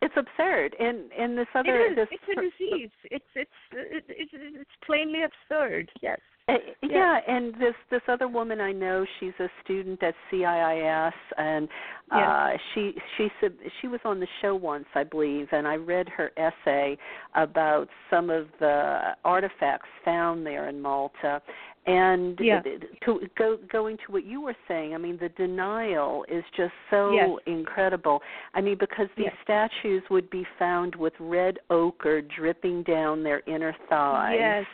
it's 0.03 0.15
absurd. 0.17 0.77
And 0.79 1.11
and 1.13 1.39
this 1.39 1.49
it 1.55 1.59
other 1.59 1.87
is. 1.87 1.97
this 1.97 2.09
It's 2.11 2.29
a 2.29 2.41
disease. 2.43 2.91
It's 3.05 3.25
it's 3.35 3.51
it's 3.73 4.31
it's 4.33 4.71
plainly 4.85 5.23
absurd. 5.23 5.91
Yes. 6.03 6.21
Uh, 6.47 6.55
yeah, 6.83 7.21
and 7.27 7.55
this 7.55 7.75
this 7.91 8.03
other 8.07 8.29
woman 8.29 8.61
I 8.61 8.71
know, 8.71 9.07
she's 9.19 9.33
a 9.39 9.49
student 9.65 10.03
at 10.03 10.15
CIIS, 10.31 11.13
and 11.39 11.69
uh, 12.13 12.17
Yeah. 12.19 12.57
she 12.75 12.95
she 13.17 13.31
sub- 13.41 13.53
she 13.81 13.89
was 13.89 14.01
on 14.05 14.21
the 14.21 14.29
show 14.43 14.55
once, 14.55 14.85
I 14.95 15.05
believe, 15.05 15.49
and 15.53 15.67
I 15.67 15.77
read 15.77 16.07
her 16.11 16.33
essay 16.37 16.99
about 17.35 17.89
some 18.11 18.29
of 18.29 18.49
the 18.61 19.17
artifacts 19.25 19.89
found 20.05 20.47
there 20.47 20.69
in 20.69 20.83
Malta. 20.83 21.41
And 21.87 22.41
Yeah. 22.41 22.63
to 23.05 23.29
go 23.37 23.59
going 23.71 23.99
to 24.07 24.13
what 24.13 24.25
you 24.25 24.41
were 24.41 24.57
saying, 24.69 24.95
I 24.95 24.99
mean, 24.99 25.19
the 25.19 25.29
denial 25.31 26.25
is 26.29 26.43
just 26.57 26.73
so 26.91 27.13
Yes. 27.13 27.39
incredible. 27.47 28.23
I 28.55 28.63
mean, 28.63 28.77
because 28.79 29.09
these 29.17 29.27
Yes. 29.27 29.37
statues 29.43 30.03
would 30.09 30.31
be 30.31 30.45
found 30.59 30.95
with 30.97 31.13
red 31.21 31.59
ochre 31.69 32.23
dripping 32.23 32.85
down 32.85 33.23
their 33.23 33.43
inner 33.47 33.75
thighs 33.91 34.39
Yes. 34.39 34.67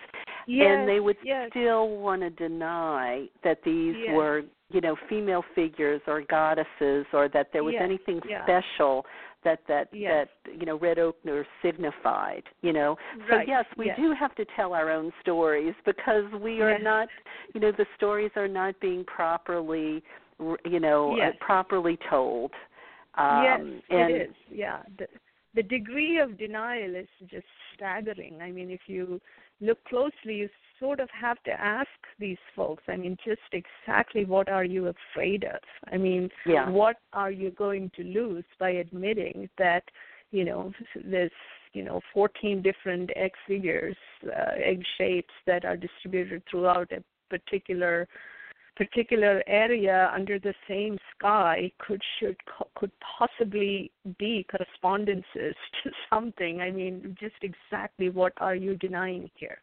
Yes. 0.51 0.79
and 0.79 0.89
they 0.89 0.99
would 0.99 1.17
yes. 1.25 1.49
still 1.51 1.97
want 1.99 2.23
to 2.23 2.31
deny 2.31 3.27
that 3.45 3.59
these 3.65 3.95
Yes. 3.97 4.17
were 4.17 4.43
you 4.69 4.81
know 4.81 4.97
female 5.09 5.45
figures 5.55 6.01
or 6.07 6.23
goddesses 6.23 7.07
or 7.13 7.29
that 7.29 7.53
there 7.53 7.63
was 7.63 7.75
anything 7.81 8.21
special 8.43 9.07
that 9.45 9.61
that 9.69 9.91
that 9.93 10.29
you 10.59 10.67
know 10.67 10.77
red 10.79 10.99
ochre 10.99 11.47
signified 11.63 12.43
you 12.63 12.73
know 12.73 12.97
so 13.29 13.37
Right, 13.37 13.49
yes 13.49 13.65
we 13.77 13.93
do 13.97 14.13
have 14.13 14.35
to 14.37 14.45
tell 14.57 14.73
our 14.73 14.91
own 14.91 15.13
stories 15.21 15.75
because 15.85 16.25
we 16.41 16.61
are 16.63 16.79
not 16.79 17.09
you 17.55 17.61
know 17.61 17.73
the 17.73 17.87
stories 17.97 18.31
are 18.37 18.49
not 18.49 18.79
being 18.81 19.05
properly 19.05 20.03
you 20.65 20.81
know 20.81 21.17
uh, 21.21 21.31
properly 21.41 21.99
told 22.09 22.53
um 23.19 23.43
yes, 23.43 23.61
and 23.91 24.15
it 24.15 24.31
is. 24.31 24.37
Yeah, 24.51 24.83
the 24.99 25.07
the 25.55 25.63
degree 25.65 26.19
of 26.21 26.39
denial 26.39 26.95
is 26.95 27.09
just 27.29 27.47
staggering. 27.75 28.41
I 28.41 28.53
mean, 28.53 28.71
if 28.71 28.83
you 28.87 29.21
look 29.61 29.83
closely, 29.85 30.35
you 30.35 30.49
sort 30.79 31.01
of 31.01 31.09
have 31.11 31.43
to 31.45 31.51
ask 31.53 31.89
these 32.19 32.39
folks. 32.57 32.83
I 32.89 32.97
mean, 32.97 33.17
just 33.25 33.41
exactly 33.53 34.25
what 34.25 34.49
are 34.49 34.65
you 34.65 34.89
afraid 34.89 35.45
of? 35.45 35.61
I 35.93 35.99
mean, 35.99 36.31
Yeah. 36.47 36.69
what 36.71 36.97
are 37.13 37.31
you 37.31 37.51
going 37.51 37.91
to 37.97 38.03
lose 38.03 38.45
by 38.59 38.71
admitting 38.71 39.49
that 39.59 39.85
you 40.31 40.45
know 40.45 40.73
there's 40.95 41.33
you 41.73 41.83
know 41.83 42.01
14 42.13 42.63
different 42.63 43.11
egg 43.17 43.33
figures, 43.47 43.97
uh, 44.27 44.53
egg 44.57 44.83
shapes 44.97 45.35
that 45.47 45.65
are 45.65 45.77
distributed 45.77 46.43
throughout 46.47 46.91
a 46.93 47.03
particular 47.29 48.09
particular 48.81 49.43
area 49.47 50.11
under 50.15 50.39
the 50.39 50.55
same 50.67 50.97
sky 51.15 51.71
could 51.79 52.01
should 52.19 52.37
could 52.75 52.91
possibly 53.19 53.91
be 54.19 54.47
correspondences 54.51 55.55
to 55.83 55.91
something. 56.09 56.63
I 56.63 56.71
mean 56.71 57.15
just 57.21 57.35
exactly 57.43 58.09
what 58.09 58.33
are 58.39 58.55
you 58.55 58.77
denying 58.77 59.31
here 59.35 59.59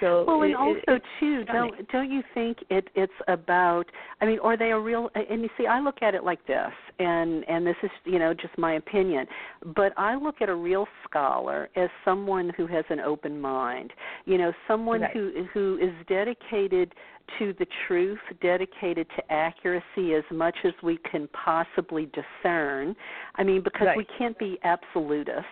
so 0.00 0.24
well, 0.26 0.42
and 0.42 0.52
it- 0.52 0.56
also 0.56 0.80
it- 0.88 1.02
too, 1.20 1.42
stunning. 1.44 1.72
don't 1.72 1.88
don't 1.90 2.10
you 2.10 2.22
think 2.34 2.58
it 2.70 2.88
it's 2.94 3.12
about? 3.28 3.84
I 4.20 4.26
mean, 4.26 4.38
are 4.40 4.56
they 4.56 4.70
a 4.72 4.78
real? 4.78 5.10
And 5.14 5.42
you 5.42 5.48
see, 5.56 5.66
I 5.66 5.80
look 5.80 6.02
at 6.02 6.14
it 6.14 6.24
like 6.24 6.44
this, 6.46 6.72
and 6.98 7.48
and 7.48 7.66
this 7.66 7.76
is 7.82 7.90
you 8.04 8.18
know 8.18 8.34
just 8.34 8.56
my 8.58 8.74
opinion, 8.74 9.26
but 9.74 9.92
I 9.96 10.14
look 10.14 10.40
at 10.40 10.48
a 10.48 10.54
real 10.54 10.86
scholar 11.04 11.68
as 11.76 11.90
someone 12.04 12.50
who 12.56 12.66
has 12.66 12.84
an 12.90 13.00
open 13.00 13.40
mind. 13.40 13.92
You 14.24 14.38
know, 14.38 14.52
someone 14.66 15.02
Right. 15.02 15.10
who 15.12 15.46
who 15.52 15.78
is 15.80 15.92
dedicated 16.06 16.94
to 17.38 17.52
the 17.54 17.66
truth, 17.86 18.18
dedicated 18.40 19.06
to 19.16 19.32
accuracy 19.32 20.14
as 20.14 20.24
much 20.30 20.56
as 20.64 20.72
we 20.82 20.96
can 20.98 21.28
possibly 21.28 22.06
discern. 22.06 22.96
I 23.34 23.42
mean, 23.44 23.60
because 23.60 23.88
we 23.96 24.06
can't 24.16 24.38
be 24.38 24.58
absolutists. 24.64 25.44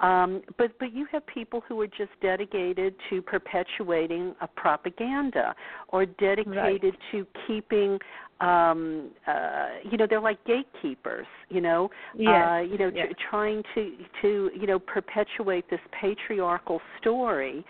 Um, 0.00 0.42
but 0.58 0.78
but 0.78 0.92
you 0.94 1.06
have 1.10 1.26
people 1.26 1.62
who 1.66 1.80
are 1.80 1.86
just 1.86 2.10
dedicated 2.20 2.94
to 3.08 3.22
perpetuating 3.22 4.34
a 4.40 4.46
propaganda 4.46 5.54
or 5.88 6.04
dedicated 6.04 6.94
to 7.12 7.26
keeping 7.46 7.98
um 8.40 9.10
uh 9.26 9.68
you 9.90 9.96
know 9.96 10.06
they're 10.08 10.20
like 10.20 10.42
gatekeepers 10.44 11.26
you 11.48 11.60
know? 11.60 11.90
Yes, 12.16 12.46
uh 12.46 12.58
you 12.60 12.76
know 12.76 12.90
tr- 12.90 13.12
trying 13.30 13.62
to 13.74 13.92
to 14.22 14.50
you 14.54 14.66
know 14.66 14.78
perpetuate 14.78 15.68
this 15.70 15.80
patriarchal 16.00 16.80
story 17.00 17.64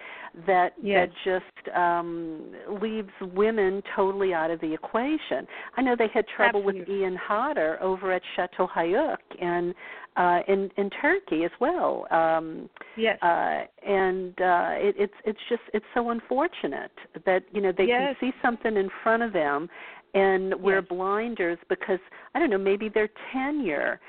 that 0.46 0.74
Yes. 0.82 1.08
that 1.08 1.10
just 1.24 1.76
um 1.76 2.42
leaves 2.82 3.10
women 3.20 3.82
totally 3.94 4.34
out 4.34 4.50
of 4.50 4.60
the 4.60 4.72
equation. 4.72 5.46
I 5.76 5.82
know 5.82 5.94
they 5.96 6.08
had 6.12 6.26
trouble 6.28 6.62
with 6.62 6.76
ian 6.88 7.16
hodder 7.16 7.78
over 7.80 8.12
at 8.12 8.22
Çatalhöyük 8.36 9.18
and 9.40 9.74
uh 10.16 10.40
in 10.48 10.70
in 10.78 10.90
turkey 10.90 11.44
as 11.44 11.50
well. 11.60 12.06
Um 12.10 12.68
yes. 12.96 13.18
uh 13.22 13.64
and 13.86 14.34
uh 14.40 14.70
it, 14.86 14.94
it's 14.98 15.14
it's 15.24 15.38
just 15.48 15.62
it's 15.74 15.86
so 15.94 16.10
unfortunate 16.10 16.90
that 17.24 17.44
you 17.52 17.60
know 17.60 17.72
they 17.76 17.84
Yes. 17.86 18.16
can 18.20 18.32
see 18.32 18.32
something 18.42 18.76
in 18.76 18.88
front 19.02 19.22
of 19.22 19.32
them 19.32 19.68
and 20.16 20.54
wear 20.62 20.76
Yes. 20.76 20.88
blinders 20.88 21.58
because 21.68 22.00
I 22.34 22.38
don't 22.38 22.48
know 22.50 22.58
maybe 22.58 22.88
their 22.88 23.08
tenure 23.32 24.00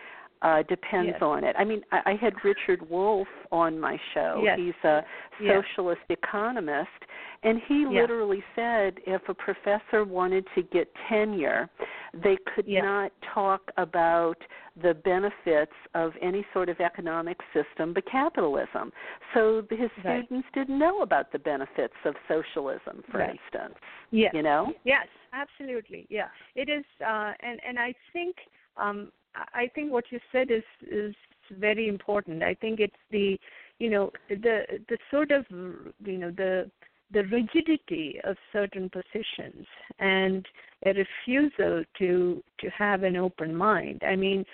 uh 0.42 0.64
depends 0.64 1.12
Yes. 1.14 1.22
on 1.22 1.44
it. 1.44 1.56
I 1.58 1.64
mean 1.64 1.82
I, 1.92 2.02
I 2.12 2.14
had 2.16 2.34
Richard 2.44 2.88
Wolff 2.90 3.28
on 3.52 3.80
my 3.80 3.98
show. 4.14 4.42
Yes. 4.44 4.58
He's 4.60 4.84
a 4.84 5.04
Yes. 5.40 5.64
socialist 5.64 6.02
economist 6.10 6.90
and 7.44 7.62
he 7.68 7.86
literally 7.86 8.44
said 8.56 8.96
if 9.06 9.22
a 9.30 9.34
professor 9.34 10.04
wanted 10.04 10.46
to 10.56 10.64
get 10.64 10.88
tenure 11.08 11.70
they 12.14 12.38
could 12.56 12.68
not 12.68 13.12
talk 13.34 13.62
about 13.78 14.38
the 14.82 14.94
benefits 14.96 15.72
of 15.94 16.14
any 16.22 16.44
sort 16.54 16.70
of 16.70 16.80
economic 16.80 17.38
system 17.54 17.94
but 17.94 18.04
capitalism. 18.10 18.92
So 19.34 19.64
his 19.70 19.92
Right. 20.04 20.26
students 20.26 20.48
didn't 20.54 20.78
know 20.80 21.02
about 21.02 21.32
the 21.32 21.40
benefits 21.40 21.94
of 22.06 22.16
socialism, 22.28 23.04
for 23.12 23.20
Right. 23.20 23.32
instance. 23.32 23.76
yes 24.12 24.34
You 24.34 24.42
know? 24.42 24.74
Yes, 24.84 25.08
absolutely. 25.34 26.08
Yeah, 26.10 26.30
it 26.56 26.70
is, 26.70 26.86
uh, 27.02 27.34
and 27.42 27.60
and 27.64 27.78
I 27.80 27.94
think 28.14 28.36
um, 28.78 29.12
I 29.54 29.70
think 29.74 29.92
what 29.92 30.06
you 30.12 30.20
said 30.32 30.52
is 30.52 30.64
is 30.82 31.16
very 31.52 31.88
important. 31.88 32.44
I 32.44 32.54
think 32.56 32.80
it's 32.80 32.94
the 33.12 33.40
you 33.80 33.90
know 33.90 34.12
the 34.30 34.64
the 34.90 34.98
sort 35.12 35.32
of 35.32 35.46
you 35.50 36.18
know 36.18 36.32
the 36.32 36.70
the 37.12 37.24
rigidity 37.26 38.20
of 38.26 38.36
certain 38.52 38.90
positions 38.90 39.66
and 40.00 40.46
a 40.86 40.94
refusal 40.94 41.84
to 42.00 42.44
to 42.60 42.70
have 42.70 43.04
an 43.04 43.16
open 43.16 43.56
mind. 43.56 44.02
I 44.06 44.16
mean, 44.16 44.46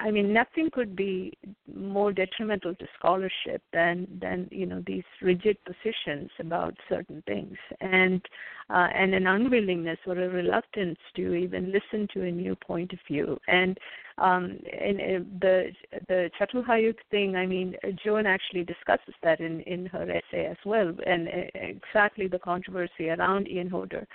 I 0.00 0.10
mean, 0.12 0.32
nothing 0.32 0.70
could 0.72 0.94
be 0.94 1.36
more 1.74 2.12
detrimental 2.12 2.76
to 2.76 2.86
scholarship 2.96 3.60
than 3.72 4.06
than 4.20 4.48
you 4.52 4.66
know 4.66 4.82
these 4.86 5.02
rigid 5.20 5.56
positions 5.64 6.30
about 6.38 6.74
certain 6.88 7.22
things, 7.26 7.56
and 7.80 8.22
uh, 8.70 8.88
and 8.94 9.14
an 9.14 9.26
unwillingness 9.26 9.98
or 10.06 10.16
a 10.16 10.28
reluctance 10.28 10.98
to 11.16 11.34
even 11.34 11.72
listen 11.72 12.06
to 12.14 12.22
a 12.22 12.30
new 12.30 12.54
point 12.54 12.92
of 12.92 13.00
view. 13.08 13.36
And 13.48 13.76
um, 14.18 14.60
and 14.80 15.00
uh, 15.00 15.24
the 15.40 15.72
the 16.06 16.30
Çatalhöyük 16.38 16.98
thing, 17.10 17.34
I 17.34 17.44
mean, 17.44 17.74
Joan 18.04 18.26
actually 18.26 18.62
discusses 18.62 19.14
that 19.24 19.40
in 19.40 19.60
in 19.62 19.86
her 19.86 20.08
essay 20.08 20.46
as 20.46 20.58
well, 20.64 20.94
and 21.04 21.26
uh, 21.26 21.32
exactly 21.54 22.28
the 22.28 22.38
controversy 22.38 23.08
around 23.08 23.48
Ian 23.48 23.70
Hodder. 23.70 24.06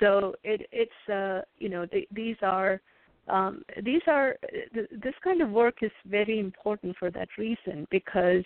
So 0.00 0.34
it 0.42 0.66
it's 0.72 1.08
uh, 1.08 1.42
you 1.58 1.68
know 1.68 1.86
the, 1.86 2.08
these 2.10 2.36
are 2.42 2.80
um, 3.28 3.62
these 3.82 4.02
are 4.06 4.36
th- 4.74 4.88
this 4.90 5.14
kind 5.22 5.40
of 5.40 5.50
work 5.50 5.76
is 5.82 5.92
very 6.06 6.38
important 6.38 6.96
for 6.98 7.10
that 7.10 7.28
reason 7.38 7.86
because 7.90 8.44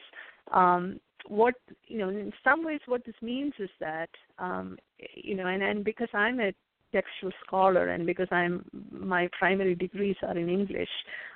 um, 0.53 1.01
what 1.27 1.55
you 1.87 1.99
know 1.99 2.09
in 2.09 2.33
some 2.45 2.65
ways 2.65 2.81
what 2.87 3.05
this 3.05 3.15
means 3.21 3.53
is 3.59 3.71
that 3.81 4.11
um, 4.39 4.79
you 5.15 5.35
know 5.35 5.47
and, 5.47 5.63
and 5.63 5.85
because 5.85 6.09
I'm 6.15 6.41
a 6.41 6.53
textual 6.93 7.33
scholar 7.47 7.89
and 7.89 8.07
because 8.07 8.29
I'm 8.31 8.65
my 8.91 9.29
primary 9.39 9.75
degrees 9.75 10.17
are 10.23 10.37
in 10.37 10.49
English, 10.49 10.89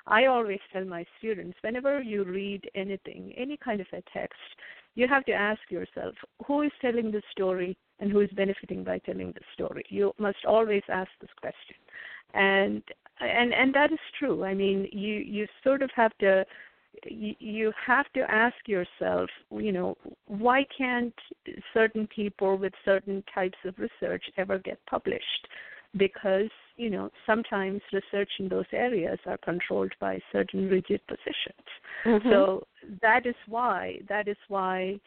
I 0.07 0.27
always 0.27 0.61
tell 0.73 0.85
my 0.85 1.05
students 1.19 1.59
whenever 1.61 2.01
you 2.01 2.25
read 2.25 2.69
anything, 2.75 3.35
any 3.37 3.57
kind 3.57 3.81
of 3.81 3.87
a 3.93 4.03
text, 4.13 4.39
you 4.95 5.07
have 5.09 5.25
to 5.27 5.33
ask 5.33 5.61
yourself 5.71 6.15
who 6.47 6.63
is 6.63 6.73
telling 6.81 7.11
the 7.11 7.23
story 7.31 7.77
and 7.99 8.11
who 8.11 8.21
is 8.21 8.31
benefiting 8.31 8.85
by 8.85 8.99
telling 8.99 9.33
the 9.33 9.41
story. 9.55 9.85
You 9.89 10.13
must 10.19 10.45
always 10.47 10.83
ask 10.89 11.11
this 11.21 11.31
question. 11.41 11.77
And 12.35 12.83
and 13.21 13.53
and 13.53 13.75
that 13.75 13.93
is 13.93 13.99
true. 14.19 14.45
I 14.45 14.55
mean, 14.55 14.89
you 14.93 15.15
you 15.15 15.47
sort 15.63 15.83
of 15.83 15.91
have 15.95 16.17
to 16.19 16.45
you, 17.05 17.35
you 17.39 17.73
have 17.87 18.07
to 18.15 18.21
ask 18.31 18.57
yourself, 18.67 19.29
you 19.51 19.73
know, 19.73 19.97
why 20.27 20.65
can't 20.77 21.15
certain 21.73 22.07
people 22.09 22.57
with 22.57 22.73
certain 22.85 23.23
types 23.35 23.59
of 23.65 23.75
research 23.79 24.25
ever 24.37 24.59
get 24.59 24.79
published? 24.87 25.49
Because 25.97 26.51
you 26.77 26.89
know 26.89 27.11
sometimes 27.27 27.83
research 27.93 28.31
in 28.39 28.49
those 28.49 28.65
areas 28.73 29.19
are 29.27 29.39
controlled 29.39 29.93
by 30.01 30.19
certain 30.33 30.69
rigid 30.69 31.01
positions. 31.07 31.67
Mm-hmm. 32.05 32.31
So 32.31 32.67
that 33.03 33.27
is 33.27 33.35
why 33.47 33.99
that 34.09 34.27
is 34.27 34.39
why 34.49 34.99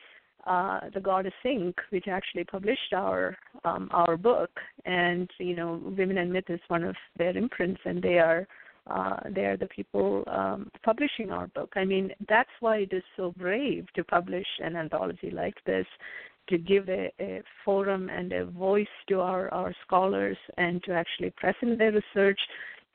uh, 0.46 0.82
the 0.94 1.00
Goddess 1.00 1.34
Ink, 1.44 1.76
which 1.90 2.08
actually 2.08 2.44
published 2.44 2.94
our 2.94 3.38
um, 3.64 3.90
our 3.92 4.18
book, 4.18 4.52
and 4.86 5.30
you 5.40 5.56
know, 5.56 5.82
Women 5.98 6.18
and 6.20 6.32
Myth 6.32 6.50
is 6.50 6.60
one 6.68 6.84
of 6.84 6.96
their 7.18 7.36
imprints, 7.36 7.82
and 7.86 8.02
they 8.02 8.20
are 8.20 8.48
uh, 8.88 9.18
they 9.34 9.46
are 9.46 9.58
the 9.58 9.68
people 9.68 10.24
um, 10.28 10.70
publishing 10.84 11.32
our 11.32 11.48
book. 11.48 11.74
I 11.76 11.86
mean, 11.86 12.12
that's 12.30 12.50
why 12.60 12.78
it 12.78 12.94
is 12.94 13.04
so 13.18 13.34
brave 13.38 13.88
to 13.96 14.04
publish 14.04 14.46
an 14.60 14.76
anthology 14.76 15.32
like 15.32 15.56
this, 15.66 15.88
to 16.50 16.58
give 16.58 16.88
a, 16.90 17.12
a 17.20 17.42
forum 17.64 18.10
and 18.10 18.32
a 18.32 18.46
voice 18.46 18.88
to 19.10 19.22
our, 19.22 19.52
our 19.54 19.74
scholars 19.86 20.38
and 20.58 20.84
to 20.84 20.94
actually 20.94 21.32
present 21.32 21.80
their 21.80 21.92
research 21.92 22.40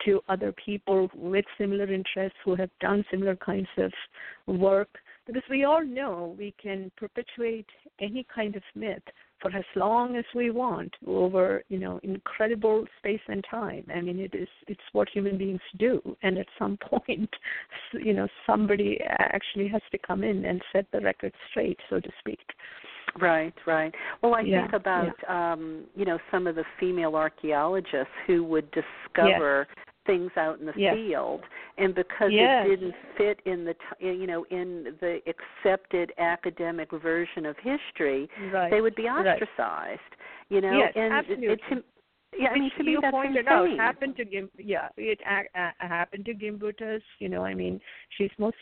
to 0.04 0.20
other 0.28 0.52
people 0.64 1.10
with 1.14 1.44
similar 1.58 1.92
interests 1.92 2.38
who 2.44 2.54
have 2.54 2.70
done 2.80 3.04
similar 3.10 3.36
kinds 3.36 3.68
of 3.76 3.92
work 4.46 4.88
because 5.32 5.48
we 5.50 5.64
all 5.64 5.84
know 5.84 6.34
we 6.38 6.54
can 6.60 6.90
perpetuate 6.96 7.66
any 8.00 8.26
kind 8.34 8.56
of 8.56 8.62
myth 8.74 9.02
for 9.40 9.50
as 9.56 9.64
long 9.74 10.16
as 10.16 10.24
we 10.34 10.50
want 10.50 10.92
over 11.06 11.62
you 11.68 11.78
know 11.78 12.00
incredible 12.02 12.84
space 12.98 13.20
and 13.28 13.44
time 13.50 13.84
i 13.94 14.00
mean 14.00 14.18
it 14.18 14.34
is 14.34 14.48
it's 14.66 14.80
what 14.92 15.08
human 15.08 15.38
beings 15.38 15.60
do 15.78 16.00
and 16.22 16.36
at 16.38 16.46
some 16.58 16.76
point 16.90 17.30
you 17.92 18.12
know 18.12 18.28
somebody 18.46 18.98
actually 19.18 19.68
has 19.68 19.82
to 19.90 19.98
come 19.98 20.22
in 20.22 20.44
and 20.44 20.60
set 20.72 20.86
the 20.92 21.00
record 21.00 21.32
straight 21.50 21.78
so 21.88 22.00
to 22.00 22.10
speak 22.18 22.40
Right, 23.18 23.54
right. 23.66 23.92
Well, 24.22 24.34
I 24.34 24.42
yeah, 24.42 24.60
think 24.60 24.74
about 24.74 25.12
yeah. 25.24 25.52
um, 25.52 25.84
you 25.96 26.04
know 26.04 26.18
some 26.30 26.46
of 26.46 26.54
the 26.54 26.64
female 26.78 27.16
archaeologists 27.16 28.12
who 28.26 28.44
would 28.44 28.70
discover 28.70 29.66
yes. 29.68 29.84
Things 30.10 30.30
out 30.36 30.58
in 30.58 30.66
the 30.66 30.72
yes. 30.76 30.94
field, 30.94 31.42
and 31.78 31.94
because 31.94 32.30
yes. 32.32 32.66
it 32.66 32.76
didn't 32.76 32.94
fit 33.16 33.40
in 33.46 33.64
the 33.64 33.74
you 34.00 34.26
know 34.26 34.44
in 34.50 34.96
the 35.00 35.20
accepted 35.26 36.12
academic 36.18 36.90
version 36.90 37.46
of 37.46 37.56
history, 37.56 38.28
right. 38.52 38.70
they 38.70 38.80
would 38.80 38.94
be 38.94 39.04
ostracized. 39.04 39.48
Right. 39.58 40.00
You 40.48 40.60
know, 40.60 40.72
yes, 40.72 40.92
and 40.96 41.12
absolutely. 41.12 41.46
It, 41.46 41.60
it, 41.70 41.84
yeah, 42.38 42.48
I 42.50 42.58
mean, 42.58 42.70
to 42.76 42.84
me 42.84 42.92
you 42.92 43.00
that's 43.00 43.12
pointed 43.12 43.46
insane. 43.46 43.48
out 43.48 43.78
happened 43.78 44.16
to 44.16 44.24
Gim. 44.24 44.48
Yeah, 44.56 44.88
it 44.96 45.18
a- 45.28 45.58
a- 45.58 45.88
happened 45.88 46.24
to 46.26 46.34
Gimbutas. 46.34 47.02
You 47.18 47.28
know, 47.28 47.44
I 47.44 47.54
mean, 47.54 47.80
she's 48.16 48.30
most 48.38 48.56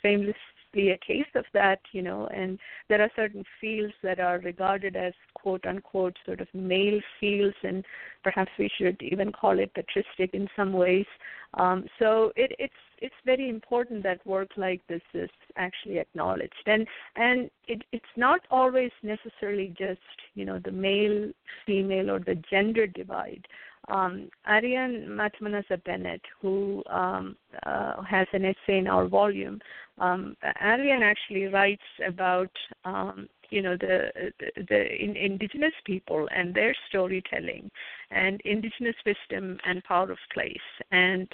famously 0.73 0.91
a 0.91 0.99
case 0.99 1.31
of 1.35 1.45
that. 1.55 1.81
You 1.93 2.03
know, 2.03 2.27
and 2.29 2.59
there 2.89 3.01
are 3.03 3.11
certain 3.17 3.45
fields 3.61 3.95
that 4.03 4.21
are 4.21 4.39
regarded 4.41 4.97
as 4.97 5.13
quote 5.35 5.67
unquote 5.67 6.17
sort 6.25 6.41
of 6.41 6.49
male 6.55 7.01
fields, 7.21 7.57
and 7.63 7.85
perhaps 8.23 8.51
we 8.59 8.71
should 8.79 9.01
even 9.03 9.33
call 9.33 9.59
it 9.59 9.73
patristic 9.75 10.35
in 10.35 10.49
some 10.57 10.73
ways. 10.73 11.07
Um, 11.55 11.87
so 11.99 12.33
it, 12.37 12.53
it's 12.59 12.73
it's 13.01 13.15
very 13.25 13.49
important 13.49 14.03
that 14.03 14.27
work 14.27 14.49
like 14.57 14.81
this 14.89 15.03
is 15.15 15.31
actually 15.57 15.99
acknowledged, 15.99 16.55
and 16.67 16.87
and 17.17 17.51
it, 17.67 17.83
it's 17.93 18.05
not 18.17 18.41
always 18.51 18.91
necessarily 19.03 19.75
just 19.79 20.01
you 20.35 20.45
know 20.45 20.61
the 20.65 20.73
male 20.73 21.31
female 21.67 22.11
or 22.11 22.19
the 22.21 22.41
gender 22.51 22.87
divide. 22.87 23.47
Um, 23.89 24.29
Ariane 24.47 25.07
Matmanasa 25.09 25.83
Bennett, 25.85 26.21
who 26.41 26.83
um, 26.91 27.37
uh, 27.65 28.03
has 28.03 28.27
an 28.33 28.45
essay 28.45 28.79
in 28.79 28.87
our 28.87 29.09
volume, 29.09 29.61
um, 29.99 30.37
Ariane 30.63 31.03
actually 31.03 31.47
writes 31.47 31.83
about 32.07 32.51
um, 32.85 33.29
you 33.51 33.63
know 33.63 33.77
the 33.77 34.11
the, 34.39 34.65
the 34.69 35.03
in, 35.03 35.17
indigenous 35.17 35.73
people 35.85 36.29
and 36.35 36.55
their 36.55 36.75
storytelling 36.89 37.71
and 38.11 38.41
indigenous 38.45 38.97
wisdom 39.07 39.59
and 39.65 39.83
power 39.85 40.11
of 40.11 40.19
place. 40.33 40.57
And 40.93 41.29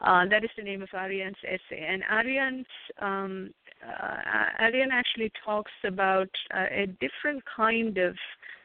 uh, 0.00 0.26
that 0.30 0.44
is 0.44 0.50
the 0.56 0.64
name 0.64 0.82
of 0.82 0.88
Ariane's 0.94 1.36
essay. 1.44 1.86
And 1.88 2.02
Ariane's 2.10 2.66
um, 3.00 3.50
uh, 3.86 4.62
Ariane 4.62 4.90
actually 4.92 5.32
talks 5.44 5.72
about 5.84 6.28
uh, 6.54 6.66
a 6.70 6.86
different 6.86 7.42
kind 7.56 7.98
of 7.98 8.14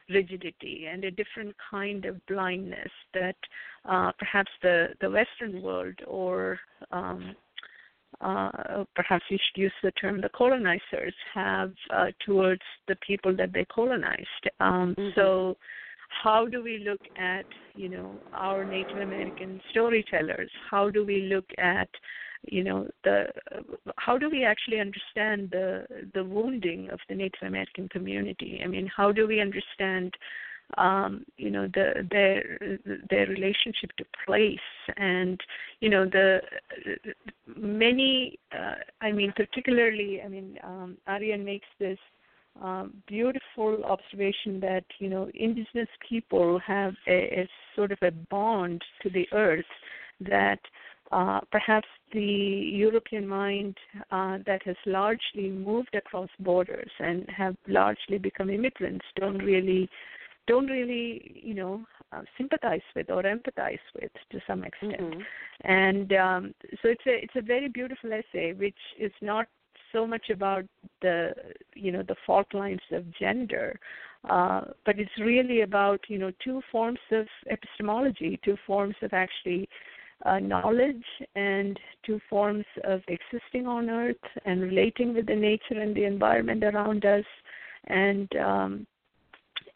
rigidity 0.08 0.86
and 0.90 1.04
a 1.04 1.10
different 1.10 1.54
kind 1.70 2.04
of 2.04 2.24
blindness 2.26 2.90
that 3.14 3.36
uh, 3.84 4.12
perhaps 4.18 4.50
the 4.62 4.88
the 5.00 5.10
Western 5.10 5.62
world 5.62 5.94
or 6.06 6.58
um, 6.90 7.34
uh, 8.20 8.84
perhaps 8.94 9.24
we 9.30 9.38
should 9.38 9.60
use 9.60 9.72
the 9.82 9.90
term 9.92 10.20
the 10.20 10.28
colonizers 10.30 11.14
have 11.34 11.72
uh, 11.90 12.06
towards 12.24 12.62
the 12.88 12.96
people 13.06 13.34
that 13.36 13.52
they 13.52 13.66
colonized. 13.66 14.26
Um, 14.60 14.94
mm-hmm. 14.98 15.08
So, 15.14 15.56
how 16.22 16.46
do 16.46 16.62
we 16.62 16.78
look 16.78 17.00
at 17.18 17.44
you 17.74 17.88
know 17.88 18.14
our 18.32 18.64
Native 18.64 18.98
American 18.98 19.60
storytellers? 19.70 20.50
How 20.70 20.88
do 20.88 21.04
we 21.04 21.22
look 21.22 21.46
at 21.58 21.88
you 22.46 22.64
know 22.64 22.88
the 23.04 23.26
how 23.96 24.18
do 24.18 24.30
we 24.30 24.44
actually 24.44 24.80
understand 24.80 25.50
the 25.50 25.86
the 26.14 26.24
wounding 26.24 26.90
of 26.90 27.00
the 27.08 27.14
Native 27.14 27.42
American 27.42 27.88
community? 27.88 28.60
I 28.62 28.66
mean, 28.66 28.90
how 28.94 29.12
do 29.12 29.26
we 29.26 29.40
understand 29.40 30.14
um, 30.78 31.24
you 31.36 31.50
know 31.50 31.68
the 31.68 32.06
their 32.10 32.58
their 33.08 33.26
relationship 33.26 33.90
to 33.98 34.04
place 34.24 34.58
and 34.96 35.40
you 35.80 35.88
know 35.88 36.04
the 36.04 36.40
many 37.56 38.38
uh, 38.52 38.74
I 39.00 39.12
mean 39.12 39.32
particularly 39.36 40.22
I 40.22 40.28
mean 40.28 40.58
um, 40.64 40.96
Ariane 41.08 41.44
makes 41.44 41.68
this 41.78 41.98
um, 42.62 42.94
beautiful 43.06 43.84
observation 43.84 44.60
that 44.60 44.84
you 44.98 45.08
know 45.08 45.30
indigenous 45.34 45.88
people 46.08 46.58
have 46.66 46.94
a, 47.06 47.40
a 47.40 47.48
sort 47.74 47.92
of 47.92 47.98
a 48.02 48.10
bond 48.10 48.82
to 49.02 49.10
the 49.10 49.28
earth 49.32 49.64
that 50.20 50.60
uh, 51.12 51.40
perhaps 51.52 51.88
the 52.12 52.20
European 52.20 53.26
mind 53.26 53.76
uh, 54.10 54.38
that 54.46 54.62
has 54.64 54.76
largely 54.86 55.48
moved 55.50 55.94
across 55.94 56.28
borders 56.40 56.90
and 56.98 57.28
have 57.28 57.56
largely 57.68 58.18
become 58.18 58.50
immigrants 58.50 59.04
don't 59.16 59.38
really 59.38 59.88
don't 60.46 60.66
really 60.66 61.40
you 61.42 61.54
know 61.54 61.84
uh, 62.12 62.22
sympathize 62.38 62.80
with 62.94 63.10
or 63.10 63.22
empathize 63.22 63.78
with 64.00 64.12
to 64.30 64.40
some 64.46 64.64
extent 64.64 65.00
mm-hmm. 65.00 65.20
and 65.64 66.12
um, 66.12 66.54
so 66.82 66.88
it's 66.88 67.06
a 67.06 67.22
it's 67.22 67.36
a 67.36 67.42
very 67.42 67.68
beautiful 67.68 68.10
essay 68.12 68.52
which 68.52 68.78
is 68.98 69.12
not 69.20 69.46
so 69.92 70.06
much 70.06 70.30
about 70.30 70.64
the 71.02 71.32
you 71.74 71.92
know 71.92 72.02
the 72.02 72.16
fault 72.26 72.46
lines 72.52 72.80
of 72.92 73.04
gender 73.18 73.78
uh, 74.28 74.62
but 74.84 74.98
it's 74.98 75.18
really 75.20 75.62
about 75.62 76.00
you 76.08 76.18
know 76.18 76.32
two 76.42 76.60
forms 76.70 76.98
of 77.12 77.26
epistemology 77.50 78.38
two 78.44 78.56
forms 78.66 78.94
of 79.02 79.12
actually 79.12 79.68
uh, 80.24 80.38
knowledge 80.38 81.04
and 81.34 81.78
two 82.04 82.20
forms 82.28 82.64
of 82.84 83.02
existing 83.08 83.66
on 83.66 83.90
earth 83.90 84.16
and 84.44 84.62
relating 84.62 85.14
with 85.14 85.26
the 85.26 85.34
nature 85.34 85.80
and 85.80 85.94
the 85.94 86.04
environment 86.04 86.64
around 86.64 87.04
us. 87.04 87.24
And 87.88 88.28
um, 88.36 88.86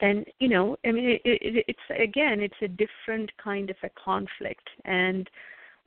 and 0.01 0.25
you 0.39 0.49
know 0.49 0.77
i 0.85 0.91
mean 0.91 1.11
it, 1.11 1.21
it, 1.25 1.65
it's 1.69 2.03
again 2.03 2.41
it's 2.41 2.55
a 2.63 2.69
different 2.69 3.31
kind 3.43 3.71
of 3.71 3.77
a 3.83 3.91
conflict. 4.03 4.69
And 4.85 5.29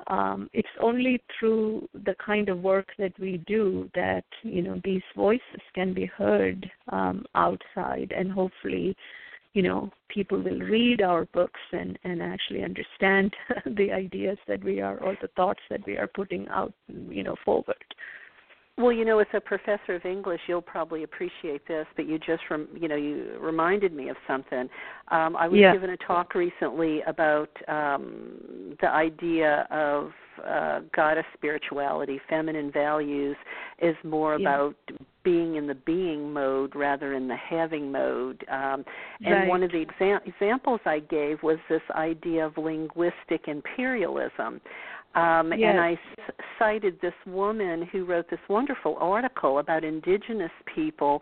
um, 0.07 0.49
it's 0.53 0.67
only 0.81 1.21
through 1.39 1.87
the 1.93 2.15
kind 2.23 2.49
of 2.49 2.59
work 2.59 2.87
that 2.97 3.13
we 3.19 3.43
do 3.47 3.89
that 3.95 4.25
you 4.43 4.61
know 4.61 4.79
these 4.83 5.03
voices 5.15 5.61
can 5.73 5.93
be 5.93 6.05
heard 6.05 6.69
um, 6.89 7.25
outside. 7.35 8.13
And 8.15 8.31
hopefully 8.31 8.95
you 9.53 9.61
know 9.61 9.89
people 10.09 10.41
will 10.41 10.59
read 10.59 11.01
our 11.01 11.25
books 11.25 11.59
and 11.71 11.97
and 12.03 12.21
actually 12.21 12.63
understand 12.63 13.33
the 13.77 13.91
ideas 13.91 14.37
that 14.47 14.63
we 14.63 14.81
are 14.81 14.97
or 14.99 15.15
the 15.21 15.29
thoughts 15.35 15.61
that 15.69 15.85
we 15.85 15.97
are 15.97 16.07
putting 16.07 16.47
out 16.49 16.73
you 17.09 17.23
know 17.23 17.35
forward 17.45 17.83
well, 18.75 18.91
you 18.91 19.05
know, 19.05 19.19
as 19.19 19.27
a 19.33 19.39
professor 19.39 19.93
of 19.93 20.03
English, 20.03 20.41
you'll 20.47 20.61
probably 20.61 21.03
appreciate 21.03 21.67
this, 21.67 21.85
but 21.95 22.07
you 22.07 22.17
just, 22.17 22.41
rem- 22.49 22.69
you 22.73 22.87
know, 22.87 22.95
you 22.95 23.37
reminded 23.39 23.93
me 23.93 24.09
of 24.09 24.15
something. 24.27 24.67
Um, 25.09 25.35
I 25.35 25.47
was 25.47 25.59
yeah. 25.59 25.73
given 25.73 25.91
a 25.91 25.97
talk 25.97 26.33
recently 26.33 27.01
about 27.03 27.51
um, 27.67 28.75
the 28.81 28.87
idea 28.87 29.67
of 29.69 30.09
uh, 30.45 30.81
goddess 30.95 31.25
spirituality, 31.33 32.19
feminine 32.29 32.71
values, 32.71 33.35
is 33.81 33.95
more 34.03 34.37
yeah. 34.37 34.49
about 34.49 34.75
being 35.23 35.55
in 35.55 35.67
the 35.67 35.75
being 35.75 36.33
mode 36.33 36.75
rather 36.75 37.13
in 37.13 37.27
the 37.27 37.35
having 37.35 37.91
mode. 37.91 38.43
Um, 38.51 38.83
and 39.21 39.33
right. 39.33 39.47
one 39.47 39.63
of 39.63 39.71
the 39.71 39.85
exa- 39.85 40.25
examples 40.27 40.81
I 40.85 40.99
gave 40.99 41.41
was 41.43 41.57
this 41.69 41.81
idea 41.95 42.45
of 42.45 42.57
linguistic 42.57 43.47
imperialism. 43.47 44.59
Um, 45.15 45.53
yes. 45.55 45.69
And 45.69 45.79
I 45.79 45.93
c- 45.95 46.33
cited 46.57 46.99
this 47.01 47.13
woman 47.27 47.87
who 47.91 48.03
wrote 48.03 48.29
this 48.29 48.39
wonderful 48.49 48.97
article 48.99 49.59
about 49.59 49.83
indigenous 49.83 50.51
people. 50.73 51.21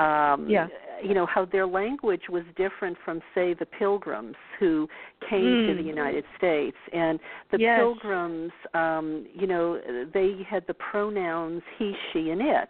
Um, 0.00 0.48
yeah. 0.48 0.66
You 1.02 1.14
know 1.14 1.24
how 1.24 1.46
their 1.46 1.66
language 1.66 2.24
was 2.28 2.44
different 2.56 2.96
from, 3.04 3.20
say, 3.34 3.54
the 3.54 3.64
Pilgrims 3.64 4.36
who 4.58 4.86
came 5.30 5.40
mm. 5.40 5.66
to 5.68 5.82
the 5.82 5.88
United 5.96 6.24
States, 6.36 6.76
and 6.92 7.18
the 7.50 7.58
yes. 7.58 7.80
Pilgrims, 7.80 8.52
um, 8.74 9.26
you 9.34 9.46
know, 9.46 9.80
they 10.12 10.30
had 10.46 10.62
the 10.66 10.74
pronouns 10.74 11.62
he, 11.78 11.94
she, 12.12 12.28
and 12.28 12.42
it, 12.42 12.68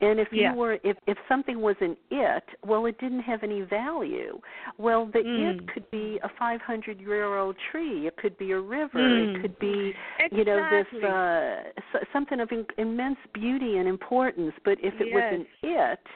And 0.00 0.20
if 0.20 0.28
yeah. 0.32 0.52
you 0.52 0.58
were 0.58 0.78
if 0.82 0.96
if 1.06 1.16
something 1.28 1.60
was 1.60 1.76
an 1.80 1.96
it, 2.10 2.44
well 2.66 2.84
it 2.86 2.98
didn't 2.98 3.20
have 3.20 3.42
any 3.42 3.62
value. 3.62 4.38
Well, 4.76 5.06
the 5.06 5.20
Mm. 5.20 5.50
it 5.60 5.68
could 5.72 5.90
be 5.90 6.18
a 6.22 6.28
500 6.38 7.00
year 7.00 7.38
old 7.38 7.56
tree, 7.70 8.06
it 8.06 8.16
could 8.16 8.36
be 8.36 8.52
a 8.52 8.60
river, 8.60 8.98
Mm. 8.98 9.36
it 9.36 9.40
could 9.42 9.58
be 9.58 9.94
exactly. 10.18 10.38
you 10.38 10.44
know 10.44 10.60
this 10.70 11.02
uh 11.04 11.62
something 12.12 12.40
of 12.40 12.50
in- 12.52 12.66
immense 12.76 13.18
beauty 13.32 13.78
and 13.78 13.86
importance, 13.88 14.54
but 14.64 14.76
if 14.80 14.94
it 15.00 15.08
was 15.14 15.22
Yes. 15.22 15.32
an 15.38 15.46
it, 15.62 16.06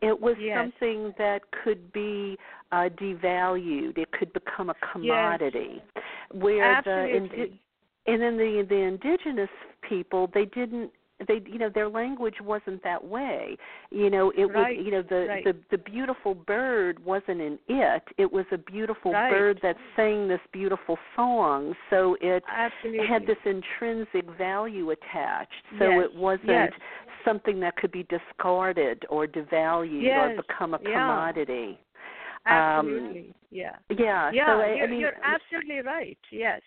it 0.00 0.18
was 0.18 0.36
Yes. 0.38 0.56
something 0.58 1.14
that 1.18 1.42
could 1.64 1.92
be 1.92 2.38
uh 2.72 2.88
devalued. 3.00 3.98
It 3.98 4.10
could 4.12 4.32
become 4.32 4.70
a 4.70 4.74
commodity. 4.92 5.82
Where 6.32 6.64
Absolutely. 6.76 7.28
the 7.28 7.34
indi- 7.36 7.60
and 8.06 8.22
then 8.22 8.36
the 8.36 8.66
the 8.68 8.74
indigenous 8.76 9.50
people 9.82 10.30
they 10.34 10.44
didn't 10.46 10.90
they 11.26 11.40
you 11.46 11.58
know 11.58 11.68
their 11.68 11.88
language 11.88 12.36
wasn't 12.40 12.82
that 12.84 13.02
way 13.04 13.56
you 13.90 14.08
know 14.08 14.30
it 14.36 14.44
Right, 14.44 14.76
was 14.76 14.84
you 14.86 14.92
know 14.92 15.02
the 15.02 15.26
right. 15.28 15.44
the 15.44 15.54
the 15.70 15.78
beautiful 15.78 16.34
bird 16.34 17.04
wasn't 17.04 17.40
an 17.40 17.58
it 17.66 18.02
it 18.18 18.32
was 18.32 18.44
a 18.52 18.58
beautiful 18.58 19.12
Right. 19.12 19.30
bird 19.30 19.58
that 19.62 19.76
sang 19.96 20.28
this 20.28 20.40
beautiful 20.52 20.96
song 21.16 21.74
so 21.90 22.16
it 22.20 22.44
Absolutely. 22.48 23.06
had 23.06 23.26
this 23.26 23.38
intrinsic 23.44 24.26
value 24.36 24.90
attached 24.90 25.64
so 25.78 25.90
Yes, 25.90 26.04
it 26.04 26.14
wasn't 26.14 26.48
yes. 26.48 26.72
Something 27.28 27.60
that 27.60 27.76
could 27.76 27.92
be 27.92 28.04
discarded 28.04 29.04
or 29.10 29.26
devalued 29.26 30.02
Yes, 30.02 30.30
or 30.38 30.42
become 30.42 30.74
a 30.74 30.78
commodity. 30.78 31.78
yeah. 32.46 32.78
Absolutely. 32.78 33.34
yeah. 33.50 33.76
yeah 33.90 34.30
Yeah, 34.32 34.46
so 34.46 34.52
I, 34.52 34.74
you're, 34.74 34.84
I 34.84 34.86
mean 34.90 35.00
you're 35.00 35.12
absolutely 35.22 35.80
right. 35.80 36.18
Yes. 36.30 36.62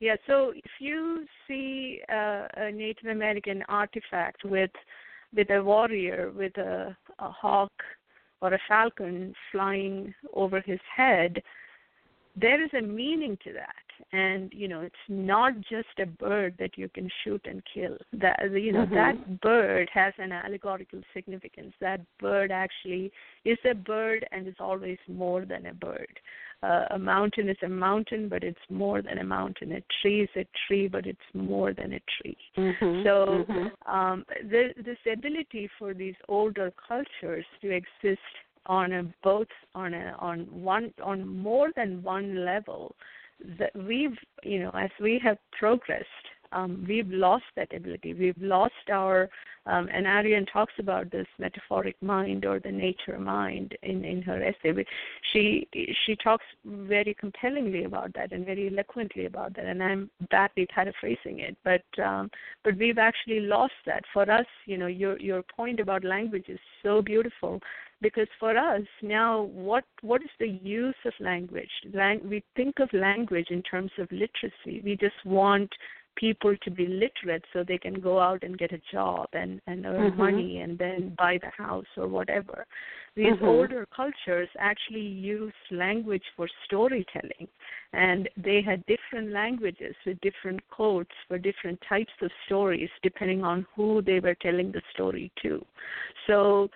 Yeah, 0.00 0.16
so 0.26 0.52
if 0.54 0.70
you 0.80 1.24
see 1.46 2.00
uh, 2.12 2.48
a 2.56 2.72
Native 2.72 3.10
American 3.10 3.62
artifact 3.68 4.44
with 4.44 4.70
with 5.34 5.48
a 5.50 5.62
warrior 5.62 6.32
with 6.36 6.56
a, 6.58 6.94
a 7.20 7.30
hawk 7.30 7.72
or 8.40 8.52
a 8.52 8.58
falcon 8.68 9.32
flying 9.50 10.12
over 10.34 10.60
his 10.60 10.80
head, 10.94 11.40
there 12.36 12.62
is 12.62 12.70
a 12.76 12.82
meaning 12.82 13.38
to 13.44 13.52
that. 13.52 13.86
And 14.12 14.52
you 14.52 14.68
know, 14.68 14.80
it's 14.80 15.06
not 15.08 15.54
just 15.60 15.98
a 15.98 16.06
bird 16.06 16.54
that 16.58 16.76
you 16.76 16.88
can 16.88 17.08
shoot 17.22 17.40
and 17.44 17.62
kill. 17.72 17.96
That 18.12 18.38
you 18.52 18.72
know, 18.72 18.86
Mhm. 18.86 18.94
that 18.94 19.40
bird 19.40 19.88
has 19.90 20.12
an 20.18 20.32
allegorical 20.32 21.02
significance. 21.14 21.74
That 21.80 22.00
bird 22.18 22.50
actually 22.50 23.12
is 23.44 23.58
a 23.64 23.74
bird 23.74 24.26
and 24.32 24.46
is 24.46 24.60
always 24.60 24.98
more 25.08 25.44
than 25.44 25.66
a 25.66 25.74
bird. 25.74 26.20
Uh, 26.62 26.86
a 26.90 26.98
mountain 26.98 27.48
is 27.48 27.56
a 27.62 27.68
mountain, 27.68 28.28
but 28.28 28.44
it's 28.44 28.70
more 28.70 29.02
than 29.02 29.18
a 29.18 29.24
mountain. 29.24 29.72
A 29.72 29.82
tree 30.00 30.22
is 30.22 30.30
a 30.36 30.46
tree, 30.66 30.86
but 30.86 31.06
it's 31.06 31.34
more 31.34 31.72
than 31.72 31.94
a 31.94 32.00
tree. 32.16 32.36
mhm, 32.56 33.02
So 33.02 33.44
mhm. 33.48 33.72
um, 33.86 34.24
the, 34.44 34.72
this 34.76 34.98
ability 35.06 35.68
for 35.78 35.92
these 35.92 36.14
older 36.28 36.72
cultures 36.88 37.46
to 37.62 37.70
exist 37.70 38.20
on 38.66 38.92
a 38.92 39.02
both 39.24 39.48
on 39.74 39.92
a 39.94 40.14
on 40.20 40.38
one 40.62 40.94
on 41.02 41.26
more 41.26 41.72
than 41.74 42.02
one 42.02 42.44
level, 42.44 42.94
that 43.58 43.74
we've 43.74 44.16
you 44.42 44.60
know 44.60 44.70
as 44.74 44.90
we 45.00 45.20
have 45.22 45.38
progressed, 45.58 46.06
um, 46.52 46.84
we've 46.86 47.10
lost 47.10 47.44
that 47.56 47.74
ability. 47.74 48.14
We've 48.14 48.40
lost 48.40 48.90
our 48.90 49.28
um, 49.64 49.88
and 49.92 50.06
Ariane 50.06 50.46
talks 50.46 50.72
about 50.80 51.10
this 51.12 51.26
metaphoric 51.38 51.94
mind 52.02 52.44
or 52.44 52.58
the 52.58 52.72
nature 52.72 53.18
mind 53.18 53.76
in 53.82 54.04
in 54.04 54.20
her 54.22 54.42
essay. 54.42 54.84
She 55.32 55.68
she 56.04 56.16
talks 56.16 56.44
very 56.64 57.14
compellingly 57.18 57.84
about 57.84 58.12
that 58.14 58.32
and 58.32 58.44
very 58.44 58.68
eloquently 58.68 59.26
about 59.26 59.54
that, 59.54 59.66
and 59.66 59.82
I'm 59.82 60.10
badly 60.30 60.66
paraphrasing 60.66 61.40
it, 61.40 61.56
but 61.64 61.84
um, 62.02 62.30
but 62.64 62.76
we've 62.76 62.98
actually 62.98 63.40
lost 63.40 63.74
that. 63.86 64.02
For 64.12 64.28
us, 64.30 64.46
you 64.66 64.78
know, 64.78 64.88
your 64.88 65.18
your 65.20 65.42
point 65.42 65.78
about 65.78 66.02
language 66.02 66.48
is 66.48 66.58
so 66.82 67.00
beautiful 67.00 67.60
because 68.02 68.28
for 68.38 68.56
us 68.56 68.82
now, 69.00 69.42
what 69.42 69.84
what 70.02 70.22
is 70.22 70.30
the 70.38 70.58
use 70.62 70.94
of 71.06 71.12
language? 71.20 71.70
Lang- 71.94 72.28
we 72.28 72.42
think 72.56 72.80
of 72.80 72.92
language 72.92 73.46
in 73.50 73.62
terms 73.62 73.92
of 73.98 74.10
literacy. 74.10 74.82
We 74.84 74.96
just 74.96 75.24
want 75.24 75.70
people 76.16 76.54
to 76.62 76.70
be 76.70 76.86
literate 76.86 77.44
so 77.52 77.64
they 77.64 77.78
can 77.78 77.94
go 77.94 78.18
out 78.20 78.42
and 78.42 78.58
get 78.58 78.72
a 78.72 78.80
job 78.92 79.28
and 79.32 79.60
and 79.66 79.86
earn 79.86 80.10
Mhm. 80.10 80.16
money 80.16 80.60
and 80.60 80.76
then 80.78 81.14
buy 81.16 81.38
the 81.38 81.50
house 81.50 81.86
or 81.96 82.06
whatever 82.06 82.66
these 83.14 83.36
Mhm. 83.38 83.48
older 83.48 83.86
cultures 83.86 84.48
actually 84.58 85.06
use 85.34 85.54
language 85.70 86.26
for 86.36 86.48
storytelling 86.64 87.48
and 87.92 88.28
they 88.36 88.60
had 88.60 88.84
different 88.86 89.30
languages 89.30 89.94
with 90.04 90.20
different 90.20 90.60
codes 90.68 91.14
for 91.28 91.38
different 91.38 91.80
types 91.82 92.12
of 92.20 92.30
stories 92.46 92.90
depending 93.02 93.42
on 93.44 93.66
who 93.74 94.02
they 94.02 94.20
were 94.20 94.34
telling 94.34 94.70
the 94.72 94.82
story 94.92 95.30
to 95.42 95.64
so 96.26 96.70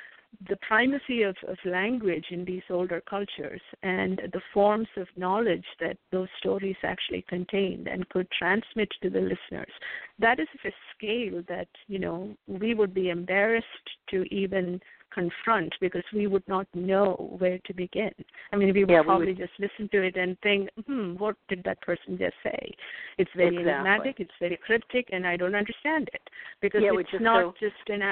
the 0.49 0.57
primacy 0.66 1.22
of, 1.22 1.37
of 1.49 1.57
language 1.64 2.26
in 2.30 2.45
these 2.45 2.62
older 2.70 3.03
cultures 3.09 3.61
and 3.82 4.20
the 4.32 4.41
forms 4.53 4.89
of 4.97 5.07
knowledge 5.16 5.64
that 5.80 5.97
those 6.12 6.28
stories 6.39 6.76
actually 6.82 7.24
contained 7.28 7.87
and 7.89 8.09
could 8.09 8.28
transmit 8.30 8.89
to 9.03 9.11
the 9.11 9.20
listeners 9.20 9.72
that 10.18 10.39
is 10.41 10.49
of 10.55 10.70
a 10.70 10.74
scale 10.97 11.43
that 11.49 11.68
you 11.87 11.99
know 11.99 12.34
we 12.47 12.74
would 12.74 12.95
be 12.95 13.11
embarrassed 13.11 13.66
to 14.11 14.22
even 14.34 14.80
confront 15.12 15.72
because 15.80 16.03
we 16.12 16.26
would 16.26 16.47
not 16.47 16.66
know 16.74 17.14
where 17.39 17.59
to 17.64 17.72
begin. 17.72 18.11
I 18.53 18.57
mean, 18.57 18.72
we 18.74 18.84
would 18.84 18.91
Yeah, 18.91 19.01
we 19.01 19.07
probably 19.07 19.26
would- 19.28 19.39
just 19.39 19.59
listen 19.59 19.89
to 19.91 20.03
it 20.03 20.16
and 20.16 20.39
think, 20.41 20.68
hmm, 20.87 21.14
what 21.16 21.37
did 21.49 21.64
that 21.64 21.80
person 21.80 22.18
just 22.18 22.37
say? 22.43 22.74
It's 23.16 23.30
very 23.34 23.57
Exactly. 23.57 23.72
enigmatic, 23.72 24.20
it's 24.20 24.34
very 24.39 24.59
cryptic, 24.59 25.09
and 25.12 25.26
I 25.26 25.37
don't 25.39 25.55
understand 25.55 26.11
it 26.12 26.28
because 26.61 26.82
Yeah, 26.82 26.99
it's 26.99 27.12
not 27.20 27.43
go- 27.45 27.55
just 27.59 27.89
an. 27.89 28.03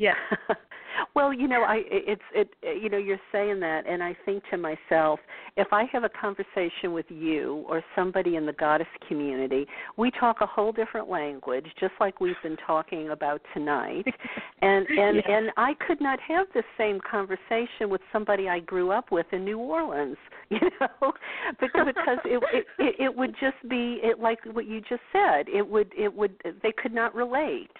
Yeah. 0.00 0.14
well, 1.14 1.32
you 1.32 1.46
know, 1.46 1.62
I 1.62 1.82
it's 1.86 2.22
it 2.34 2.48
you 2.82 2.88
know, 2.88 2.96
you're 2.96 3.20
saying 3.30 3.60
that 3.60 3.86
and 3.86 4.02
I 4.02 4.16
think 4.24 4.42
to 4.50 4.56
myself, 4.56 5.20
if 5.58 5.68
I 5.72 5.84
have 5.92 6.04
a 6.04 6.08
conversation 6.08 6.94
with 6.94 7.04
you 7.10 7.64
or 7.68 7.84
somebody 7.94 8.36
in 8.36 8.46
the 8.46 8.54
goddess 8.54 8.88
community, 9.06 9.66
we 9.98 10.10
talk 10.10 10.38
a 10.40 10.46
whole 10.46 10.72
different 10.72 11.10
language 11.10 11.66
just 11.78 11.92
like 12.00 12.18
we've 12.18 12.40
been 12.42 12.56
talking 12.66 13.10
about 13.10 13.42
tonight. 13.54 14.06
And 14.62 14.86
and 14.88 15.16
Yeah. 15.16 15.36
and 15.36 15.50
I 15.56 15.74
could 15.86 16.00
not 16.00 16.18
have 16.20 16.46
the 16.54 16.62
same 16.78 16.98
conversation 17.00 17.88
with 17.88 18.00
somebody 18.12 18.48
I 18.48 18.60
grew 18.60 18.90
up 18.90 19.10
with 19.10 19.26
in 19.32 19.44
New 19.44 19.58
Orleans, 19.58 20.18
you 20.50 20.60
know, 20.80 21.12
because 21.60 21.86
because 21.86 22.18
it 22.24 22.42
it 22.52 22.66
it, 22.78 22.94
it 23.06 23.16
would 23.16 23.34
just 23.40 23.56
be 23.68 24.00
it 24.02 24.18
like 24.18 24.38
what 24.52 24.66
you 24.66 24.80
just 24.80 25.02
said. 25.12 25.48
It 25.48 25.66
would 25.66 25.92
it 25.96 26.12
would 26.14 26.32
they 26.62 26.72
could 26.72 26.92
not 26.94 27.14
relate. 27.14 27.70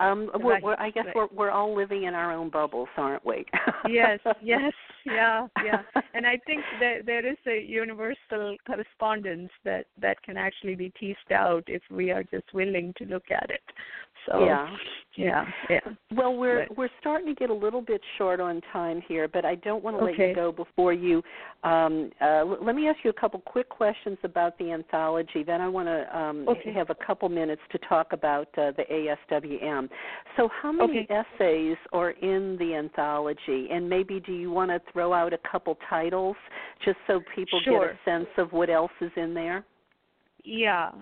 Um, 0.00 0.30
we're, 0.40 0.60
we're, 0.60 0.74
I 0.74 0.90
guess 0.90 1.06
we're 1.14 1.28
we're 1.32 1.50
all 1.50 1.74
living 1.74 2.04
in 2.04 2.14
our 2.14 2.32
own 2.32 2.50
bubbles, 2.50 2.88
aren't 2.96 3.24
we? 3.24 3.44
yes, 3.88 4.18
yes, 4.42 4.72
yeah, 5.04 5.46
yeah. 5.64 5.82
And 6.14 6.26
I 6.26 6.38
think 6.46 6.60
that 6.80 7.06
there 7.06 7.26
is 7.26 7.38
a 7.46 7.60
universal 7.60 8.56
correspondence 8.66 9.50
that 9.64 9.86
that 10.00 10.22
can 10.22 10.36
actually 10.36 10.74
be 10.74 10.90
teased 10.98 11.32
out 11.32 11.64
if 11.66 11.82
we 11.90 12.10
are 12.10 12.24
just 12.24 12.52
willing 12.52 12.94
to 12.98 13.04
look 13.04 13.30
at 13.30 13.50
it. 13.50 13.62
So 14.26 14.46
yeah. 14.46 14.76
yeah, 15.16 15.44
yeah. 15.68 15.80
Well, 16.14 16.34
we're 16.36 16.60
Right. 16.60 16.78
we're 16.78 16.88
starting 17.00 17.26
to 17.26 17.34
get 17.34 17.50
a 17.50 17.54
little 17.54 17.82
bit 17.82 18.00
short 18.16 18.40
on 18.40 18.62
time 18.72 19.02
here, 19.06 19.28
but 19.28 19.44
I 19.44 19.56
don't 19.56 19.82
want 19.84 19.98
to 19.98 20.04
let 20.04 20.16
you 20.18 20.34
go 20.34 20.50
before 20.50 20.92
you. 20.92 21.22
Um, 21.62 22.10
uh, 22.20 22.24
l- 22.24 22.58
let 22.62 22.74
me 22.74 22.88
ask 22.88 22.98
you 23.04 23.10
a 23.10 23.20
couple 23.20 23.40
quick 23.40 23.68
questions 23.68 24.16
about 24.22 24.56
the 24.58 24.72
anthology. 24.72 25.42
Then 25.42 25.60
I 25.60 25.68
want 25.68 25.88
to 25.88 26.18
um, 26.18 26.48
Okay. 26.48 26.72
have 26.72 26.90
a 26.90 26.94
couple 26.94 27.28
minutes 27.28 27.60
to 27.72 27.78
talk 27.78 28.12
about 28.12 28.48
uh, 28.56 28.72
the 28.72 28.84
ASWM. 28.90 29.90
So, 30.36 30.48
how 30.48 30.72
many 30.72 31.00
Okay. 31.00 31.14
essays 31.14 31.76
are 31.92 32.10
in 32.10 32.56
the 32.58 32.74
anthology? 32.74 33.68
And 33.70 33.88
maybe 33.88 34.20
do 34.20 34.32
you 34.32 34.50
want 34.50 34.70
to 34.70 34.80
throw 34.94 35.12
out 35.12 35.34
a 35.34 35.38
couple 35.50 35.76
titles 35.90 36.36
just 36.84 36.96
so 37.06 37.20
people 37.34 37.60
get 37.62 37.74
a 37.74 37.98
sense 38.06 38.28
of 38.38 38.50
what 38.52 38.70
else 38.70 38.92
is 39.02 39.10
in 39.16 39.34
there? 39.34 39.66
Yeah. 40.42 40.92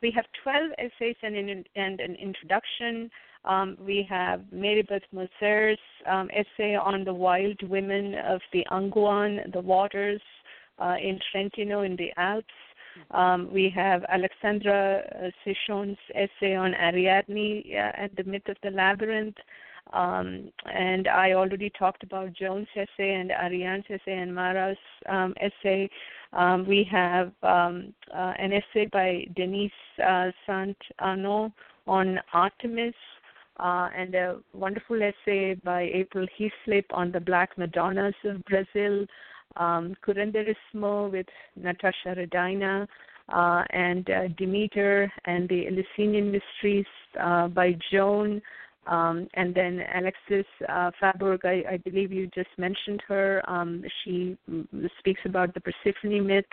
We 0.00 0.12
have 0.14 0.24
12 0.42 0.72
essays 0.78 1.16
and 1.22 1.36
an, 1.36 1.64
and 1.74 2.00
an 2.00 2.16
introduction. 2.16 3.10
Um, 3.44 3.76
we 3.80 4.06
have 4.08 4.42
Marybeth 4.54 5.02
Moser's 5.12 5.78
um, 6.10 6.28
essay 6.30 6.74
on 6.76 7.04
the 7.04 7.14
wild 7.14 7.60
women 7.68 8.14
of 8.26 8.40
the 8.52 8.64
Anguane, 8.70 9.40
the 9.52 9.60
waters 9.60 10.20
uh, 10.78 10.96
in 11.00 11.18
Trentino 11.30 11.82
in 11.82 11.96
the 11.96 12.10
Alps. 12.16 12.46
Um, 13.10 13.48
we 13.52 13.70
have 13.74 14.04
Alexandra 14.08 15.02
uh, 15.14 15.30
Sichon's 15.44 15.98
essay 16.14 16.54
on 16.54 16.74
Ariadne 16.74 17.62
uh, 17.72 17.92
and 18.02 18.10
the 18.16 18.24
myth 18.24 18.48
of 18.48 18.56
the 18.62 18.70
labyrinth. 18.70 19.36
Um, 19.92 20.50
and 20.72 21.08
I 21.08 21.32
already 21.32 21.70
talked 21.70 22.02
about 22.02 22.32
Joan's 22.32 22.68
essay 22.74 23.14
and 23.14 23.30
Ariane's 23.30 23.84
essay 23.90 24.16
and 24.18 24.34
Mara's 24.34 24.78
um, 25.08 25.34
essay. 25.40 25.90
Um, 26.32 26.66
we 26.66 26.86
have 26.90 27.32
um, 27.42 27.92
uh, 28.14 28.32
an 28.38 28.52
essay 28.52 28.86
by 28.86 29.26
Denise 29.36 29.70
uh, 30.02 30.30
Arnaud 30.98 31.52
on 31.86 32.20
Artemis, 32.32 32.94
uh, 33.58 33.88
and 33.96 34.14
a 34.14 34.38
wonderful 34.54 34.98
essay 35.02 35.54
by 35.54 35.90
April 35.92 36.26
Heaslip 36.38 36.84
on 36.90 37.12
the 37.12 37.20
Black 37.20 37.58
Madonnas 37.58 38.14
of 38.24 38.42
Brazil. 38.44 39.06
Um, 39.56 39.94
Curanderismo 40.04 41.10
with 41.10 41.26
Natasha 41.56 42.14
Radina, 42.16 42.86
uh, 43.28 43.62
and 43.70 44.08
uh, 44.10 44.28
Demeter 44.36 45.10
and 45.24 45.48
the 45.48 45.66
Eleusinian 45.66 46.32
Mysteries 46.32 46.86
uh, 47.20 47.48
by 47.48 47.76
Joan. 47.90 48.42
Um, 48.86 49.28
and 49.34 49.54
then 49.54 49.80
Alexis 49.94 50.46
uh, 50.68 50.90
Faberg, 51.00 51.44
I, 51.44 51.74
I, 51.74 51.76
believe 51.76 52.10
you 52.10 52.28
just 52.34 52.48
mentioned 52.58 53.00
her. 53.06 53.40
Um, 53.48 53.84
she 54.02 54.36
speaks 54.98 55.20
about 55.24 55.54
the 55.54 55.60
Persephone 55.60 56.26
myth, 56.26 56.44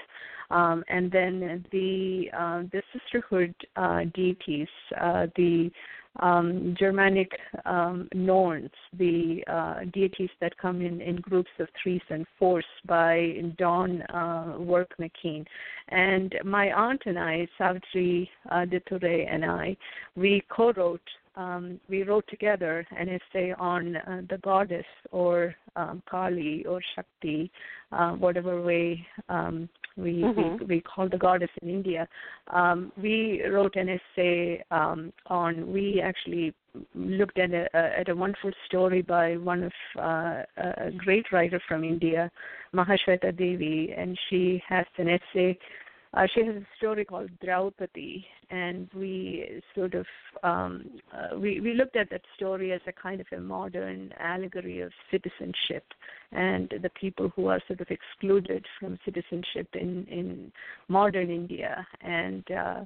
um, 0.51 0.83
and 0.89 1.11
then 1.11 1.65
the 1.71 2.29
uh, 2.31 2.61
the 2.71 2.83
sisterhood 2.93 3.55
uh, 3.75 4.01
deities, 4.13 4.67
uh, 5.01 5.25
the 5.35 5.71
um, 6.20 6.76
Germanic 6.78 7.32
um, 7.65 8.07
Norns, 8.13 8.72
the 8.97 9.43
uh, 9.47 9.80
deities 9.93 10.30
that 10.41 10.57
come 10.57 10.82
in, 10.82 11.01
in 11.01 11.17
groups 11.17 11.51
of 11.59 11.67
threes 11.82 12.01
and 12.09 12.26
fours 12.38 12.65
by 12.86 13.41
Dawn 13.57 14.01
uh, 14.03 14.55
Work 14.59 14.91
MaKinne. 14.99 15.45
And 15.89 16.36
my 16.43 16.72
aunt 16.72 17.01
and 17.05 17.17
I, 17.17 17.47
Savitri 17.57 18.30
uh, 18.51 18.65
and 19.30 19.45
I, 19.45 19.76
we 20.15 20.43
co-wrote 20.49 21.01
um, 21.36 21.80
we 21.88 22.03
wrote 22.03 22.26
together 22.28 22.86
an 22.97 23.07
essay 23.07 23.53
on 23.57 23.95
uh, 23.95 24.22
the 24.30 24.39
goddess 24.39 24.86
or 25.11 25.55
um, 25.78 26.03
Kali 26.09 26.65
or 26.65 26.82
Shakti, 26.95 27.49
uh, 27.93 28.11
whatever 28.11 28.61
way 28.61 29.05
um, 29.30 29.70
we, 30.01 30.21
mm-hmm. 30.21 30.65
we 30.65 30.75
we 30.75 30.81
call 30.81 31.09
the 31.09 31.17
goddess 31.17 31.49
in 31.61 31.69
India. 31.69 32.07
Um, 32.47 32.91
we 33.01 33.43
wrote 33.45 33.75
an 33.75 33.89
essay 33.89 34.63
um, 34.71 35.11
on. 35.27 35.71
We 35.71 36.01
actually 36.01 36.53
looked 36.95 37.37
at 37.37 37.51
a, 37.51 37.75
at 37.75 38.09
a 38.09 38.15
wonderful 38.15 38.51
story 38.65 39.01
by 39.01 39.37
one 39.37 39.63
of 39.63 39.71
uh, 39.97 40.43
a 40.57 40.91
great 40.97 41.31
writer 41.31 41.61
from 41.67 41.83
India, 41.83 42.31
Mahashweta 42.73 43.35
Devi, 43.35 43.93
and 43.97 44.17
she 44.29 44.61
has 44.67 44.85
an 44.97 45.09
essay 45.09 45.57
uh, 46.14 46.26
she 46.34 46.43
has 46.43 46.55
a 46.55 46.66
story 46.78 47.05
called 47.05 47.30
Draupadi, 47.43 48.26
and 48.49 48.89
we 48.95 49.62
sort 49.76 49.93
of 49.93 50.05
um, 50.43 50.89
uh, 51.14 51.38
we 51.38 51.60
we 51.60 51.74
looked 51.74 51.95
at 51.95 52.10
that 52.10 52.22
story 52.36 52.72
as 52.72 52.82
a 52.88 52.91
kind 52.91 53.22
of 53.22 53.28
a 53.32 53.39
modern 53.39 54.12
allegory 54.20 54.82
of 54.82 54.91
citizenship 55.12 55.84
and 56.32 56.74
the 56.82 56.89
people 56.99 57.32
who 57.36 57.47
are 57.47 57.62
sort 57.68 57.82
of 57.82 57.88
excluded 57.89 58.66
from 58.80 58.97
citizenship 59.05 59.68
in 59.74 60.05
in 60.07 60.51
modern 60.88 61.30
India 61.30 61.86
and. 62.01 62.43
Uh, 62.51 62.86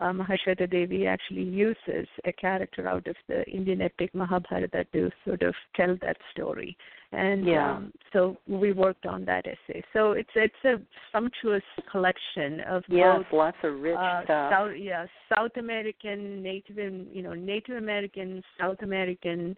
uh, 0.00 0.12
Mahashweta 0.12 0.70
Devi 0.70 1.06
actually 1.06 1.42
uses 1.42 2.08
a 2.24 2.32
character 2.32 2.88
out 2.88 3.06
of 3.06 3.16
the 3.28 3.44
Indian 3.44 3.82
epic 3.82 4.14
Mahabharata 4.14 4.84
to 4.92 5.10
sort 5.24 5.42
of 5.42 5.54
tell 5.76 5.96
that 6.02 6.16
story 6.32 6.76
and 7.14 7.46
yeah. 7.46 7.72
um, 7.72 7.92
so 8.12 8.36
we 8.48 8.72
worked 8.72 9.06
on 9.06 9.24
that 9.24 9.46
essay. 9.46 9.82
So 9.92 10.12
it's 10.12 10.30
it's 10.34 10.54
a 10.64 10.76
sumptuous 11.12 11.62
collection 11.90 12.60
of 12.68 12.82
yes, 12.88 13.18
both, 13.18 13.26
lots 13.32 13.56
of 13.62 13.80
rich 13.80 13.96
uh, 13.96 14.24
stuff. 14.24 14.52
South, 14.52 14.70
yeah, 14.76 15.06
South 15.34 15.52
American, 15.56 16.42
Native, 16.42 16.76
you 17.12 17.22
know, 17.22 17.34
Native 17.34 17.76
American, 17.76 18.42
South 18.58 18.78
American, 18.82 19.56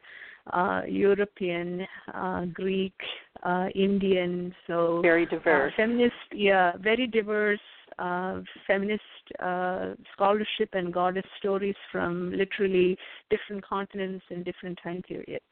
uh, 0.53 0.83
European, 0.87 1.87
uh, 2.13 2.45
Greek, 2.47 2.95
uh, 3.43 3.69
Indian. 3.75 4.55
So 4.67 5.01
very 5.03 5.27
uh, 5.27 5.31
diverse. 5.31 5.73
Uh, 5.75 5.77
feminist, 5.77 6.15
yeah, 6.33 6.73
very 6.79 7.07
diverse. 7.07 7.61
Uh, 7.99 8.43
feminist 8.67 9.03
uh, 9.41 9.95
scholarship 10.13 10.69
and 10.75 10.93
goddess 10.93 11.25
stories 11.39 11.75
from 11.91 12.31
literally 12.37 12.95
different 13.31 13.65
continents 13.67 14.23
and 14.29 14.45
different 14.45 14.79
time 14.83 15.01
periods. 15.01 15.45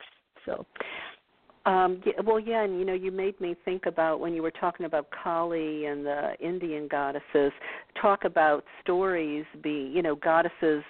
So, 0.45 0.67
um, 1.65 2.03
yeah, 2.05 2.21
well, 2.23 2.39
yeah, 2.39 2.65
and 2.65 2.79
you 2.79 2.85
know, 2.85 2.93
you 2.93 3.11
made 3.11 3.41
me 3.41 3.57
think 3.65 3.87
about 3.87 4.21
when 4.21 4.35
you 4.35 4.43
were 4.43 4.51
talking 4.51 4.85
about 4.85 5.07
Kali 5.11 5.87
and 5.87 6.05
the 6.05 6.35
Indian 6.39 6.87
goddesses. 6.87 7.53
Talk 8.01 8.25
about 8.25 8.65
stories, 8.83 9.47
be 9.63 9.91
you 9.95 10.03
know, 10.03 10.15
goddesses 10.15 10.85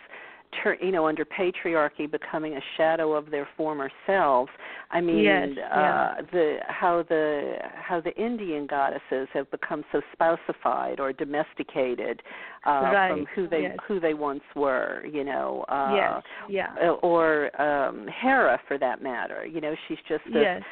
ter- 0.63 0.77
you 0.81 0.91
know 0.91 1.07
under 1.07 1.25
patriarchy 1.25 2.11
becoming 2.11 2.55
a 2.57 2.61
shadow 2.77 3.13
of 3.13 3.31
their 3.31 3.49
former 3.57 3.91
selves 4.07 4.51
i 4.91 5.01
mean 5.01 5.25
yes, 5.25 5.49
uh 5.73 5.79
yeah. 5.79 6.15
the 6.33 6.57
how 6.69 7.05
the 7.09 7.55
how 7.75 8.01
the 8.01 8.15
indian 8.17 8.67
goddesses 8.67 9.29
have 9.33 9.51
become 9.51 9.85
so 9.93 10.01
spousified 10.17 10.99
or 10.99 11.13
domesticated 11.13 12.23
uh 12.67 12.71
right. 12.71 13.11
from 13.11 13.27
who 13.35 13.49
they 13.49 13.63
yes. 13.63 13.77
who 13.87 14.01
they 14.01 14.15
once 14.15 14.43
were 14.55 15.05
you 15.11 15.25
know 15.25 15.65
uh 15.69 15.93
yes. 15.95 16.23
yeah 16.49 16.91
or 17.03 17.45
um 17.61 18.07
hera 18.21 18.61
for 18.67 18.79
that 18.79 19.03
matter 19.03 19.47
you 19.47 19.61
know 19.61 19.75
she's 19.89 19.99
just 20.09 20.25
this 20.27 20.43
yes 20.43 20.63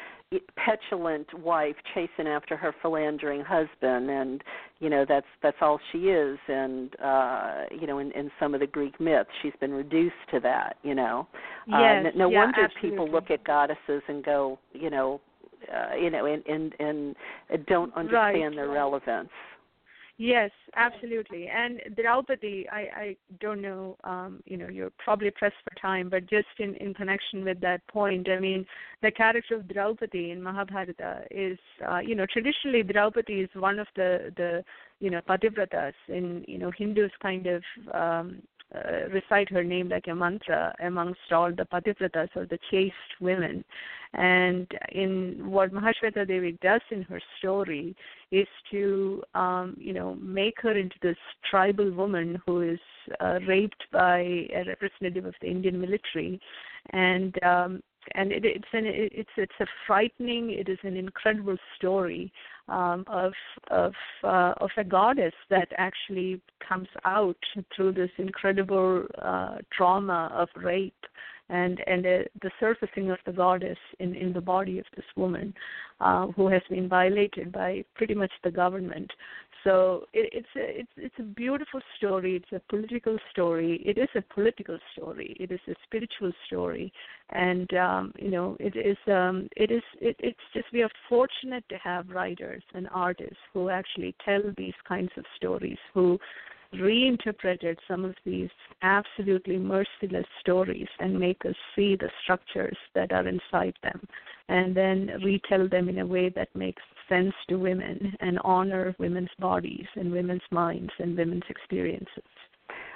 petulant 0.55 1.27
wife 1.39 1.75
chasing 1.93 2.27
after 2.27 2.55
her 2.55 2.73
philandering 2.81 3.41
husband 3.41 4.09
and 4.09 4.43
you 4.79 4.89
know 4.89 5.05
that's 5.07 5.27
that's 5.41 5.57
all 5.61 5.79
she 5.91 6.09
is 6.09 6.37
and 6.47 6.95
uh 7.03 7.61
you 7.71 7.87
know 7.87 7.99
in 7.99 8.11
in 8.11 8.31
some 8.39 8.53
of 8.53 8.59
the 8.59 8.67
greek 8.67 8.99
myths 8.99 9.29
she's 9.41 9.53
been 9.59 9.71
reduced 9.71 10.15
to 10.31 10.39
that 10.39 10.77
you 10.83 10.95
know 10.95 11.27
yes, 11.67 12.05
uh, 12.05 12.09
no, 12.09 12.11
no 12.15 12.29
yeah, 12.29 12.39
wonder 12.39 12.63
absolutely. 12.63 12.89
people 12.89 13.09
look 13.09 13.29
at 13.31 13.43
goddesses 13.43 14.01
and 14.07 14.23
go 14.23 14.57
you 14.73 14.89
know 14.89 15.19
uh, 15.73 15.95
you 15.95 16.09
know 16.09 16.25
and 16.25 16.45
and 16.45 16.73
and 16.79 17.65
don't 17.67 17.93
understand 17.95 18.43
right. 18.43 18.55
their 18.55 18.69
relevance 18.69 19.29
Yes, 20.17 20.51
absolutely. 20.75 21.47
And 21.47 21.81
Draupadi, 21.95 22.67
I, 22.71 22.79
I 22.95 23.15
don't 23.39 23.61
know, 23.61 23.97
um, 24.03 24.41
you 24.45 24.57
know, 24.57 24.69
you're 24.69 24.91
probably 24.99 25.31
pressed 25.31 25.55
for 25.63 25.73
time, 25.81 26.07
but 26.07 26.29
just 26.29 26.47
in, 26.59 26.75
in 26.75 26.93
connection 26.93 27.43
with 27.43 27.59
that 27.61 27.85
point, 27.87 28.29
I 28.29 28.39
mean, 28.39 28.63
the 29.01 29.09
character 29.09 29.55
of 29.55 29.67
Draupadi 29.67 30.29
in 30.29 30.41
Mahabharata 30.41 31.23
is, 31.31 31.57
uh, 31.89 31.97
you 31.97 32.13
know, 32.13 32.27
traditionally 32.31 32.83
Draupadi 32.83 33.41
is 33.41 33.49
one 33.55 33.79
of 33.79 33.87
the, 33.95 34.31
the 34.37 34.63
you 34.99 35.09
know, 35.09 35.19
Pativratas 35.27 35.93
in, 36.07 36.45
you 36.47 36.59
know, 36.59 36.71
Hindus 36.77 37.11
kind 37.19 37.47
of 37.47 37.63
um, 37.93 38.41
uh, 38.75 39.09
recite 39.09 39.49
her 39.49 39.63
name 39.63 39.89
like 39.89 40.07
a 40.07 40.15
mantra 40.15 40.73
amongst 40.83 41.31
all 41.31 41.51
the 41.51 41.65
pativratas 41.65 42.29
or 42.35 42.45
the 42.45 42.59
chaste 42.71 42.93
women. 43.19 43.63
And 44.13 44.67
in 44.91 45.49
what 45.49 45.73
Mahashweta 45.73 46.27
Devi 46.27 46.57
does 46.61 46.81
in 46.91 47.01
her 47.03 47.21
story 47.39 47.95
is 48.31 48.47
to, 48.71 49.23
um, 49.33 49.75
you 49.79 49.93
know, 49.93 50.15
make 50.15 50.61
her 50.61 50.77
into 50.77 50.95
this 51.01 51.17
tribal 51.49 51.89
woman 51.91 52.39
who 52.45 52.61
is 52.61 52.79
uh, 53.19 53.39
raped 53.47 53.83
by 53.91 54.19
a 54.55 54.63
representative 54.67 55.25
of 55.25 55.33
the 55.41 55.47
Indian 55.47 55.79
military, 55.81 56.39
and 56.91 57.43
um, 57.43 57.81
and 58.15 58.31
it, 58.31 58.45
it's 58.45 58.65
an 58.73 58.83
it's 58.85 59.29
it's 59.37 59.59
a 59.59 59.65
frightening, 59.87 60.51
it 60.51 60.69
is 60.69 60.79
an 60.83 60.95
incredible 60.97 61.57
story 61.77 62.31
um, 62.67 63.03
of 63.07 63.33
of 63.71 63.93
uh, 64.23 64.53
of 64.57 64.69
a 64.77 64.83
goddess 64.83 65.33
that 65.49 65.67
actually 65.77 66.41
comes 66.67 66.87
out 67.05 67.37
through 67.75 67.93
this 67.93 68.11
incredible 68.17 69.05
uh, 69.21 69.57
trauma 69.75 70.31
of 70.33 70.49
rape 70.55 70.93
and 71.49 71.81
and 71.87 72.05
uh, 72.05 72.19
the 72.41 72.51
surfacing 72.59 73.11
of 73.11 73.17
the 73.25 73.31
goddess 73.31 73.77
in 73.99 74.15
in 74.15 74.33
the 74.33 74.41
body 74.41 74.79
of 74.79 74.85
this 74.95 75.05
woman 75.15 75.53
uh, 75.99 76.27
who 76.27 76.47
has 76.47 76.61
been 76.69 76.87
violated 76.87 77.51
by 77.51 77.83
pretty 77.95 78.13
much 78.13 78.31
the 78.43 78.51
government. 78.51 79.11
So 79.63 80.05
it, 80.13 80.29
it's 80.33 80.47
a 80.55 80.79
it's 80.79 80.91
it's 80.97 81.19
a 81.19 81.23
beautiful 81.23 81.79
story. 81.97 82.35
It's 82.35 82.51
a 82.51 82.59
political 82.69 83.17
story. 83.31 83.81
It 83.85 83.97
is 83.97 84.09
a 84.15 84.21
political 84.33 84.77
story. 84.93 85.35
It 85.39 85.51
is 85.51 85.59
a 85.67 85.75
spiritual 85.85 86.33
story, 86.47 86.91
and 87.29 87.73
um, 87.75 88.13
you 88.17 88.29
know 88.29 88.57
it 88.59 88.75
is 88.75 88.97
um, 89.07 89.47
it 89.55 89.71
is 89.71 89.83
it, 90.01 90.15
it's 90.19 90.39
just 90.53 90.65
we 90.73 90.83
are 90.83 90.89
fortunate 91.07 91.63
to 91.69 91.77
have 91.77 92.09
writers 92.09 92.63
and 92.73 92.89
artists 92.91 93.37
who 93.53 93.69
actually 93.69 94.15
tell 94.25 94.41
these 94.57 94.73
kinds 94.87 95.11
of 95.17 95.23
stories 95.37 95.77
who 95.93 96.19
reinterpreted 96.79 97.77
some 97.87 98.03
of 98.03 98.15
these 98.25 98.49
absolutely 98.81 99.57
merciless 99.57 100.25
stories 100.39 100.87
and 100.99 101.19
make 101.19 101.45
us 101.45 101.55
see 101.75 101.95
the 101.95 102.09
structures 102.23 102.77
that 102.95 103.11
are 103.11 103.27
inside 103.27 103.75
them 103.83 104.01
and 104.49 104.75
then 104.75 105.11
retell 105.23 105.67
them 105.69 105.87
in 105.87 105.99
a 105.99 106.05
way 106.05 106.29
that 106.29 106.53
makes 106.55 106.81
sense 107.09 107.33
to 107.49 107.55
women 107.55 108.15
and 108.19 108.39
honor 108.43 108.95
women's 108.99 109.29
bodies 109.39 109.85
and 109.95 110.11
women's 110.11 110.41
minds 110.51 110.91
and 110.99 111.17
women's 111.17 111.43
experiences. 111.49 112.23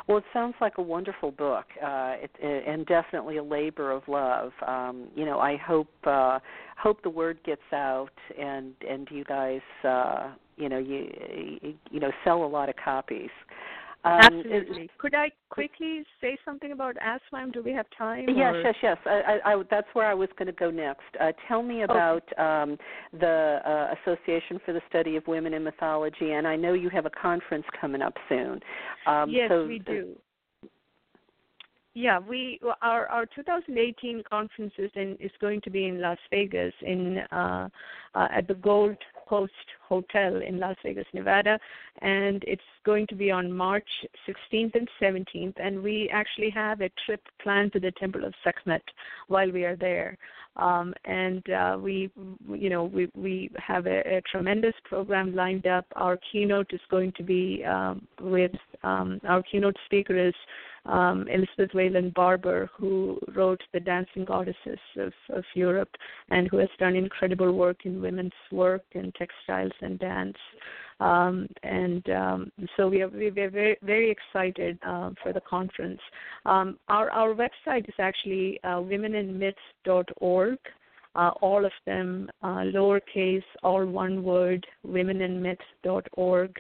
Well, 0.08 0.20
it 0.20 0.24
sounds 0.32 0.56
like 0.62 0.78
a 0.78 0.82
wonderful 0.82 1.32
book, 1.32 1.66
uh, 1.84 2.14
it, 2.22 2.32
it, 2.40 2.64
and 2.66 2.86
definitely 2.86 3.38
a 3.38 3.44
labor 3.44 3.92
of 3.92 4.04
love. 4.08 4.54
Um, 4.66 5.10
you 5.16 5.26
know, 5.26 5.40
I 5.40 5.58
hope 5.58 5.90
uh, 6.06 6.40
hope 6.78 7.04
the 7.04 7.10
word 7.10 7.40
gets 7.46 7.62
out, 7.74 8.14
and 8.40 8.74
and 8.90 9.06
you 9.12 9.26
guys, 9.26 9.60
uh, 9.84 10.32
you 10.56 10.70
know, 10.70 10.78
you 10.78 11.76
you 11.92 12.00
know, 12.00 12.12
sell 12.24 12.46
a 12.46 12.48
lot 12.48 12.70
of 12.70 12.76
copies. 12.78 13.30
Um, 14.08 14.20
Absolutely. 14.22 14.90
Could 15.00 15.16
I 15.16 15.30
quickly 15.50 16.04
say 16.22 16.38
something 16.46 16.72
about 16.72 16.96
ASWM? 16.96 17.52
Do 17.52 17.62
we 17.62 17.74
have 17.74 17.86
time? 17.98 18.26
Yes, 18.30 18.54
or? 18.56 18.62
yes, 18.62 18.76
yes. 18.82 18.98
I, 19.06 19.10
I, 19.10 19.54
I, 19.54 19.64
that's 19.70 19.88
where 19.94 20.10
I 20.10 20.14
was 20.14 20.30
going 20.38 20.46
to 20.48 20.54
go 20.54 20.72
next. 20.72 21.02
Uh, 21.20 21.34
tell 21.48 21.62
me 21.62 21.82
about 21.82 22.24
okay. 22.32 22.42
um, 22.42 22.78
the 23.20 23.60
uh, 23.66 23.96
Association 24.02 24.62
for 24.66 24.72
the 24.72 24.82
Study 24.90 25.18
of 25.18 25.28
Women 25.28 25.54
in 25.54 25.64
Mythology, 25.64 26.32
and 26.32 26.48
I 26.48 26.56
know 26.56 26.74
you 26.74 26.90
have 26.90 27.06
a 27.06 27.10
conference 27.10 27.66
coming 27.82 28.02
up 28.02 28.14
soon. 28.30 28.62
Um, 29.08 29.30
yes, 29.30 29.50
so 29.50 29.66
we 29.66 29.80
do. 29.80 30.16
Yeah, 31.94 32.20
we 32.20 32.60
our 32.84 33.08
our 33.08 33.26
2018 33.26 34.22
conference 34.30 34.74
is 34.78 34.92
in 34.94 35.18
is 35.20 35.32
going 35.42 35.60
to 35.62 35.72
be 35.72 35.86
in 35.86 36.00
Las 36.00 36.20
Vegas 36.30 36.74
in 36.82 37.18
uh, 37.32 37.68
uh, 38.18 38.28
at 38.36 38.48
the 38.48 38.56
Gold 38.56 38.98
Coast 39.30 39.54
Hotel 39.88 40.42
in 40.42 40.60
Las 40.60 40.76
Vegas, 40.84 41.06
Nevada, 41.14 41.60
and 42.02 42.44
it's 42.48 42.62
going 42.86 43.06
to 43.08 43.16
be 43.16 43.30
on 43.30 43.52
March 43.52 43.88
16th 44.28 44.74
and 44.76 44.90
17th. 45.02 45.54
And 45.58 45.84
we 45.84 46.10
actually 46.12 46.50
have 46.50 46.82
a 46.82 46.90
trip 47.06 47.22
planned 47.42 47.74
to 47.74 47.80
the 47.80 47.92
Temple 47.92 48.26
of 48.26 48.34
Sekhmet 48.44 48.82
while 49.28 49.52
we 49.52 49.66
are 49.66 49.76
there. 49.76 50.18
Um, 50.56 50.94
and 51.06 51.48
uh, 51.52 51.78
we, 51.80 52.10
you 52.52 52.70
know, 52.72 52.86
we 52.86 53.12
we 53.14 53.52
have 53.58 53.86
a, 53.86 54.00
a, 54.18 54.22
tremendous 54.32 54.74
program 54.86 55.36
lined 55.36 55.68
up. 55.68 55.86
Our 55.96 56.18
keynote 56.32 56.72
is 56.74 56.82
going 56.90 57.14
to 57.18 57.24
be 57.24 57.64
um, 57.64 58.08
with 58.20 58.56
um, 58.82 59.22
our 59.28 59.44
keynote 59.44 59.78
speaker 59.86 60.18
is 60.18 60.34
um, 60.88 61.28
Elizabeth 61.28 61.74
Wayland 61.74 62.14
Barber, 62.14 62.70
who 62.76 63.20
wrote 63.36 63.62
The 63.74 63.80
Dancing 63.80 64.26
Goddesses 64.26 64.80
of, 64.98 65.14
of 65.30 65.44
Europe 65.54 65.90
and 66.30 66.48
who 66.48 66.58
has 66.58 66.70
done 66.80 66.96
incredible 66.96 67.52
work 67.52 67.86
in 67.86 68.02
women's 68.08 68.40
work 68.52 68.86
and 68.94 69.14
textiles 69.16 69.76
and 69.82 70.00
dance. 70.00 70.38
Um, 71.00 71.48
and 71.64 72.04
um, 72.10 72.52
so 72.76 72.88
we 72.88 73.02
are, 73.04 73.10
we 73.10 73.28
are 73.28 73.50
very, 73.50 73.78
very 73.84 74.10
excited 74.16 74.80
uh, 74.86 75.12
for 75.22 75.32
the 75.34 75.42
conference. 75.42 76.02
Um, 76.46 76.78
our, 76.88 77.10
our 77.12 77.34
website 77.34 77.88
is 77.88 78.00
actually 78.00 78.60
uh, 78.64 78.80
womeninmyths.org. 78.92 80.58
Uh, 81.16 81.32
all 81.42 81.66
of 81.66 81.72
them 81.86 82.30
uh, 82.44 82.64
lowercase, 82.76 83.50
all 83.64 83.86
one 83.86 84.24
word, 84.24 84.66
womeninmyths.org. 84.86 86.52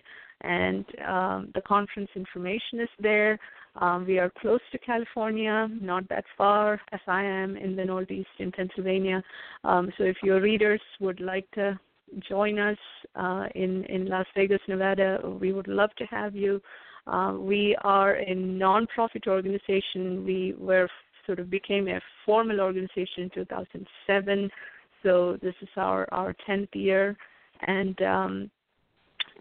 And 0.41 0.85
um, 1.07 1.51
the 1.55 1.61
conference 1.61 2.09
information 2.15 2.79
is 2.79 2.89
there. 2.99 3.39
Um, 3.79 4.05
we 4.07 4.17
are 4.17 4.31
close 4.41 4.59
to 4.71 4.77
California, 4.79 5.67
not 5.81 6.09
that 6.09 6.25
far 6.37 6.81
as 6.91 6.99
I 7.07 7.23
am 7.23 7.55
in 7.55 7.75
the 7.75 7.85
Northeast 7.85 8.29
in 8.39 8.51
Pennsylvania. 8.51 9.23
Um, 9.63 9.91
so 9.97 10.03
if 10.03 10.17
your 10.23 10.41
readers 10.41 10.81
would 10.99 11.19
like 11.19 11.49
to 11.51 11.79
join 12.27 12.57
us 12.57 12.77
uh, 13.15 13.45
in 13.53 13.83
in 13.85 14.07
Las 14.07 14.25
Vegas, 14.35 14.61
Nevada, 14.67 15.19
we 15.39 15.53
would 15.53 15.67
love 15.67 15.91
to 15.97 16.05
have 16.05 16.35
you. 16.35 16.61
Uh, 17.05 17.33
we 17.37 17.75
are 17.83 18.15
a 18.15 18.35
nonprofit 18.35 19.27
organization. 19.27 20.25
We 20.25 20.55
were 20.57 20.89
sort 21.25 21.39
of 21.39 21.49
became 21.49 21.87
a 21.87 22.01
formal 22.25 22.59
organization 22.61 23.23
in 23.23 23.29
2007. 23.29 24.49
So 25.03 25.37
this 25.41 25.55
is 25.61 25.69
our 25.75 26.07
our 26.11 26.33
10th 26.49 26.73
year, 26.73 27.15
and 27.61 28.01
um, 28.01 28.51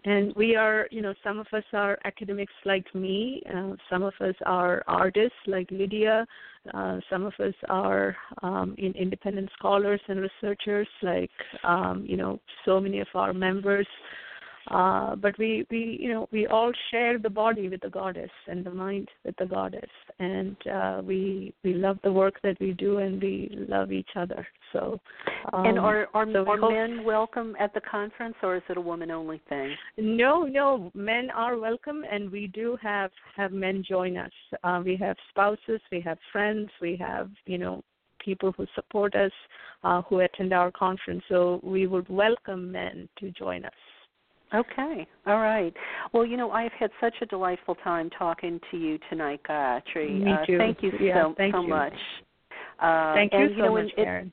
and 0.05 0.33
we 0.35 0.55
are 0.55 0.87
you 0.91 1.01
know 1.01 1.13
some 1.23 1.39
of 1.39 1.47
us 1.53 1.63
are 1.73 1.97
academics 2.05 2.53
like 2.65 2.85
me 2.93 3.41
uh, 3.53 3.73
some 3.89 4.03
of 4.03 4.13
us 4.21 4.35
are 4.45 4.83
artists 4.87 5.37
like 5.47 5.69
lydia 5.71 6.25
uh, 6.73 6.99
some 7.09 7.23
of 7.23 7.33
us 7.39 7.53
are 7.69 8.15
um, 8.43 8.75
in 8.77 8.91
independent 8.93 9.49
scholars 9.57 10.01
and 10.07 10.19
researchers 10.19 10.87
like 11.01 11.31
um, 11.63 12.05
you 12.07 12.17
know 12.17 12.39
so 12.65 12.79
many 12.79 12.99
of 12.99 13.07
our 13.15 13.33
members 13.33 13.87
uh, 14.71 15.15
but 15.15 15.37
we, 15.37 15.65
we, 15.71 15.97
you 15.99 16.11
know, 16.11 16.27
we 16.31 16.47
all 16.47 16.71
share 16.91 17.17
the 17.17 17.29
body 17.29 17.69
with 17.69 17.81
the 17.81 17.89
goddess 17.89 18.29
and 18.47 18.65
the 18.65 18.71
mind 18.71 19.07
with 19.23 19.35
the 19.37 19.45
goddess, 19.45 19.89
and 20.19 20.57
uh, 20.67 21.01
we 21.03 21.53
we 21.63 21.73
love 21.73 21.97
the 22.03 22.11
work 22.11 22.35
that 22.43 22.59
we 22.59 22.73
do, 22.73 22.97
and 22.97 23.21
we 23.21 23.49
love 23.69 23.91
each 23.91 24.09
other. 24.15 24.45
So, 24.73 24.99
um, 25.53 25.65
and 25.65 25.79
are 25.79 26.07
are, 26.13 26.25
so 26.33 26.45
are 26.45 26.69
men 26.69 27.05
welcome 27.05 27.55
at 27.59 27.73
the 27.73 27.81
conference, 27.81 28.35
or 28.43 28.57
is 28.57 28.63
it 28.67 28.77
a 28.77 28.81
woman 28.81 29.09
only 29.09 29.41
thing? 29.47 29.73
No, 29.97 30.43
no, 30.43 30.91
men 30.93 31.29
are 31.29 31.57
welcome, 31.57 32.03
and 32.11 32.29
we 32.29 32.47
do 32.47 32.77
have 32.81 33.11
have 33.35 33.53
men 33.53 33.83
join 33.87 34.17
us. 34.17 34.31
Uh, 34.63 34.81
we 34.83 34.97
have 34.97 35.15
spouses, 35.29 35.79
we 35.91 36.01
have 36.01 36.17
friends, 36.33 36.69
we 36.81 36.97
have 36.97 37.29
you 37.45 37.57
know 37.57 37.83
people 38.19 38.51
who 38.57 38.65
support 38.75 39.15
us, 39.15 39.31
uh, 39.85 40.01
who 40.01 40.19
attend 40.19 40.51
our 40.51 40.71
conference. 40.71 41.23
So 41.29 41.61
we 41.63 41.87
would 41.87 42.09
welcome 42.09 42.69
men 42.69 43.07
to 43.19 43.31
join 43.31 43.63
us. 43.63 43.71
Okay. 44.53 45.07
All 45.25 45.39
right. 45.39 45.73
Well, 46.13 46.25
you 46.25 46.37
know, 46.37 46.51
I've 46.51 46.71
had 46.73 46.91
such 47.01 47.15
a 47.21 47.25
delightful 47.25 47.75
time 47.75 48.09
talking 48.17 48.59
to 48.71 48.77
you 48.77 48.97
tonight, 49.09 49.41
Gayatri. 49.47 50.23
Me 50.23 50.37
too. 50.45 50.55
Uh, 50.55 50.59
thank 50.59 50.81
you 50.81 50.91
yeah, 50.99 51.23
so 51.23 51.33
thank 51.37 51.53
so 51.53 51.63
you. 51.63 51.69
much. 51.69 51.93
Uh, 52.79 53.13
thank 53.13 53.33
you 53.33 53.39
and, 53.39 53.49
so 53.51 53.55
you 53.55 53.63
know, 53.63 53.73
much, 53.73 53.91
Karen. 53.95 54.31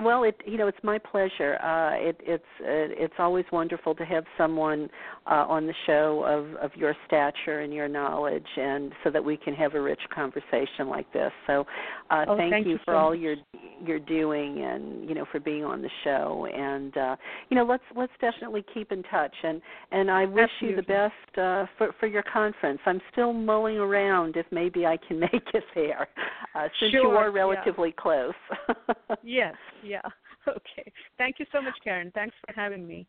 Well, 0.00 0.24
it 0.24 0.40
you 0.46 0.56
know 0.56 0.68
it's 0.68 0.82
my 0.82 0.98
pleasure. 0.98 1.58
Uh, 1.62 1.92
it, 1.96 2.16
it's 2.20 2.44
uh, 2.60 3.04
it's 3.04 3.14
always 3.18 3.44
wonderful 3.52 3.94
to 3.96 4.04
have 4.06 4.24
someone 4.38 4.88
uh, 5.30 5.44
on 5.46 5.66
the 5.66 5.74
show 5.84 6.24
of 6.24 6.56
of 6.64 6.74
your 6.74 6.94
stature 7.06 7.60
and 7.60 7.74
your 7.74 7.88
knowledge, 7.88 8.46
and 8.56 8.92
so 9.04 9.10
that 9.10 9.22
we 9.22 9.36
can 9.36 9.54
have 9.54 9.74
a 9.74 9.80
rich 9.80 10.00
conversation 10.14 10.88
like 10.88 11.12
this. 11.12 11.30
So, 11.46 11.66
uh, 12.10 12.24
oh, 12.26 12.36
thank, 12.38 12.52
thank, 12.52 12.66
you, 12.66 12.72
you 12.72 12.78
for 12.86 12.94
so 12.94 12.98
all 12.98 13.14
your 13.14 13.34
you're 13.34 13.62
you're 13.86 13.98
doing, 13.98 14.64
and 14.64 15.06
you 15.06 15.14
know 15.14 15.26
for 15.30 15.40
being 15.40 15.62
on 15.64 15.82
the 15.82 15.90
show. 16.04 16.46
And 16.46 16.96
uh, 16.96 17.16
you 17.50 17.56
know 17.58 17.64
let's 17.64 17.84
let's 17.94 18.12
definitely 18.18 18.64
keep 18.72 18.92
in 18.92 19.02
touch. 19.04 19.34
And 19.42 19.60
and 19.90 20.10
I 20.10 20.24
wish 20.24 20.48
Absolutely. 20.54 20.68
you 20.70 20.76
the 20.76 20.82
best 20.82 21.38
uh, 21.38 21.66
for 21.76 21.94
for 22.00 22.06
your 22.06 22.22
conference. 22.22 22.80
I'm 22.86 23.00
still 23.12 23.34
mulling 23.34 23.76
around 23.76 24.36
if 24.38 24.46
maybe 24.50 24.86
I 24.86 24.96
can 24.96 25.20
make 25.32 25.48
it 25.52 25.64
there, 25.74 26.08
uh, 26.54 26.68
since 26.80 26.92
sure, 26.92 27.02
you 27.02 27.08
are 27.10 27.30
relatively 27.30 27.90
yeah. 27.90 28.02
close. 28.02 28.34
yes. 29.22 29.54
Yeah. 29.88 30.00
Okay. 30.48 30.92
Thank 31.18 31.36
you 31.38 31.46
so 31.52 31.62
much, 31.62 31.74
Karen. 31.84 32.10
Thanks 32.14 32.34
for 32.44 32.52
having 32.52 32.86
me. 32.86 33.06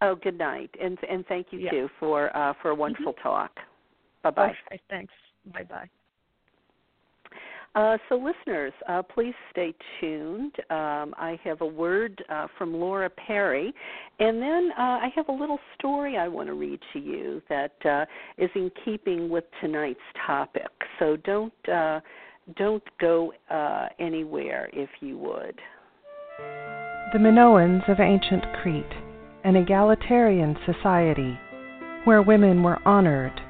Oh, 0.00 0.14
good 0.14 0.38
night, 0.38 0.70
and 0.80 0.96
and 1.10 1.26
thank 1.26 1.48
you 1.50 1.58
yeah. 1.58 1.70
too 1.70 1.88
for 1.98 2.36
uh, 2.36 2.54
for 2.62 2.70
a 2.70 2.74
wonderful 2.74 3.14
mm-hmm. 3.14 3.28
talk. 3.28 3.50
Bye 4.22 4.30
bye. 4.30 4.52
Thanks. 4.88 5.12
Bye 5.52 5.64
bye. 5.64 5.88
Uh, 7.74 7.96
so, 8.08 8.16
listeners, 8.16 8.72
uh, 8.88 9.02
please 9.02 9.34
stay 9.50 9.74
tuned. 10.00 10.54
Um, 10.70 11.14
I 11.16 11.38
have 11.44 11.60
a 11.60 11.66
word 11.66 12.24
uh, 12.28 12.46
from 12.56 12.74
Laura 12.74 13.10
Perry, 13.10 13.72
and 14.18 14.40
then 14.40 14.70
uh, 14.76 14.82
I 14.82 15.10
have 15.14 15.28
a 15.28 15.32
little 15.32 15.60
story 15.78 16.16
I 16.16 16.28
want 16.28 16.48
to 16.48 16.54
read 16.54 16.80
to 16.92 16.98
you 16.98 17.42
that 17.48 17.74
uh, 17.84 18.04
is 18.36 18.50
in 18.54 18.70
keeping 18.84 19.28
with 19.28 19.44
tonight's 19.60 20.00
topic. 20.26 20.70
So, 20.98 21.16
don't 21.18 21.52
uh, 21.68 22.00
don't 22.56 22.82
go 22.98 23.32
anywhere 23.98 24.70
if 24.72 24.88
you 25.00 25.18
would. 25.18 25.60
The 27.10 27.18
Minoans 27.18 27.88
of 27.88 28.00
ancient 28.00 28.44
Crete, 28.60 28.84
an 29.42 29.56
egalitarian 29.56 30.58
society, 30.66 31.38
where 32.04 32.20
women 32.20 32.62
were 32.62 32.78
honored, 32.86 33.40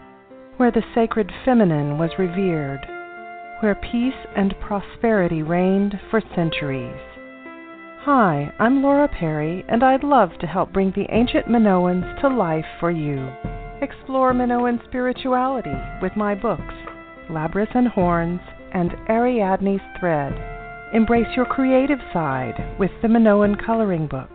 where 0.59 0.71
the 0.71 0.85
sacred 0.95 1.33
feminine 1.45 1.99
was 1.99 2.19
revered, 2.19 2.87
where 3.61 3.75
peace 3.75 4.27
and 4.37 4.55
prosperity 4.61 5.43
reigned 5.43 6.01
for 6.09 6.23
centuries. 6.37 7.01
Hi, 8.03 8.53
I'm 8.61 8.81
Laura 8.81 9.09
Perry, 9.09 9.65
and 9.69 9.83
I'd 9.83 10.05
love 10.05 10.39
to 10.39 10.47
help 10.47 10.73
bring 10.73 10.93
the 10.93 11.13
ancient 11.13 11.49
Minoans 11.49 12.21
to 12.21 12.29
life 12.29 12.67
for 12.79 12.93
you. 12.93 13.29
Explore 13.83 14.33
Minoan 14.33 14.81
spirituality 14.85 15.75
with 16.01 16.17
my 16.17 16.35
books, 16.35 16.75
Labrys 17.29 17.75
and 17.75 17.89
Horns 17.89 18.41
and 18.73 18.93
Ariadne's 19.09 19.83
Thread. 19.99 20.58
Embrace 20.95 21.27
your 21.37 21.45
creative 21.45 21.99
side 22.15 22.77
with 22.79 22.91
the 23.03 23.09
Minoan 23.09 23.57
Coloring 23.65 24.07
Book. 24.07 24.31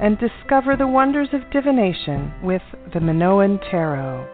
And 0.00 0.18
discover 0.18 0.76
the 0.76 0.86
wonders 0.86 1.28
of 1.32 1.50
divination 1.50 2.32
with 2.42 2.60
the 2.92 3.00
Minoan 3.00 3.58
Tarot. 3.70 4.28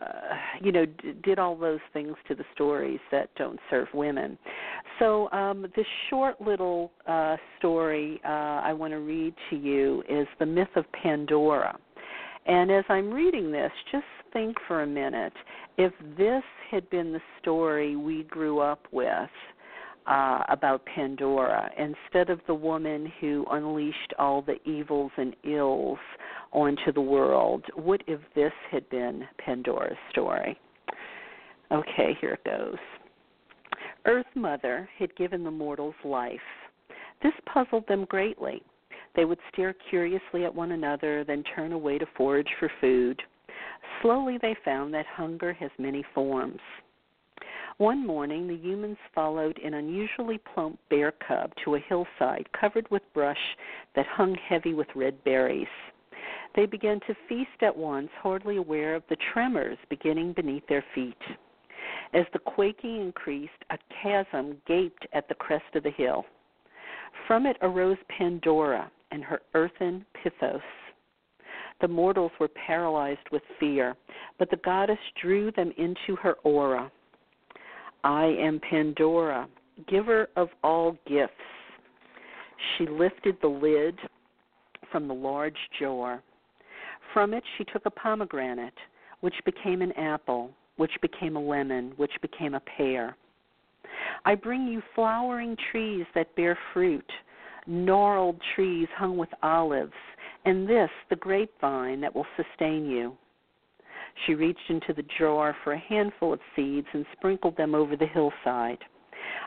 you 0.61 0.71
know, 0.71 0.85
d- 0.85 1.13
did 1.23 1.39
all 1.39 1.55
those 1.55 1.79
things 1.93 2.15
to 2.27 2.35
the 2.35 2.43
stories 2.53 2.99
that 3.11 3.29
don't 3.35 3.59
serve 3.69 3.87
women. 3.93 4.37
So 4.99 5.29
um, 5.31 5.65
this 5.75 5.85
short 6.09 6.41
little 6.41 6.91
uh, 7.07 7.37
story 7.57 8.19
uh, 8.25 8.61
I 8.63 8.73
want 8.73 8.91
to 8.93 8.99
read 8.99 9.33
to 9.49 9.55
you 9.55 10.03
is 10.09 10.27
the 10.39 10.45
myth 10.45 10.69
of 10.75 10.85
Pandora. 10.91 11.77
And 12.45 12.71
as 12.71 12.83
I'm 12.89 13.11
reading 13.11 13.51
this, 13.51 13.71
just 13.91 14.05
think 14.33 14.55
for 14.67 14.83
a 14.83 14.87
minute 14.87 15.33
if 15.77 15.93
this 16.17 16.43
had 16.69 16.89
been 16.89 17.13
the 17.13 17.21
story 17.41 17.95
we 17.95 18.23
grew 18.23 18.59
up 18.59 18.85
with 18.91 19.29
uh, 20.07 20.43
about 20.49 20.85
Pandora, 20.85 21.69
instead 21.77 22.29
of 22.29 22.39
the 22.47 22.53
woman 22.53 23.11
who 23.19 23.45
unleashed 23.51 24.13
all 24.17 24.41
the 24.41 24.57
evils 24.69 25.11
and 25.17 25.35
ills 25.43 25.99
onto 26.51 26.91
the 26.91 27.01
world, 27.01 27.63
what 27.75 28.01
if 28.07 28.19
this 28.35 28.53
had 28.71 28.89
been 28.89 29.27
Pandora's 29.37 29.97
story? 30.11 30.59
Okay, 31.71 32.17
here 32.19 32.31
it 32.31 32.43
goes. 32.43 32.77
Earth 34.05 34.25
Mother 34.35 34.89
had 34.97 35.15
given 35.15 35.43
the 35.43 35.51
mortals 35.51 35.95
life. 36.03 36.39
This 37.21 37.33
puzzled 37.53 37.87
them 37.87 38.05
greatly. 38.05 38.63
They 39.15 39.25
would 39.25 39.39
stare 39.51 39.75
curiously 39.89 40.45
at 40.45 40.53
one 40.53 40.71
another, 40.71 41.23
then 41.23 41.43
turn 41.55 41.73
away 41.73 41.97
to 41.97 42.05
forage 42.15 42.49
for 42.59 42.71
food. 42.79 43.21
Slowly 44.01 44.37
they 44.41 44.55
found 44.63 44.93
that 44.93 45.05
hunger 45.05 45.53
has 45.53 45.71
many 45.77 46.03
forms. 46.13 46.59
One 47.79 48.05
morning, 48.05 48.45
the 48.45 48.57
humans 48.57 48.97
followed 49.15 49.57
an 49.59 49.75
unusually 49.75 50.37
plump 50.53 50.77
bear 50.89 51.13
cub 51.25 51.53
to 51.63 51.75
a 51.75 51.79
hillside 51.79 52.45
covered 52.51 52.85
with 52.91 53.01
brush 53.13 53.55
that 53.95 54.05
hung 54.05 54.35
heavy 54.35 54.73
with 54.73 54.89
red 54.95 55.23
berries. 55.23 55.65
They 56.57 56.65
began 56.65 56.99
to 57.07 57.15
feast 57.29 57.61
at 57.61 57.77
once, 57.77 58.09
hardly 58.21 58.57
aware 58.57 58.95
of 58.95 59.03
the 59.07 59.15
tremors 59.31 59.77
beginning 59.89 60.33
beneath 60.33 60.67
their 60.67 60.83
feet. 60.93 61.21
As 62.13 62.25
the 62.33 62.39
quaking 62.39 62.99
increased, 62.99 63.63
a 63.69 63.77
chasm 64.03 64.57
gaped 64.67 65.07
at 65.13 65.29
the 65.29 65.35
crest 65.35 65.73
of 65.73 65.83
the 65.83 65.91
hill. 65.91 66.25
From 67.27 67.45
it 67.45 67.55
arose 67.61 67.97
Pandora 68.09 68.91
and 69.11 69.23
her 69.23 69.39
earthen 69.53 70.05
pithos. 70.21 70.59
The 71.79 71.87
mortals 71.87 72.33
were 72.41 72.49
paralyzed 72.49 73.29
with 73.31 73.43
fear, 73.57 73.95
but 74.37 74.49
the 74.49 74.57
goddess 74.57 74.99
drew 75.21 75.49
them 75.53 75.71
into 75.77 76.17
her 76.17 76.33
aura. 76.43 76.91
I 78.03 78.25
am 78.39 78.59
Pandora, 78.69 79.47
giver 79.87 80.29
of 80.35 80.49
all 80.63 80.97
gifts. 81.05 81.33
She 82.77 82.85
lifted 82.87 83.37
the 83.41 83.47
lid 83.47 83.97
from 84.91 85.07
the 85.07 85.13
large 85.13 85.57
jar. 85.79 86.21
From 87.13 87.33
it 87.33 87.43
she 87.57 87.65
took 87.65 87.85
a 87.85 87.91
pomegranate, 87.91 88.73
which 89.21 89.35
became 89.45 89.81
an 89.81 89.91
apple, 89.93 90.51
which 90.77 90.91
became 91.01 91.35
a 91.35 91.41
lemon, 91.41 91.93
which 91.97 92.13
became 92.21 92.53
a 92.53 92.61
pear. 92.61 93.15
I 94.25 94.35
bring 94.35 94.67
you 94.67 94.81
flowering 94.95 95.57
trees 95.71 96.05
that 96.15 96.35
bear 96.35 96.57
fruit, 96.73 97.09
gnarled 97.67 98.39
trees 98.55 98.87
hung 98.95 99.17
with 99.17 99.29
olives, 99.43 99.91
and 100.45 100.67
this, 100.67 100.89
the 101.09 101.15
grapevine 101.17 101.99
that 102.01 102.15
will 102.15 102.27
sustain 102.37 102.85
you. 102.85 103.17
She 104.25 104.35
reached 104.35 104.69
into 104.69 104.93
the 104.93 105.05
jar 105.17 105.55
for 105.63 105.73
a 105.73 105.79
handful 105.79 106.33
of 106.33 106.39
seeds 106.55 106.87
and 106.93 107.05
sprinkled 107.13 107.57
them 107.57 107.75
over 107.75 107.95
the 107.95 108.07
hillside. 108.07 108.79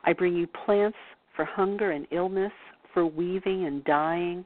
I 0.05 0.13
bring 0.13 0.37
you 0.37 0.47
plants 0.47 0.99
for 1.35 1.45
hunger 1.45 1.93
and 1.93 2.07
illness, 2.11 2.53
for 2.93 3.07
weaving 3.07 3.65
and 3.67 3.85
dyeing. 3.85 4.45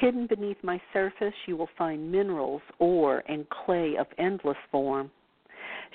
Hidden 0.00 0.26
beneath 0.26 0.62
my 0.62 0.80
surface, 0.92 1.34
you 1.46 1.56
will 1.56 1.70
find 1.78 2.12
minerals, 2.12 2.62
ore, 2.78 3.22
and 3.28 3.48
clay 3.48 3.96
of 3.96 4.06
endless 4.18 4.58
form. 4.70 5.10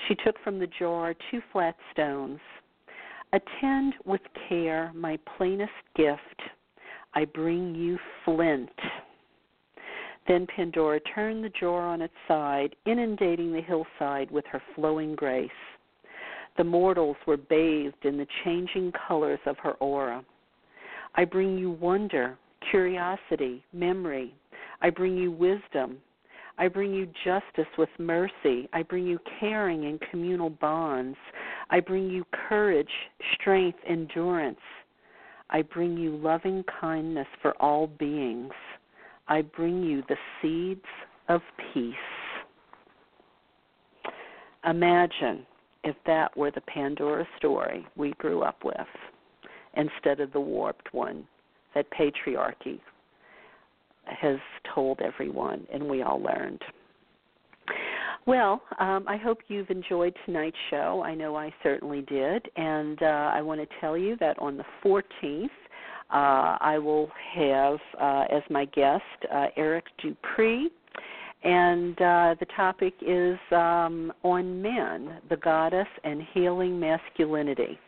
She 0.07 0.15
took 0.15 0.35
from 0.43 0.57
the 0.57 0.69
jar 0.79 1.13
two 1.29 1.41
flat 1.51 1.75
stones. 1.91 2.39
Attend 3.33 3.93
with 4.05 4.21
care 4.49 4.91
my 4.95 5.19
plainest 5.37 5.71
gift. 5.95 6.41
I 7.13 7.25
bring 7.25 7.75
you 7.75 7.99
flint. 8.25 8.69
Then 10.31 10.47
Pandora 10.47 11.01
turned 11.13 11.43
the 11.43 11.49
jar 11.49 11.81
on 11.81 12.01
its 12.01 12.13
side, 12.25 12.73
inundating 12.85 13.51
the 13.51 13.59
hillside 13.59 14.31
with 14.31 14.45
her 14.45 14.61
flowing 14.75 15.13
grace. 15.13 15.49
The 16.55 16.63
mortals 16.63 17.17
were 17.27 17.35
bathed 17.35 18.05
in 18.05 18.17
the 18.17 18.27
changing 18.45 18.93
colors 19.09 19.41
of 19.45 19.57
her 19.57 19.73
aura. 19.81 20.23
I 21.15 21.25
bring 21.25 21.57
you 21.57 21.71
wonder, 21.71 22.37
curiosity, 22.69 23.61
memory. 23.73 24.33
I 24.81 24.89
bring 24.89 25.17
you 25.17 25.33
wisdom. 25.33 25.97
I 26.57 26.69
bring 26.69 26.93
you 26.93 27.09
justice 27.25 27.73
with 27.77 27.89
mercy. 27.99 28.69
I 28.71 28.83
bring 28.83 29.05
you 29.05 29.19
caring 29.37 29.83
and 29.83 29.99
communal 30.11 30.49
bonds. 30.49 31.17
I 31.69 31.81
bring 31.81 32.09
you 32.09 32.23
courage, 32.47 32.87
strength, 33.33 33.79
endurance. 33.85 34.61
I 35.49 35.63
bring 35.63 35.97
you 35.97 36.15
loving 36.15 36.63
kindness 36.79 37.27
for 37.41 37.51
all 37.61 37.87
beings. 37.87 38.53
I 39.27 39.41
bring 39.41 39.83
you 39.83 40.03
the 40.07 40.17
seeds 40.41 40.85
of 41.29 41.41
peace. 41.73 41.95
Imagine 44.65 45.45
if 45.83 45.95
that 46.05 46.35
were 46.37 46.51
the 46.51 46.61
Pandora 46.61 47.27
story 47.37 47.85
we 47.95 48.11
grew 48.13 48.41
up 48.41 48.63
with 48.63 48.75
instead 49.75 50.19
of 50.19 50.31
the 50.33 50.39
warped 50.39 50.93
one 50.93 51.25
that 51.73 51.87
patriarchy 51.91 52.79
has 54.05 54.37
told 54.75 54.99
everyone 55.01 55.65
and 55.73 55.87
we 55.87 56.01
all 56.01 56.21
learned. 56.21 56.61
Well, 58.27 58.61
um, 58.79 59.05
I 59.07 59.17
hope 59.17 59.39
you've 59.47 59.69
enjoyed 59.69 60.15
tonight's 60.25 60.57
show. 60.69 61.01
I 61.03 61.15
know 61.15 61.35
I 61.35 61.51
certainly 61.63 62.01
did. 62.03 62.47
And 62.55 63.01
uh, 63.01 63.31
I 63.33 63.41
want 63.41 63.61
to 63.61 63.67
tell 63.79 63.97
you 63.97 64.15
that 64.19 64.37
on 64.37 64.57
the 64.57 64.65
14th, 64.85 65.49
uh, 66.11 66.57
I 66.59 66.77
will 66.77 67.09
have 67.33 67.79
uh, 67.99 68.25
as 68.29 68.43
my 68.49 68.65
guest 68.65 69.03
uh, 69.33 69.47
Eric 69.55 69.85
Dupree, 70.01 70.69
and 71.43 71.93
uh, 72.01 72.35
the 72.39 72.45
topic 72.55 72.93
is 73.01 73.37
um, 73.51 74.11
on 74.23 74.61
men, 74.61 75.19
the 75.29 75.37
goddess, 75.37 75.87
and 76.03 76.21
healing 76.33 76.79
masculinity. 76.79 77.79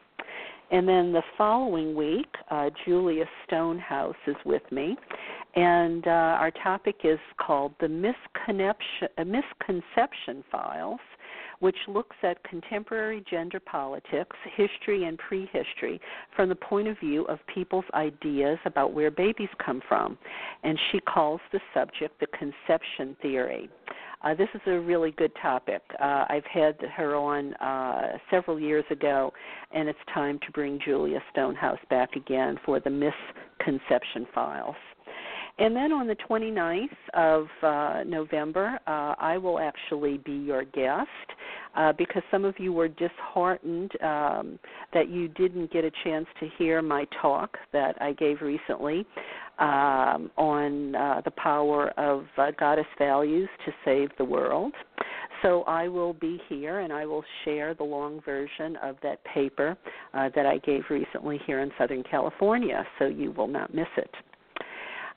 And 0.71 0.87
then 0.87 1.11
the 1.11 1.21
following 1.37 1.93
week, 1.93 2.33
uh, 2.49 2.69
Julia 2.85 3.25
Stonehouse 3.45 4.15
is 4.25 4.35
with 4.45 4.63
me, 4.71 4.97
and 5.55 6.07
uh, 6.07 6.09
our 6.09 6.49
topic 6.49 6.95
is 7.03 7.19
called 7.39 7.73
the 7.79 7.89
misconception, 7.89 9.09
misconception 9.19 10.43
files 10.51 10.99
which 11.63 11.77
looks 11.87 12.17
at 12.23 12.43
contemporary 12.43 13.23
gender 13.31 13.57
politics, 13.57 14.35
history, 14.53 15.05
and 15.05 15.17
prehistory 15.17 15.97
from 16.35 16.49
the 16.49 16.55
point 16.55 16.89
of 16.89 16.99
view 16.99 17.23
of 17.27 17.39
people's 17.53 17.85
ideas 17.93 18.59
about 18.65 18.91
where 18.91 19.09
babies 19.09 19.47
come 19.65 19.81
from. 19.87 20.17
And 20.65 20.77
she 20.91 20.99
calls 20.99 21.39
the 21.53 21.61
subject 21.73 22.19
the 22.19 22.27
conception 22.37 23.15
theory. 23.21 23.69
Uh, 24.25 24.33
this 24.35 24.49
is 24.53 24.59
a 24.67 24.77
really 24.77 25.11
good 25.11 25.31
topic. 25.41 25.81
Uh, 26.01 26.25
I've 26.27 26.45
had 26.53 26.75
her 26.97 27.15
on 27.15 27.53
uh, 27.55 28.17
several 28.29 28.59
years 28.59 28.83
ago, 28.91 29.31
and 29.71 29.87
it's 29.87 29.97
time 30.13 30.39
to 30.45 30.51
bring 30.51 30.81
Julia 30.83 31.21
Stonehouse 31.31 31.79
back 31.89 32.17
again 32.17 32.59
for 32.65 32.81
the 32.81 32.89
misconception 32.89 34.27
files. 34.35 34.75
And 35.59 35.75
then 35.75 35.91
on 35.91 36.07
the 36.07 36.15
29th 36.15 36.87
of 37.13 37.47
uh, 37.61 38.03
November, 38.05 38.79
uh, 38.87 39.13
I 39.19 39.37
will 39.37 39.59
actually 39.59 40.17
be 40.17 40.33
your 40.33 40.63
guest 40.63 41.07
uh, 41.75 41.93
because 41.97 42.21
some 42.31 42.45
of 42.45 42.55
you 42.59 42.73
were 42.73 42.87
disheartened 42.87 43.91
um, 44.01 44.59
that 44.93 45.09
you 45.09 45.27
didn't 45.29 45.71
get 45.71 45.83
a 45.83 45.91
chance 46.03 46.25
to 46.39 46.47
hear 46.57 46.81
my 46.81 47.05
talk 47.21 47.57
that 47.71 47.99
I 48.01 48.13
gave 48.13 48.41
recently 48.41 49.05
um, 49.59 50.31
on 50.37 50.95
uh, 50.95 51.21
the 51.23 51.31
power 51.31 51.89
of 51.97 52.25
uh, 52.37 52.51
goddess 52.59 52.85
values 52.97 53.49
to 53.65 53.71
save 53.85 54.09
the 54.17 54.25
world. 54.25 54.73
So 55.41 55.63
I 55.63 55.87
will 55.87 56.13
be 56.13 56.41
here 56.47 56.79
and 56.79 56.93
I 56.93 57.05
will 57.05 57.23
share 57.43 57.73
the 57.73 57.83
long 57.83 58.21
version 58.21 58.77
of 58.81 58.95
that 59.03 59.23
paper 59.25 59.77
uh, 60.13 60.29
that 60.35 60.45
I 60.45 60.57
gave 60.59 60.83
recently 60.89 61.39
here 61.45 61.59
in 61.59 61.71
Southern 61.77 62.03
California, 62.03 62.85
so 62.97 63.05
you 63.05 63.31
will 63.31 63.47
not 63.47 63.73
miss 63.73 63.87
it. 63.97 64.09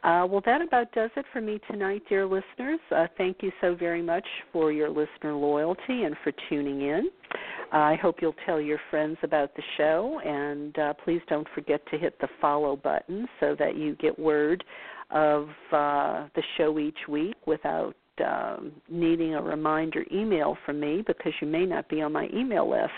Uh, 0.06 0.24
well, 0.24 0.40
that 0.46 0.62
about 0.62 0.92
does 0.92 1.10
it 1.16 1.24
for 1.32 1.40
me 1.40 1.58
tonight, 1.68 2.00
dear 2.08 2.24
listeners. 2.24 2.78
Uh, 2.94 3.08
thank 3.18 3.38
you 3.40 3.50
so 3.60 3.74
very 3.74 4.00
much 4.00 4.24
for 4.52 4.70
your 4.70 4.88
listener 4.88 5.34
loyalty 5.34 6.04
and 6.04 6.14
for 6.22 6.32
tuning 6.48 6.80
in. 6.80 7.10
Uh, 7.72 7.78
I 7.78 7.96
hope 7.96 8.18
you'll 8.22 8.36
tell 8.46 8.60
your 8.60 8.78
friends 8.88 9.16
about 9.24 9.52
the 9.56 9.62
show, 9.76 10.20
and 10.24 10.78
uh, 10.78 10.94
please 11.04 11.20
don't 11.28 11.48
forget 11.56 11.80
to 11.90 11.98
hit 11.98 12.16
the 12.20 12.28
follow 12.40 12.76
button 12.76 13.26
so 13.40 13.56
that 13.58 13.74
you 13.74 13.96
get 13.96 14.16
word 14.16 14.62
of 15.10 15.48
uh, 15.72 16.28
the 16.36 16.42
show 16.56 16.78
each 16.78 17.08
week 17.08 17.34
without 17.44 17.96
um, 18.24 18.70
needing 18.88 19.34
a 19.34 19.42
reminder 19.42 20.04
email 20.14 20.56
from 20.64 20.78
me 20.78 21.02
because 21.04 21.32
you 21.40 21.48
may 21.48 21.66
not 21.66 21.88
be 21.88 22.00
on 22.00 22.12
my 22.12 22.28
email 22.32 22.70
list. 22.70 22.92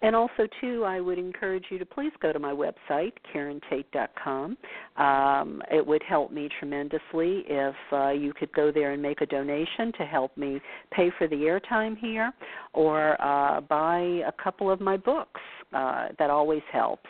And 0.00 0.14
also, 0.14 0.46
too, 0.60 0.84
I 0.84 1.00
would 1.00 1.18
encourage 1.18 1.64
you 1.70 1.78
to 1.78 1.86
please 1.86 2.12
go 2.22 2.32
to 2.32 2.38
my 2.38 2.52
website, 2.52 3.12
KarenTate.com. 3.34 4.56
Um, 4.96 5.62
it 5.72 5.84
would 5.84 6.02
help 6.08 6.32
me 6.32 6.48
tremendously 6.58 7.44
if 7.48 7.74
uh, 7.92 8.10
you 8.10 8.32
could 8.32 8.52
go 8.52 8.70
there 8.70 8.92
and 8.92 9.02
make 9.02 9.20
a 9.22 9.26
donation 9.26 9.92
to 9.98 10.04
help 10.04 10.36
me 10.36 10.60
pay 10.92 11.10
for 11.18 11.26
the 11.26 11.36
airtime 11.36 11.98
here, 11.98 12.32
or 12.74 13.20
uh, 13.20 13.60
buy 13.60 14.22
a 14.26 14.32
couple 14.42 14.70
of 14.70 14.80
my 14.80 14.96
books. 14.96 15.40
Uh, 15.72 16.08
that 16.18 16.30
always 16.30 16.62
helps. 16.72 17.08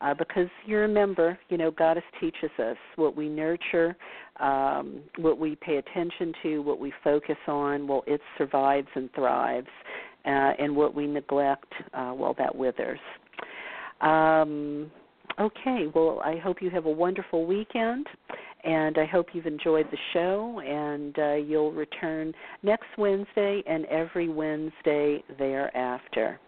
Uh, 0.00 0.14
because 0.14 0.48
you 0.64 0.78
remember, 0.78 1.38
you 1.50 1.58
know, 1.58 1.70
Goddess 1.70 2.02
teaches 2.20 2.50
us 2.58 2.76
what 2.96 3.14
we 3.14 3.28
nurture, 3.28 3.94
um, 4.40 5.00
what 5.18 5.38
we 5.38 5.56
pay 5.56 5.76
attention 5.76 6.32
to, 6.42 6.58
what 6.62 6.80
we 6.80 6.92
focus 7.04 7.36
on, 7.46 7.86
well, 7.86 8.02
it 8.06 8.20
survives 8.38 8.88
and 8.94 9.12
thrives 9.12 9.68
and 10.24 10.74
what 10.74 10.94
we 10.94 11.06
neglect, 11.06 11.72
uh, 11.94 12.12
well, 12.14 12.34
that 12.38 12.54
withers. 12.54 13.00
Um, 14.00 14.90
okay, 15.38 15.86
well, 15.94 16.20
I 16.24 16.36
hope 16.36 16.62
you 16.62 16.70
have 16.70 16.86
a 16.86 16.90
wonderful 16.90 17.46
weekend, 17.46 18.06
and 18.64 18.98
I 18.98 19.06
hope 19.06 19.28
you've 19.32 19.46
enjoyed 19.46 19.86
the 19.90 19.98
show, 20.12 20.60
and 20.60 21.18
uh, 21.18 21.34
you'll 21.34 21.72
return 21.72 22.32
next 22.62 22.88
Wednesday 22.98 23.62
and 23.66 23.84
every 23.86 24.28
Wednesday 24.28 25.22
thereafter. 25.38 26.38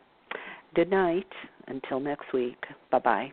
Good 0.74 0.90
night. 0.90 1.28
Until 1.69 2.01
next 2.01 2.32
week. 2.32 2.59
Bye 2.90 2.99
bye. 2.99 3.32